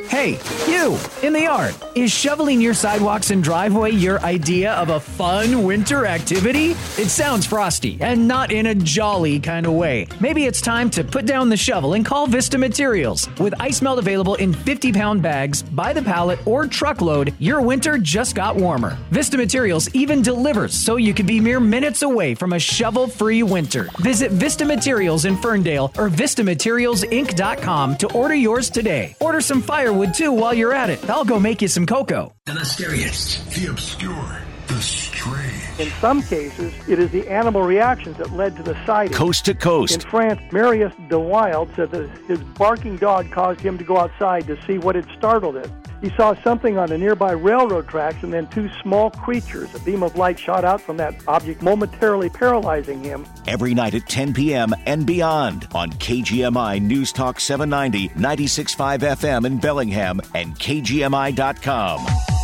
Hey, 0.01 0.39
you 0.67 0.99
in 1.23 1.35
the 1.35 1.43
yard. 1.43 1.75
Is 1.95 2.11
shoveling 2.11 2.63
your 2.63 2.73
sidewalks 2.73 3.31
and 3.31 3.43
driveway 3.43 3.91
your 3.91 4.21
idea 4.21 4.73
of 4.73 4.89
a 4.89 4.99
fun 4.99 5.65
winter 5.65 6.07
activity? 6.07 6.71
It 6.97 7.11
sounds 7.11 7.45
frosty 7.45 7.99
and 8.01 8.27
not 8.27 8.53
in 8.53 8.67
a 8.67 8.75
jolly 8.75 9.39
kind 9.39 9.67
of 9.67 9.75
way. 9.75 10.07
Maybe 10.19 10.47
it's 10.47 10.63
time 10.63 10.89
to 10.91 11.05
put 11.05 11.27
down 11.27 11.51
the 11.51 11.59
shovel 11.59 11.93
and 11.93 12.07
call 12.07 12.27
Vista 12.27 12.57
Materials. 12.57 13.29
With 13.39 13.53
ice 13.61 13.83
melt 13.83 13.99
available 13.99 14.35
in 14.37 14.55
50 14.55 14.93
pound 14.93 15.21
bags, 15.21 15.63
by 15.63 15.93
the 15.93 16.03
pallet, 16.03 16.39
or 16.47 16.67
truckload, 16.67 17.35
your 17.39 17.61
winter 17.61 17.99
just 17.99 18.35
got 18.35 18.57
warmer. 18.57 18.97
Vista 19.11 19.37
Materials 19.37 19.95
even 19.95 20.23
delivers 20.23 20.73
so 20.73 20.97
you 20.97 21.13
could 21.13 21.27
be 21.27 21.39
mere 21.39 21.61
minutes 21.61 22.01
away 22.01 22.35
from 22.35 22.55
a 22.55 22.59
shovel 22.59 23.07
free 23.09 23.43
winter. 23.43 23.91
Visit 23.99 24.33
Vista 24.33 24.65
Materials 24.65 25.27
in 25.27 25.37
Ferndale 25.37 25.93
or 25.99 26.09
VistaMaterialsInc.com 26.09 27.97
to 27.99 28.13
order 28.15 28.35
yours 28.35 28.71
today. 28.71 29.15
Order 29.21 29.43
some 29.43 29.61
firewood 29.83 30.15
too 30.15 30.33
while 30.33 30.55
you're 30.55 30.73
at 30.73 30.91
it. 30.91 31.09
I'll 31.11 31.25
go 31.25 31.41
make 31.41 31.61
you 31.61 31.69
some 31.69 31.87
cocoa. 31.87 32.35
The 32.47 32.55
mysterious, 32.55 33.43
the 33.55 33.71
obscure, 33.71 34.43
the 34.69 34.81
strange. 34.81 35.81
In 35.81 35.89
some 36.01 36.23
cases, 36.23 36.73
it 36.89 37.01
is 37.01 37.11
the 37.11 37.29
animal 37.29 37.63
reactions 37.63 38.17
that 38.19 38.31
led 38.33 38.55
to 38.57 38.63
the 38.63 38.77
sighting. 38.87 39.17
Coast 39.17 39.45
to 39.47 39.55
coast. 39.55 40.05
In 40.05 40.11
France, 40.11 40.41
Marius 40.53 40.93
Dewilde 41.09 41.75
said 41.75 41.91
that 41.91 42.09
his 42.29 42.41
barking 42.57 42.97
dog 42.97 43.31
caused 43.33 43.61
him 43.61 43.77
to 43.79 43.85
go 43.85 43.99
outside 43.99 44.47
to 44.47 44.61
see 44.67 44.79
what 44.79 44.95
had 44.95 45.09
startled 45.19 45.57
it. 45.57 45.71
He 46.03 46.11
saw 46.11 46.35
something 46.43 46.77
on 46.79 46.89
the 46.89 46.99
nearby 46.99 47.31
railroad 47.31 47.87
tracks 47.87 48.25
and 48.25 48.33
then 48.33 48.49
two 48.49 48.69
small 48.83 49.11
creatures. 49.11 49.73
A 49.77 49.79
beam 49.79 50.03
of 50.03 50.17
light 50.17 50.37
shot 50.39 50.65
out 50.65 50.81
from 50.81 50.97
that 50.97 51.15
object, 51.29 51.63
momentarily 51.63 52.29
paralyzing 52.29 53.03
him. 53.05 53.25
Every 53.47 53.73
night 53.73 53.95
at 53.95 54.09
10 54.09 54.35
p.m. 54.35 54.75
and 54.85 55.07
beyond 55.07 55.69
on 55.75 55.93
KGMI 55.93 56.83
News 56.83 57.13
Talk 57.13 57.39
790, 57.39 58.09
96.5 58.21 58.99
FM 58.99 59.47
in 59.47 59.59
Bellingham 59.59 60.21
and 60.35 60.59
KGMI.com. 60.59 62.42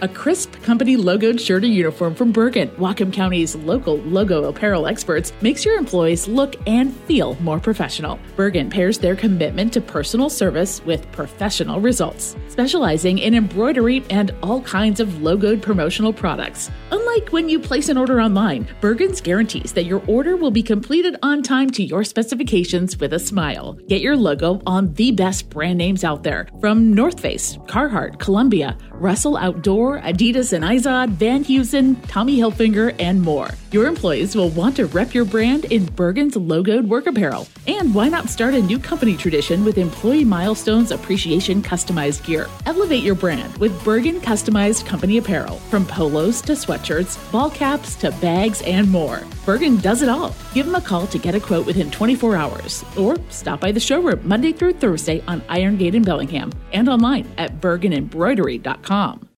A 0.00 0.08
crisp 0.08 0.60
company 0.62 0.96
logoed 0.96 1.38
shirt 1.38 1.62
or 1.62 1.68
uniform 1.68 2.16
from 2.16 2.32
Bergen, 2.32 2.68
Whatcom 2.70 3.12
County's 3.12 3.54
local 3.54 3.98
logo 3.98 4.44
apparel 4.44 4.88
experts, 4.88 5.32
makes 5.40 5.64
your 5.64 5.78
employees 5.78 6.26
look 6.26 6.56
and 6.66 6.94
feel 7.02 7.36
more 7.40 7.60
professional. 7.60 8.18
Bergen 8.34 8.68
pairs 8.68 8.98
their 8.98 9.14
commitment 9.14 9.72
to 9.72 9.80
personal 9.80 10.28
service 10.28 10.84
with 10.84 11.10
professional 11.12 11.80
results, 11.80 12.36
specializing 12.48 13.18
in 13.18 13.34
embroidery 13.34 14.04
and 14.10 14.34
all 14.42 14.60
kinds 14.62 14.98
of 14.98 15.08
logoed 15.20 15.62
promotional 15.62 16.12
products. 16.12 16.72
Unlike 16.90 17.32
when 17.32 17.48
you 17.48 17.60
place 17.60 17.88
an 17.88 17.96
order 17.96 18.20
online, 18.20 18.66
Bergen's 18.80 19.20
guarantees 19.20 19.72
that 19.74 19.84
your 19.84 20.02
order 20.08 20.36
will 20.36 20.50
be 20.50 20.62
completed 20.62 21.16
on 21.22 21.40
time 21.40 21.70
to 21.70 21.84
your 21.84 22.02
specifications 22.02 22.98
with 22.98 23.12
a 23.12 23.18
smile. 23.20 23.74
Get 23.86 24.00
your 24.00 24.16
logo 24.16 24.60
on 24.66 24.92
the 24.94 25.12
best 25.12 25.50
brand 25.50 25.78
names 25.78 26.02
out 26.02 26.24
there 26.24 26.48
from 26.60 26.92
North 26.92 27.20
Face, 27.20 27.56
Carhartt, 27.68 28.18
Columbia, 28.18 28.76
Russell 28.90 29.36
Outdoor, 29.36 29.83
Adidas 29.92 30.52
and 30.52 30.64
Izod, 30.64 31.10
Van 31.10 31.44
Heusen, 31.44 31.96
Tommy 32.08 32.38
Hilfiger, 32.38 32.94
and 32.98 33.22
more. 33.22 33.50
Your 33.70 33.86
employees 33.86 34.36
will 34.36 34.50
want 34.50 34.76
to 34.76 34.86
rep 34.86 35.14
your 35.14 35.24
brand 35.24 35.64
in 35.66 35.84
Bergen's 35.84 36.36
logoed 36.36 36.86
work 36.86 37.06
apparel. 37.06 37.46
And 37.66 37.94
why 37.94 38.08
not 38.08 38.28
start 38.28 38.54
a 38.54 38.62
new 38.62 38.78
company 38.78 39.16
tradition 39.16 39.64
with 39.64 39.78
Employee 39.78 40.24
Milestones 40.24 40.90
Appreciation 40.90 41.62
Customized 41.62 42.24
Gear? 42.24 42.48
Elevate 42.66 43.02
your 43.02 43.14
brand 43.14 43.56
with 43.58 43.84
Bergen 43.84 44.20
Customized 44.20 44.86
Company 44.86 45.18
Apparel, 45.18 45.58
from 45.70 45.84
polos 45.86 46.40
to 46.42 46.52
sweatshirts, 46.52 47.30
ball 47.32 47.50
caps 47.50 47.94
to 47.96 48.10
bags, 48.12 48.62
and 48.62 48.90
more. 48.90 49.22
Bergen 49.44 49.76
does 49.78 50.02
it 50.02 50.08
all. 50.08 50.34
Give 50.54 50.66
them 50.66 50.76
a 50.76 50.80
call 50.80 51.06
to 51.08 51.18
get 51.18 51.34
a 51.34 51.40
quote 51.40 51.66
within 51.66 51.90
24 51.90 52.36
hours, 52.36 52.84
or 52.96 53.16
stop 53.28 53.60
by 53.60 53.72
the 53.72 53.80
showroom 53.80 54.20
Monday 54.22 54.52
through 54.52 54.74
Thursday 54.74 55.22
on 55.26 55.42
Iron 55.48 55.76
Gate 55.76 55.94
in 55.94 56.02
Bellingham 56.02 56.52
and 56.72 56.88
online 56.88 57.26
at 57.38 57.60
bergenembroidery.com. 57.60 59.33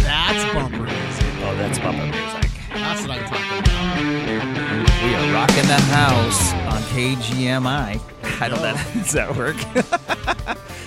That's 0.00 0.54
bumper 0.54 0.82
music. 0.82 1.26
Oh, 1.42 1.54
that's 1.56 1.78
bumper 1.78 2.04
music. 2.04 2.50
That's 2.72 3.02
what 3.02 3.10
I'm 3.10 3.28
talking 3.28 3.58
about. 3.58 5.04
We 5.04 5.14
are 5.14 5.32
rocking 5.32 5.66
the 5.66 5.80
house 5.90 6.52
on 6.54 6.82
KGMI. 6.92 8.00
I 8.40 8.48
don't 8.48 8.62
know. 8.62 8.76
Does 8.94 9.12
that 9.12 9.36
work? 9.36 9.56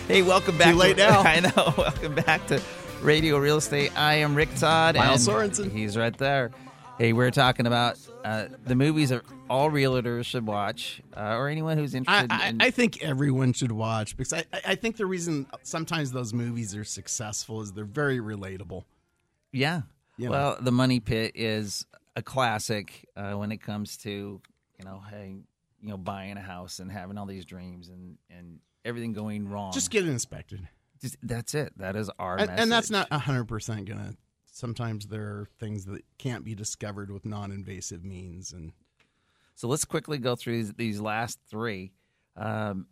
hey, 0.07 0.21
welcome 0.21 0.57
back. 0.57 0.71
Too 0.73 0.77
late 0.77 0.97
to, 0.97 1.07
now. 1.07 1.21
I 1.21 1.39
know. 1.39 1.51
Welcome 1.77 2.15
back 2.15 2.45
to 2.47 2.61
Radio 3.01 3.37
Real 3.37 3.57
Estate. 3.57 3.91
I 3.97 4.15
am 4.15 4.35
Rick 4.35 4.55
Todd. 4.55 4.95
Miles 4.95 5.27
and 5.27 5.51
Sorensen. 5.51 5.71
He's 5.71 5.97
right 5.97 6.15
there. 6.17 6.51
Hey, 6.97 7.13
we're 7.13 7.31
talking 7.31 7.65
about 7.65 7.97
uh, 8.23 8.47
the 8.65 8.75
movies 8.75 9.09
that 9.09 9.23
all 9.49 9.69
realtors 9.69 10.25
should 10.25 10.45
watch, 10.45 11.01
uh, 11.15 11.35
or 11.35 11.47
anyone 11.47 11.77
who's 11.77 11.95
interested. 11.95 12.31
I, 12.31 12.49
in, 12.49 12.61
I 12.61 12.71
think 12.71 13.03
everyone 13.03 13.53
should 13.53 13.71
watch 13.71 14.15
because 14.15 14.33
I, 14.33 14.43
I 14.53 14.61
I 14.67 14.75
think 14.75 14.97
the 14.97 15.05
reason 15.05 15.47
sometimes 15.63 16.11
those 16.11 16.33
movies 16.33 16.75
are 16.75 16.83
successful 16.83 17.61
is 17.61 17.73
they're 17.73 17.85
very 17.85 18.19
relatable. 18.19 18.83
Yeah. 19.51 19.81
You 20.17 20.25
know. 20.25 20.31
Well, 20.31 20.57
The 20.59 20.71
Money 20.71 20.99
Pit 20.99 21.31
is 21.35 21.85
a 22.15 22.21
classic 22.21 23.07
uh, 23.15 23.33
when 23.33 23.51
it 23.51 23.61
comes 23.61 23.97
to 23.97 24.41
you 24.79 24.85
know, 24.85 25.01
hey, 25.09 25.35
you 25.81 25.89
know, 25.89 25.97
buying 25.97 26.37
a 26.37 26.41
house 26.41 26.79
and 26.79 26.91
having 26.91 27.17
all 27.17 27.25
these 27.25 27.45
dreams 27.45 27.89
and 27.89 28.17
and 28.29 28.59
everything 28.85 29.13
going 29.13 29.47
wrong. 29.47 29.71
Just 29.71 29.91
get 29.91 30.05
it 30.05 30.09
inspected. 30.09 30.67
Just, 31.01 31.17
that's 31.23 31.53
it. 31.55 31.73
That 31.77 31.95
is 31.95 32.09
our 32.19 32.37
and, 32.37 32.49
and 32.49 32.71
that's 32.71 32.89
not 32.89 33.11
hundred 33.11 33.45
percent 33.45 33.85
gonna. 33.85 34.15
Sometimes 34.51 35.07
there 35.07 35.23
are 35.23 35.47
things 35.59 35.85
that 35.85 36.03
can't 36.17 36.43
be 36.43 36.53
discovered 36.53 37.11
with 37.11 37.23
non-invasive 37.23 38.03
means, 38.03 38.51
and 38.51 38.73
So 39.59 39.67
let's 39.67 39.83
quickly 39.83 40.19
go 40.19 40.37
through 40.37 40.55
these, 40.63 40.73
these 40.75 41.01
last 41.01 41.37
three. 41.49 41.91
Um, 42.37 42.87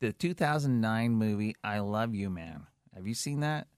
the 0.00 0.12
2009 0.12 1.12
movie 1.12 1.54
"I 1.62 1.78
Love 1.78 2.12
You, 2.12 2.28
Man." 2.28 2.66
Have 2.92 3.06
you 3.06 3.14
seen 3.14 3.38
that? 3.40 3.68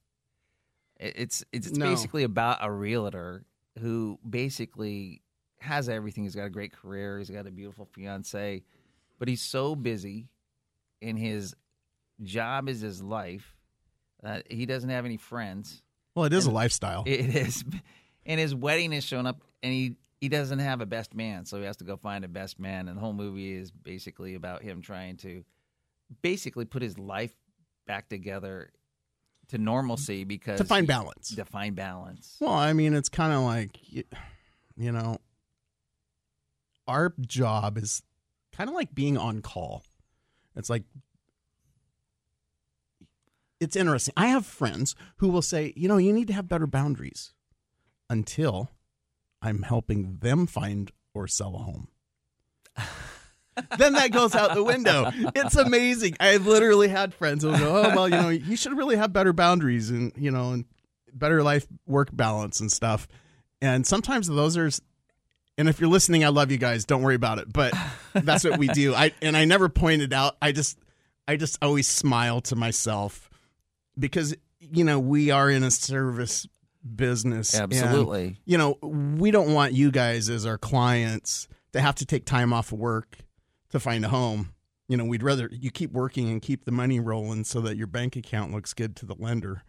It- 0.98 1.12
It's 1.16 1.44
it's, 1.52 1.70
No. 1.70 1.84
basically 1.90 2.22
about 2.22 2.60
a 2.62 2.72
realtor 2.72 3.44
who 3.78 4.18
basically 4.28 5.20
has 5.58 5.90
everything. 5.90 6.24
He's 6.24 6.34
got 6.34 6.46
a 6.46 6.50
great 6.50 6.72
career. 6.72 7.18
He's 7.18 7.28
got 7.28 7.46
a 7.46 7.50
beautiful 7.50 7.84
fiance, 7.84 8.62
but 9.18 9.28
he's 9.28 9.42
so 9.42 9.76
busy, 9.76 10.28
and 11.02 11.18
his 11.18 11.54
job 12.22 12.70
is 12.70 12.80
his 12.80 13.02
life. 13.02 13.54
Uh, 14.24 14.40
he 14.48 14.64
doesn't 14.64 14.88
have 14.88 15.04
any 15.04 15.18
friends. 15.18 15.82
well, 16.14 16.24
it 16.24 16.32
is 16.32 16.46
a 16.46 16.50
lifestyle. 16.50 17.02
It 17.06 17.36
is, 17.36 17.62
and 18.24 18.40
his 18.40 18.54
wedding 18.54 18.94
is 18.94 19.04
showing 19.04 19.26
up, 19.26 19.42
and 19.62 19.74
he 19.74 19.96
he 20.20 20.28
doesn't 20.28 20.58
have 20.58 20.80
a 20.80 20.86
best 20.86 21.14
man, 21.14 21.46
so 21.46 21.58
he 21.58 21.64
has 21.64 21.78
to 21.78 21.84
go 21.84 21.96
find 21.96 22.24
a 22.24 22.28
best 22.28 22.58
man. 22.60 22.88
And 22.88 22.96
the 22.96 23.00
whole 23.00 23.12
movie 23.14 23.52
is 23.54 23.70
basically 23.70 24.34
about 24.34 24.62
him 24.62 24.82
trying 24.82 25.16
to 25.18 25.44
basically 26.22 26.64
put 26.64 26.82
his 26.82 26.98
life 26.98 27.34
back 27.86 28.08
together 28.08 28.70
to 29.48 29.58
normalcy 29.58 30.24
because 30.24 30.58
To 30.58 30.64
find 30.64 30.86
balance. 30.86 31.34
To 31.34 31.44
find 31.44 31.74
balance. 31.74 32.36
Well, 32.38 32.52
I 32.52 32.72
mean, 32.72 32.94
it's 32.94 33.08
kind 33.08 33.32
of 33.32 33.42
like, 33.42 33.78
y- 33.94 34.04
you 34.76 34.92
know, 34.92 35.18
our 36.86 37.14
job 37.20 37.78
is 37.78 38.02
kind 38.52 38.68
of 38.68 38.74
like 38.76 38.94
being 38.94 39.16
on 39.16 39.40
call. 39.42 39.82
It's 40.54 40.68
like, 40.68 40.82
it's 43.58 43.76
interesting. 43.76 44.14
I 44.16 44.26
have 44.28 44.46
friends 44.46 44.94
who 45.16 45.28
will 45.28 45.42
say, 45.42 45.72
you 45.76 45.88
know, 45.88 45.96
you 45.98 46.12
need 46.12 46.28
to 46.28 46.32
have 46.32 46.48
better 46.48 46.66
boundaries 46.66 47.32
until 48.08 48.70
I'm 49.42 49.62
helping 49.62 50.18
them 50.20 50.46
find 50.46 50.90
or 51.14 51.26
sell 51.26 51.54
a 51.54 51.58
home. 51.58 51.88
then 53.78 53.94
that 53.94 54.12
goes 54.12 54.34
out 54.34 54.54
the 54.54 54.62
window. 54.62 55.10
It's 55.34 55.56
amazing. 55.56 56.16
I 56.20 56.36
literally 56.36 56.88
had 56.88 57.14
friends 57.14 57.42
who 57.42 57.56
go, 57.56 57.76
"Oh 57.76 57.94
well, 57.94 58.08
you 58.08 58.16
know, 58.16 58.28
you 58.28 58.56
should 58.56 58.76
really 58.76 58.96
have 58.96 59.12
better 59.12 59.32
boundaries 59.32 59.90
and 59.90 60.12
you 60.16 60.30
know, 60.30 60.52
and 60.52 60.64
better 61.12 61.42
life 61.42 61.66
work 61.86 62.08
balance 62.12 62.60
and 62.60 62.70
stuff." 62.70 63.08
And 63.60 63.86
sometimes 63.86 64.26
those 64.28 64.56
are. 64.56 64.70
And 65.58 65.68
if 65.68 65.78
you're 65.78 65.90
listening, 65.90 66.24
I 66.24 66.28
love 66.28 66.50
you 66.50 66.56
guys. 66.56 66.84
Don't 66.84 67.02
worry 67.02 67.16
about 67.16 67.38
it. 67.38 67.52
But 67.52 67.74
that's 68.14 68.44
what 68.44 68.58
we 68.58 68.68
do. 68.68 68.94
I 68.94 69.12
and 69.20 69.36
I 69.36 69.44
never 69.44 69.68
pointed 69.68 70.12
out. 70.12 70.36
I 70.40 70.52
just, 70.52 70.78
I 71.28 71.36
just 71.36 71.58
always 71.60 71.86
smile 71.86 72.40
to 72.42 72.56
myself 72.56 73.28
because 73.98 74.34
you 74.58 74.84
know 74.84 74.98
we 74.98 75.30
are 75.30 75.50
in 75.50 75.62
a 75.62 75.70
service 75.70 76.46
business. 76.96 77.54
and, 77.54 77.72
Absolutely. 77.72 78.38
you 78.44 78.58
know, 78.58 78.78
we 78.82 79.30
don't 79.30 79.52
want 79.52 79.72
you 79.72 79.90
guys 79.90 80.28
as 80.28 80.46
our 80.46 80.58
clients 80.58 81.48
to 81.72 81.80
have 81.80 81.94
to 81.96 82.06
take 82.06 82.24
time 82.24 82.52
off 82.52 82.72
of 82.72 82.78
work 82.78 83.18
to 83.70 83.80
find 83.80 84.04
a 84.04 84.08
home. 84.08 84.52
You 84.88 84.96
know, 84.96 85.04
we'd 85.04 85.22
rather 85.22 85.48
you 85.52 85.70
keep 85.70 85.92
working 85.92 86.28
and 86.30 86.42
keep 86.42 86.64
the 86.64 86.72
money 86.72 86.98
rolling 86.98 87.44
so 87.44 87.60
that 87.60 87.76
your 87.76 87.86
bank 87.86 88.16
account 88.16 88.52
looks 88.52 88.74
good 88.74 88.96
to 88.96 89.06
the 89.06 89.14
lender. 89.18 89.62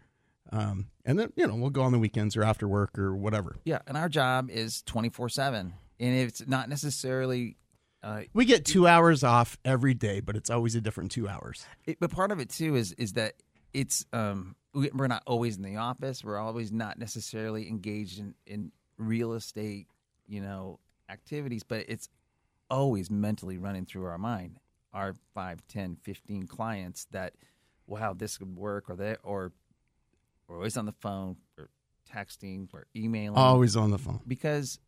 Um, 0.50 0.88
and 1.04 1.18
then, 1.18 1.32
you 1.36 1.46
know, 1.46 1.54
we'll 1.54 1.70
go 1.70 1.82
on 1.82 1.92
the 1.92 1.98
weekends 1.98 2.36
or 2.36 2.42
after 2.42 2.66
work 2.68 2.98
or 2.98 3.14
whatever. 3.16 3.56
Yeah, 3.64 3.78
and 3.86 3.96
our 3.96 4.08
job 4.08 4.50
is 4.50 4.82
24 4.82 5.28
seven, 5.28 5.74
and 6.00 6.14
it's 6.14 6.46
not 6.46 6.68
necessarily. 6.68 7.56
Uh, 8.02 8.22
We 8.34 8.44
get 8.44 8.64
two 8.64 8.86
hours 8.88 9.22
off 9.22 9.56
every 9.64 9.94
day, 9.94 10.18
but 10.20 10.34
it's 10.36 10.50
always 10.50 10.74
a 10.74 10.80
different 10.80 11.12
two 11.12 11.28
hours. 11.28 11.64
It, 11.86 11.98
but 12.00 12.10
part 12.10 12.32
of 12.32 12.40
it 12.40 12.50
too 12.50 12.74
is 12.74 12.92
is 12.92 13.12
that 13.12 13.34
it's 13.74 14.04
um 14.12 14.56
we- 14.74 14.90
we're 14.92 15.06
not 15.06 15.22
always 15.26 15.56
in 15.56 15.62
the 15.62 15.76
office. 15.76 16.24
We're 16.24 16.38
always 16.38 16.72
not 16.72 16.98
necessarily 16.98 17.68
engaged 17.68 18.18
in 18.18 18.34
in 18.46 18.72
real 18.98 19.32
estate, 19.34 19.86
you 20.26 20.40
know, 20.40 20.78
activities. 21.08 21.62
But 21.62 21.86
it's 21.88 22.08
always 22.70 23.10
mentally 23.10 23.58
running 23.58 23.84
through 23.86 24.04
our 24.04 24.18
mind. 24.18 24.58
Our 24.94 25.14
5, 25.34 25.66
10, 25.68 25.96
15 26.02 26.46
clients 26.46 27.06
that, 27.12 27.32
wow, 27.86 28.12
this 28.12 28.36
could 28.38 28.56
work, 28.56 28.90
or 28.90 28.96
that, 28.96 29.20
or 29.22 29.52
we're 30.46 30.56
always 30.56 30.76
on 30.76 30.84
the 30.86 30.92
phone, 30.92 31.36
or 31.58 31.70
texting, 32.10 32.68
or 32.74 32.86
emailing, 32.94 33.38
Always 33.38 33.74
on 33.76 33.90
the 33.90 33.98
phone. 33.98 34.20
because 34.26 34.78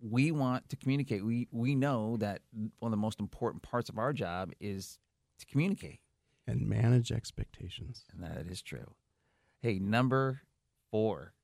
we 0.00 0.30
want 0.32 0.68
to 0.70 0.76
communicate. 0.76 1.24
We 1.24 1.48
we 1.52 1.74
know 1.74 2.16
that 2.18 2.40
one 2.52 2.70
of 2.82 2.90
the 2.90 2.96
most 2.96 3.20
important 3.20 3.62
parts 3.62 3.88
of 3.88 3.98
our 3.98 4.12
job 4.12 4.52
is 4.60 4.98
to 5.38 5.46
communicate. 5.46 6.00
And 6.46 6.68
manage 6.68 7.12
expectations. 7.12 8.04
And 8.12 8.22
that 8.24 8.46
is 8.50 8.62
true. 8.62 8.94
Hey, 9.60 9.78
number 9.78 10.40
four 10.90 11.34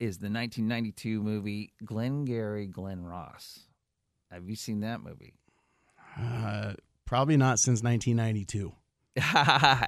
is 0.00 0.18
the 0.18 0.30
1992 0.30 1.22
movie 1.22 1.72
Glengarry 1.84 2.66
Glen 2.66 3.04
Ross. 3.04 3.60
Have 4.30 4.48
you 4.48 4.56
seen 4.56 4.80
that 4.80 5.02
movie? 5.02 5.34
Uh, 6.18 6.74
probably 7.04 7.36
not 7.36 7.58
since 7.58 7.82
1992. 7.82 8.72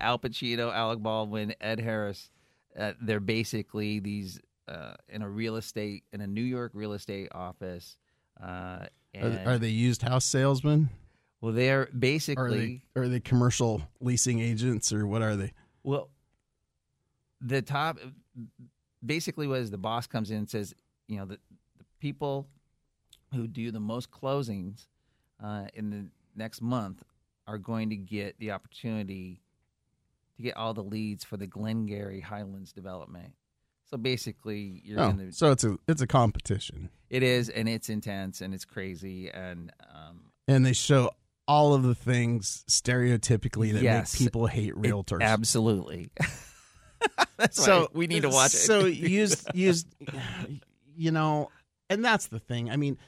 Al 0.01 0.19
Pacino, 0.19 0.75
Alec 0.75 1.01
Baldwin, 1.01 1.55
Ed 1.61 1.81
Harris. 1.81 2.31
Uh, 2.79 2.93
they're 3.01 3.21
basically 3.21 4.01
these 4.01 4.41
uh, 4.69 4.95
in 5.09 5.23
a 5.23 5.29
real 5.29 5.57
estate 5.57 6.05
in 6.13 6.21
a 6.21 6.27
New 6.27 6.43
York 6.43 6.73
real 6.75 6.93
estate 6.93 7.29
office. 7.33 7.97
Uh, 8.43 8.87
Are, 9.21 9.41
are 9.47 9.59
they 9.59 9.69
used 9.69 10.03
house 10.03 10.25
salesmen? 10.25 10.89
Well, 11.41 11.53
they're 11.53 11.83
Are 11.83 11.89
basically 11.99 12.83
they, 12.95 13.01
are 13.01 13.09
they 13.09 13.21
commercial 13.21 13.83
leasing 14.01 14.41
agents 14.41 14.93
or 14.93 15.07
what 15.07 15.23
are 15.23 15.37
they? 15.37 15.53
Well, 15.83 16.11
the 17.41 17.63
top 17.63 17.99
basically 19.05 19.47
was 19.47 19.71
the 19.71 19.79
boss 19.79 20.07
comes 20.07 20.31
in 20.31 20.39
and 20.39 20.51
says, 20.51 20.75
you 21.09 21.19
know, 21.19 21.25
the, 21.25 21.39
the 21.79 21.85
people 22.01 22.47
who 23.35 23.47
do 23.47 23.71
the 23.71 23.81
most 23.81 24.11
closings 24.11 24.87
uh, 25.43 25.65
in 25.75 25.91
the 25.91 26.07
next 26.37 26.61
month 26.61 27.03
are 27.47 27.59
going 27.59 27.91
to 27.91 27.97
get 27.97 28.39
the 28.39 28.51
opportunity 28.51 29.41
to 30.37 30.43
get 30.43 30.57
all 30.57 30.75
the 30.75 30.83
leads 30.83 31.25
for 31.25 31.37
the 31.37 31.47
Glengarry 31.47 32.21
Highlands 32.21 32.73
development. 32.73 33.33
So 33.91 33.97
basically, 33.97 34.83
you're 34.85 35.01
Oh, 35.01 35.09
in 35.09 35.17
the 35.17 35.33
so 35.33 35.51
it's 35.51 35.65
a 35.65 35.77
it's 35.89 36.01
a 36.01 36.07
competition, 36.07 36.91
it 37.09 37.25
is, 37.25 37.49
and 37.49 37.69
it's 37.69 37.89
intense 37.89 38.41
and 38.41 38.55
it's 38.55 38.65
crazy, 38.65 39.29
and 39.31 39.73
um, 39.93 40.31
and 40.47 40.65
they 40.65 40.75
show 40.75 41.11
all 41.51 41.75
of 41.75 41.83
the 41.83 41.95
things 41.97 42.65
stereotypically 42.69 43.73
that 43.73 43.83
Yes. 43.83 44.15
make 44.15 44.27
people 44.27 44.47
hate 44.47 44.69
it- 44.69 44.77
realtors. 44.77 45.21
absolutely. 45.21 46.11
That's 47.37 47.63
so 47.63 47.89
we 47.93 48.07
need 48.07 48.23
to 48.23 48.29
watch 48.29 48.55
it. 48.55 48.59
So 48.59 48.85
used 48.87 49.49
used, 49.55 49.87
you 50.97 51.11
know, 51.11 51.51
and 51.89 52.05
that's 52.05 52.27
the 52.29 52.39
thing. 52.39 52.71
I 52.71 52.77
mean, 52.77 52.99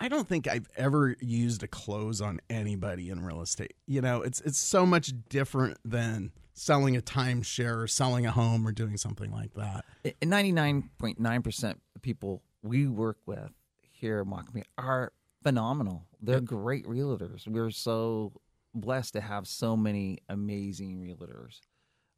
I 0.00 0.08
don't 0.08 0.26
think 0.28 0.48
I've 0.48 0.68
ever 0.76 1.14
used 1.20 1.62
a 1.62 1.68
close 1.68 2.20
on 2.20 2.40
anybody 2.50 3.10
in 3.10 3.24
real 3.24 3.40
estate. 3.40 3.74
You 3.86 4.00
know, 4.00 4.22
it's 4.22 4.40
it's 4.40 4.58
so 4.58 4.84
much 4.84 5.12
different 5.28 5.78
than 5.84 6.32
selling 6.54 6.96
a 6.96 7.00
timeshare 7.00 7.82
or 7.84 7.86
selling 7.86 8.26
a 8.26 8.32
home 8.32 8.66
or 8.66 8.72
doing 8.72 8.96
something 8.96 9.30
like 9.30 9.54
that. 9.54 9.84
ninety 10.22 10.52
nine 10.52 10.90
point 10.98 11.20
nine 11.20 11.42
percent 11.42 11.80
of 11.94 12.02
people 12.02 12.42
we 12.62 12.86
work 12.88 13.18
with 13.26 13.50
here 13.80 14.18
at 14.18 14.26
Mockme 14.26 14.64
are 14.76 15.12
phenomenal. 15.44 16.06
They're 16.20 16.40
great 16.40 16.84
realtors. 16.86 17.46
We're 17.46 17.70
so 17.70 18.32
blessed 18.74 19.12
to 19.12 19.20
have 19.20 19.46
so 19.46 19.76
many 19.76 20.18
amazing 20.28 20.96
realtors. 20.98 21.60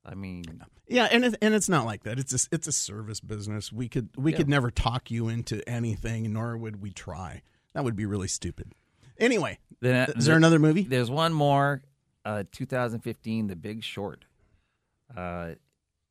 I 0.05 0.15
mean, 0.15 0.45
Yeah, 0.87 1.09
and 1.11 1.25
it, 1.25 1.37
and 1.43 1.53
it's 1.53 1.69
not 1.69 1.85
like 1.85 2.05
that. 2.05 2.19
It's 2.19 2.33
a, 2.33 2.49
it's 2.55 2.69
a 2.69 2.73
service 2.73 3.21
business. 3.21 3.73
We 3.73 3.89
could 3.89 4.09
we 4.17 4.31
Yeah. 4.31 4.39
could 4.39 4.49
never 4.49 4.71
talk 4.71 5.11
you 5.11 5.29
into 5.29 5.69
anything, 5.69 6.33
nor 6.33 6.57
would 6.57 6.81
we 6.81 6.93
try. 6.93 7.43
That 7.75 7.83
would 7.85 7.97
be 7.97 8.07
really 8.07 8.29
stupid. 8.29 8.73
Anyway, 9.19 9.59
the- 9.81 10.15
is 10.17 10.27
there 10.27 10.37
another 10.37 10.59
movie? 10.61 10.83
There's 10.85 11.11
one 11.11 11.33
more, 11.33 11.83
uh, 12.25 12.45
2015, 12.53 13.49
The 13.49 13.57
Big 13.57 13.83
Short. 13.83 14.25
Uh, 15.15 15.55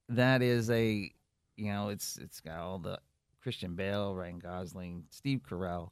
that 0.09 0.41
is 0.41 0.69
a, 0.69 1.11
you 1.55 1.71
know, 1.71 1.89
it's 1.89 2.17
it's 2.17 2.41
got 2.41 2.59
all 2.59 2.79
the 2.79 2.99
Christian 3.41 3.75
Bale, 3.75 4.13
Ryan 4.13 4.39
Gosling, 4.39 5.05
Steve 5.09 5.41
Carell, 5.49 5.91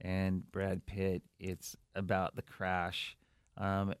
and 0.00 0.50
Brad 0.50 0.86
Pitt. 0.86 1.22
It's 1.38 1.76
about 1.94 2.36
the 2.36 2.42
crash. 2.42 3.16
Um, 3.56 3.94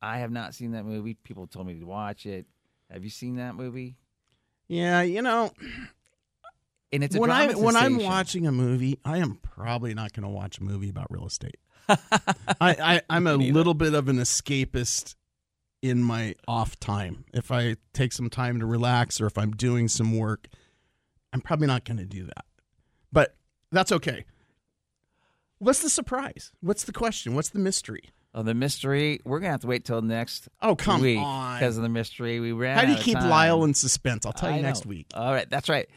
I 0.00 0.18
have 0.18 0.30
not 0.30 0.54
seen 0.54 0.72
that 0.72 0.84
movie. 0.84 1.14
People 1.14 1.46
told 1.46 1.66
me 1.66 1.74
to 1.74 1.86
watch 1.86 2.26
it. 2.26 2.46
Have 2.90 3.04
you 3.04 3.10
seen 3.10 3.36
that 3.36 3.54
movie? 3.54 3.96
Yeah, 4.68 5.02
you 5.02 5.22
know, 5.22 5.52
and 6.92 7.02
it's 7.02 7.16
a 7.16 7.18
when 7.18 7.30
I 7.30 7.52
when 7.54 7.76
I'm 7.76 7.98
watching 7.98 8.46
a 8.46 8.52
movie, 8.52 8.98
I 9.04 9.18
am 9.18 9.38
probably 9.42 9.94
not 9.94 10.12
going 10.12 10.22
to 10.22 10.28
watch 10.28 10.58
a 10.58 10.62
movie 10.62 10.88
about 10.88 11.08
real 11.10 11.26
estate. 11.26 11.56
I, 11.88 11.98
I 12.60 13.02
I'm 13.10 13.26
a 13.26 13.34
little 13.34 13.74
bit 13.74 13.94
of 13.94 14.08
an 14.08 14.16
escapist 14.16 15.16
in 15.82 16.02
my 16.02 16.34
off 16.46 16.78
time. 16.78 17.24
If 17.34 17.50
I 17.50 17.76
take 17.92 18.12
some 18.12 18.30
time 18.30 18.60
to 18.60 18.66
relax 18.66 19.20
or 19.20 19.26
if 19.26 19.36
I'm 19.36 19.50
doing 19.50 19.88
some 19.88 20.16
work, 20.16 20.48
I'm 21.32 21.40
probably 21.40 21.66
not 21.66 21.84
going 21.84 21.98
to 21.98 22.06
do 22.06 22.24
that. 22.24 22.44
But 23.12 23.36
that's 23.72 23.92
okay. 23.92 24.24
What's 25.58 25.80
the 25.82 25.88
surprise? 25.90 26.52
What's 26.60 26.84
the 26.84 26.92
question? 26.92 27.34
What's 27.34 27.50
the 27.50 27.58
mystery? 27.58 28.10
Oh, 28.34 28.42
the 28.42 28.54
mystery. 28.54 29.20
We're 29.24 29.38
gonna 29.38 29.52
have 29.52 29.60
to 29.60 29.66
wait 29.68 29.84
till 29.84 30.02
next. 30.02 30.48
Oh, 30.60 30.74
come 30.74 31.00
week 31.00 31.18
on. 31.18 31.58
because 31.58 31.76
of 31.76 31.82
the 31.84 31.88
mystery. 31.88 32.40
We 32.40 32.52
ran. 32.52 32.76
How 32.76 32.84
do 32.84 32.92
you 32.92 32.98
keep 32.98 33.14
time. 33.18 33.30
Lyle 33.30 33.62
in 33.64 33.74
suspense? 33.74 34.26
I'll 34.26 34.32
tell 34.32 34.50
you 34.50 34.60
next 34.62 34.84
week. 34.86 35.06
All 35.14 35.32
right, 35.32 35.48
that's 35.48 35.68
right. 35.68 35.88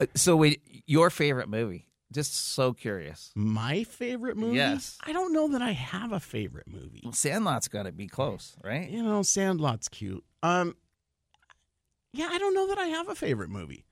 Uh, 0.00 0.06
So, 0.14 0.36
wait, 0.36 0.60
your 0.86 1.08
favorite 1.10 1.48
movie? 1.48 1.86
Just 2.12 2.34
so 2.54 2.72
curious. 2.72 3.30
My 3.34 3.84
favorite 3.84 4.36
movie? 4.36 4.56
Yes. 4.56 4.96
I 5.06 5.12
don't 5.12 5.32
know 5.32 5.48
that 5.48 5.60
I 5.62 5.72
have 5.72 6.12
a 6.12 6.20
favorite 6.20 6.66
movie. 6.66 7.00
Well, 7.04 7.12
Sandlot's 7.12 7.68
got 7.68 7.82
to 7.82 7.92
be 7.92 8.06
close, 8.06 8.56
right? 8.64 8.88
You 8.88 9.02
know, 9.02 9.22
Sandlot's 9.22 9.88
cute. 9.88 10.24
Um, 10.42 10.74
yeah, 12.14 12.28
I 12.30 12.38
don't 12.38 12.54
know 12.54 12.68
that 12.68 12.78
I 12.78 12.86
have 12.86 13.08
a 13.08 13.14
favorite 13.14 13.50
movie. 13.50 13.84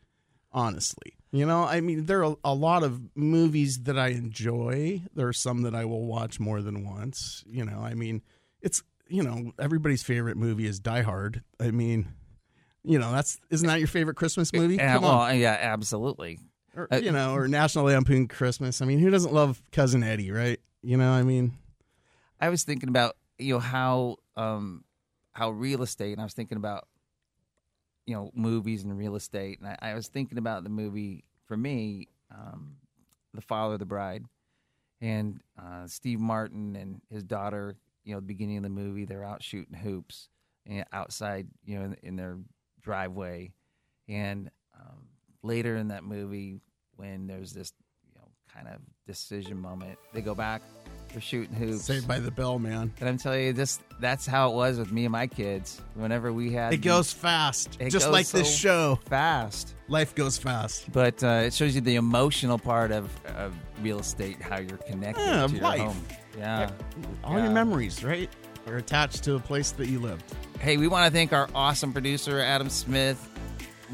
Honestly, 0.57 1.12
you 1.32 1.44
know, 1.44 1.64
I 1.64 1.82
mean, 1.82 2.07
there 2.07 2.24
are 2.24 2.34
a 2.42 2.54
lot 2.54 2.82
of 2.82 3.02
movies 3.14 3.82
that 3.82 3.98
I 3.98 4.09
enjoy. 4.09 5.02
There 5.14 5.28
are 5.28 5.32
some 5.34 5.61
that 5.62 5.74
I 5.74 5.84
will 5.84 6.07
watch 6.07 6.40
more 6.40 6.62
than 6.62 6.82
once. 6.82 7.44
You 7.46 7.64
know, 7.66 7.80
I 7.80 7.92
mean, 7.92 8.22
it's 8.62 8.82
you 9.07 9.22
know, 9.22 9.52
everybody's 9.59 10.02
favorite 10.02 10.38
movie 10.38 10.66
is 10.66 10.80
Die 10.80 11.02
Hard. 11.02 11.42
I 11.61 11.70
mean, 11.72 12.09
you 12.82 12.98
know, 12.98 13.12
that's 13.12 13.38
isn't 13.50 13.68
that 13.68 13.80
your 13.80 13.86
favorite 13.88 14.16
Christmas 14.16 14.50
movie? 14.54 14.76
Yeah, 14.76 14.94
Come 14.94 15.02
well, 15.02 15.12
on. 15.20 15.38
yeah, 15.38 15.59
absolutely. 15.61 16.38
Or, 16.74 16.88
Uh, 16.90 16.96
you 16.96 17.12
know, 17.12 17.34
or 17.34 17.48
National 17.48 17.84
Lampoon 17.84 18.26
Christmas. 18.26 18.80
I 18.80 18.86
mean, 18.86 18.98
who 18.98 19.11
doesn't 19.11 19.34
love 19.34 19.62
Cousin 19.72 20.02
Eddie, 20.02 20.30
right? 20.30 20.59
You 20.82 20.96
know, 20.96 21.11
I 21.11 21.22
mean, 21.22 21.52
I 22.40 22.48
was 22.48 22.64
thinking 22.64 22.88
about 22.88 23.14
you 23.38 23.52
know 23.52 23.61
how 23.61 24.16
um 24.36 24.84
how 25.32 25.50
real 25.50 25.82
estate, 25.82 26.12
and 26.12 26.20
I 26.22 26.24
was 26.24 26.32
thinking 26.32 26.57
about 26.57 26.88
you 28.07 28.14
know 28.14 28.30
movies 28.34 28.84
and 28.84 28.96
real 28.96 29.16
estate, 29.16 29.59
and 29.61 29.68
I, 29.68 29.90
I 29.90 29.94
was 29.94 30.09
thinking 30.09 30.38
about 30.38 30.62
the 30.64 30.70
movie 30.70 31.24
for 31.46 31.57
me, 31.57 32.09
um, 32.32 32.76
The 33.34 33.40
Father 33.40 33.74
of 33.74 33.80
the 33.80 33.86
Bride, 33.86 34.24
and 35.00 35.40
uh, 35.61 35.86
Steve 35.86 36.20
Martin 36.20 36.76
and 36.76 37.00
his 37.11 37.22
daughter. 37.22 37.76
You 38.04 38.14
know, 38.14 38.20
the 38.20 38.26
beginning 38.26 38.59
of 38.59 38.62
the 38.62 38.68
movie, 38.68 39.04
they're 39.04 39.24
out 39.24 39.42
shooting 39.42 39.76
hoops 39.76 40.28
and 40.64 40.84
outside, 40.92 41.48
you 41.64 41.76
know, 41.76 41.84
in, 41.86 41.96
in 42.04 42.16
their 42.16 42.38
driveway, 42.80 43.50
and 44.09 44.50
um, 44.78 45.09
later 45.42 45.76
in 45.76 45.88
that 45.88 46.04
movie, 46.04 46.61
when 46.96 47.26
there's 47.26 47.52
this 47.52 47.72
you 48.07 48.20
know 48.20 48.28
kind 48.52 48.68
of 48.68 48.80
decision 49.07 49.59
moment, 49.59 49.98
they 50.12 50.20
go 50.20 50.34
back. 50.34 50.62
They're 51.12 51.20
shooting 51.20 51.54
hoops. 51.54 51.84
Saved 51.84 52.07
by 52.07 52.18
the 52.20 52.30
Bell, 52.30 52.59
man. 52.59 52.92
And 53.00 53.09
I'm 53.09 53.16
telling 53.16 53.44
you, 53.46 53.52
this 53.52 53.78
that's 54.00 54.26
how 54.26 54.50
it 54.50 54.54
was 54.54 54.78
with 54.78 54.92
me 54.92 55.04
and 55.07 55.12
my 55.12 55.26
kids. 55.26 55.80
Whenever 55.94 56.32
we 56.32 56.52
had 56.52 56.74
It 56.74 56.78
goes 56.78 57.12
fast, 57.12 57.76
It 57.80 57.90
just 57.90 58.07
goes 58.07 58.12
like 58.12 58.28
this 58.28 58.54
show. 58.54 58.98
Fast. 59.09 59.74
Life 59.88 60.14
goes 60.14 60.36
fast. 60.36 60.90
But 60.92 61.22
uh, 61.24 61.42
it 61.46 61.54
shows 61.54 61.74
you 61.74 61.80
the 61.80 61.94
emotional 61.96 62.59
part 62.59 62.92
of, 62.92 63.09
of 63.36 63.54
real 63.82 64.00
estate, 64.00 64.42
how 64.42 64.59
you're 64.59 64.76
connected 64.78 65.22
Yeah, 65.24 65.46
to 65.46 65.52
your 65.54 65.62
life. 65.62 65.80
home. 65.80 66.02
Yeah. 66.36 66.70
All 67.24 67.36
Yeah. 67.38 67.44
your 67.44 67.52
memories, 67.52 68.04
right, 68.04 68.28
are 68.66 68.76
attached 68.76 69.22
to 69.24 69.36
a 69.36 69.40
place 69.40 69.70
that 69.72 69.88
you 69.88 69.98
lived. 70.00 70.24
Hey, 70.59 70.76
we 70.76 70.88
want 70.88 71.07
to 71.07 71.11
thank 71.12 71.32
our 71.32 71.48
awesome 71.54 71.92
producer, 71.92 72.40
Adam 72.40 72.68
Smith. 72.68 73.30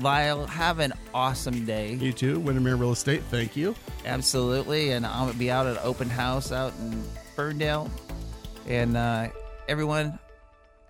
Lyle, 0.01 0.47
have 0.47 0.78
an 0.78 0.93
awesome 1.12 1.64
day. 1.64 1.95
You 1.95 2.12
too, 2.12 2.40
Windermere 2.40 2.76
Real 2.76 2.93
Estate. 2.93 3.22
Thank 3.30 3.57
you. 3.57 3.74
Absolutely. 4.05 4.93
And 4.93 5.07
I'll 5.07 5.32
be 5.34 5.51
out 5.51 5.66
at 5.66 5.76
an 5.76 5.82
open 5.82 6.09
house 6.09 6.53
out 6.53 6.72
in 6.80 7.03
Ferndale. 7.36 7.90
And 8.66 8.97
uh, 8.97 9.28
everyone, 9.68 10.18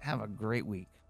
have 0.00 0.20
a 0.20 0.26
great 0.26 0.66
week. 0.66 0.88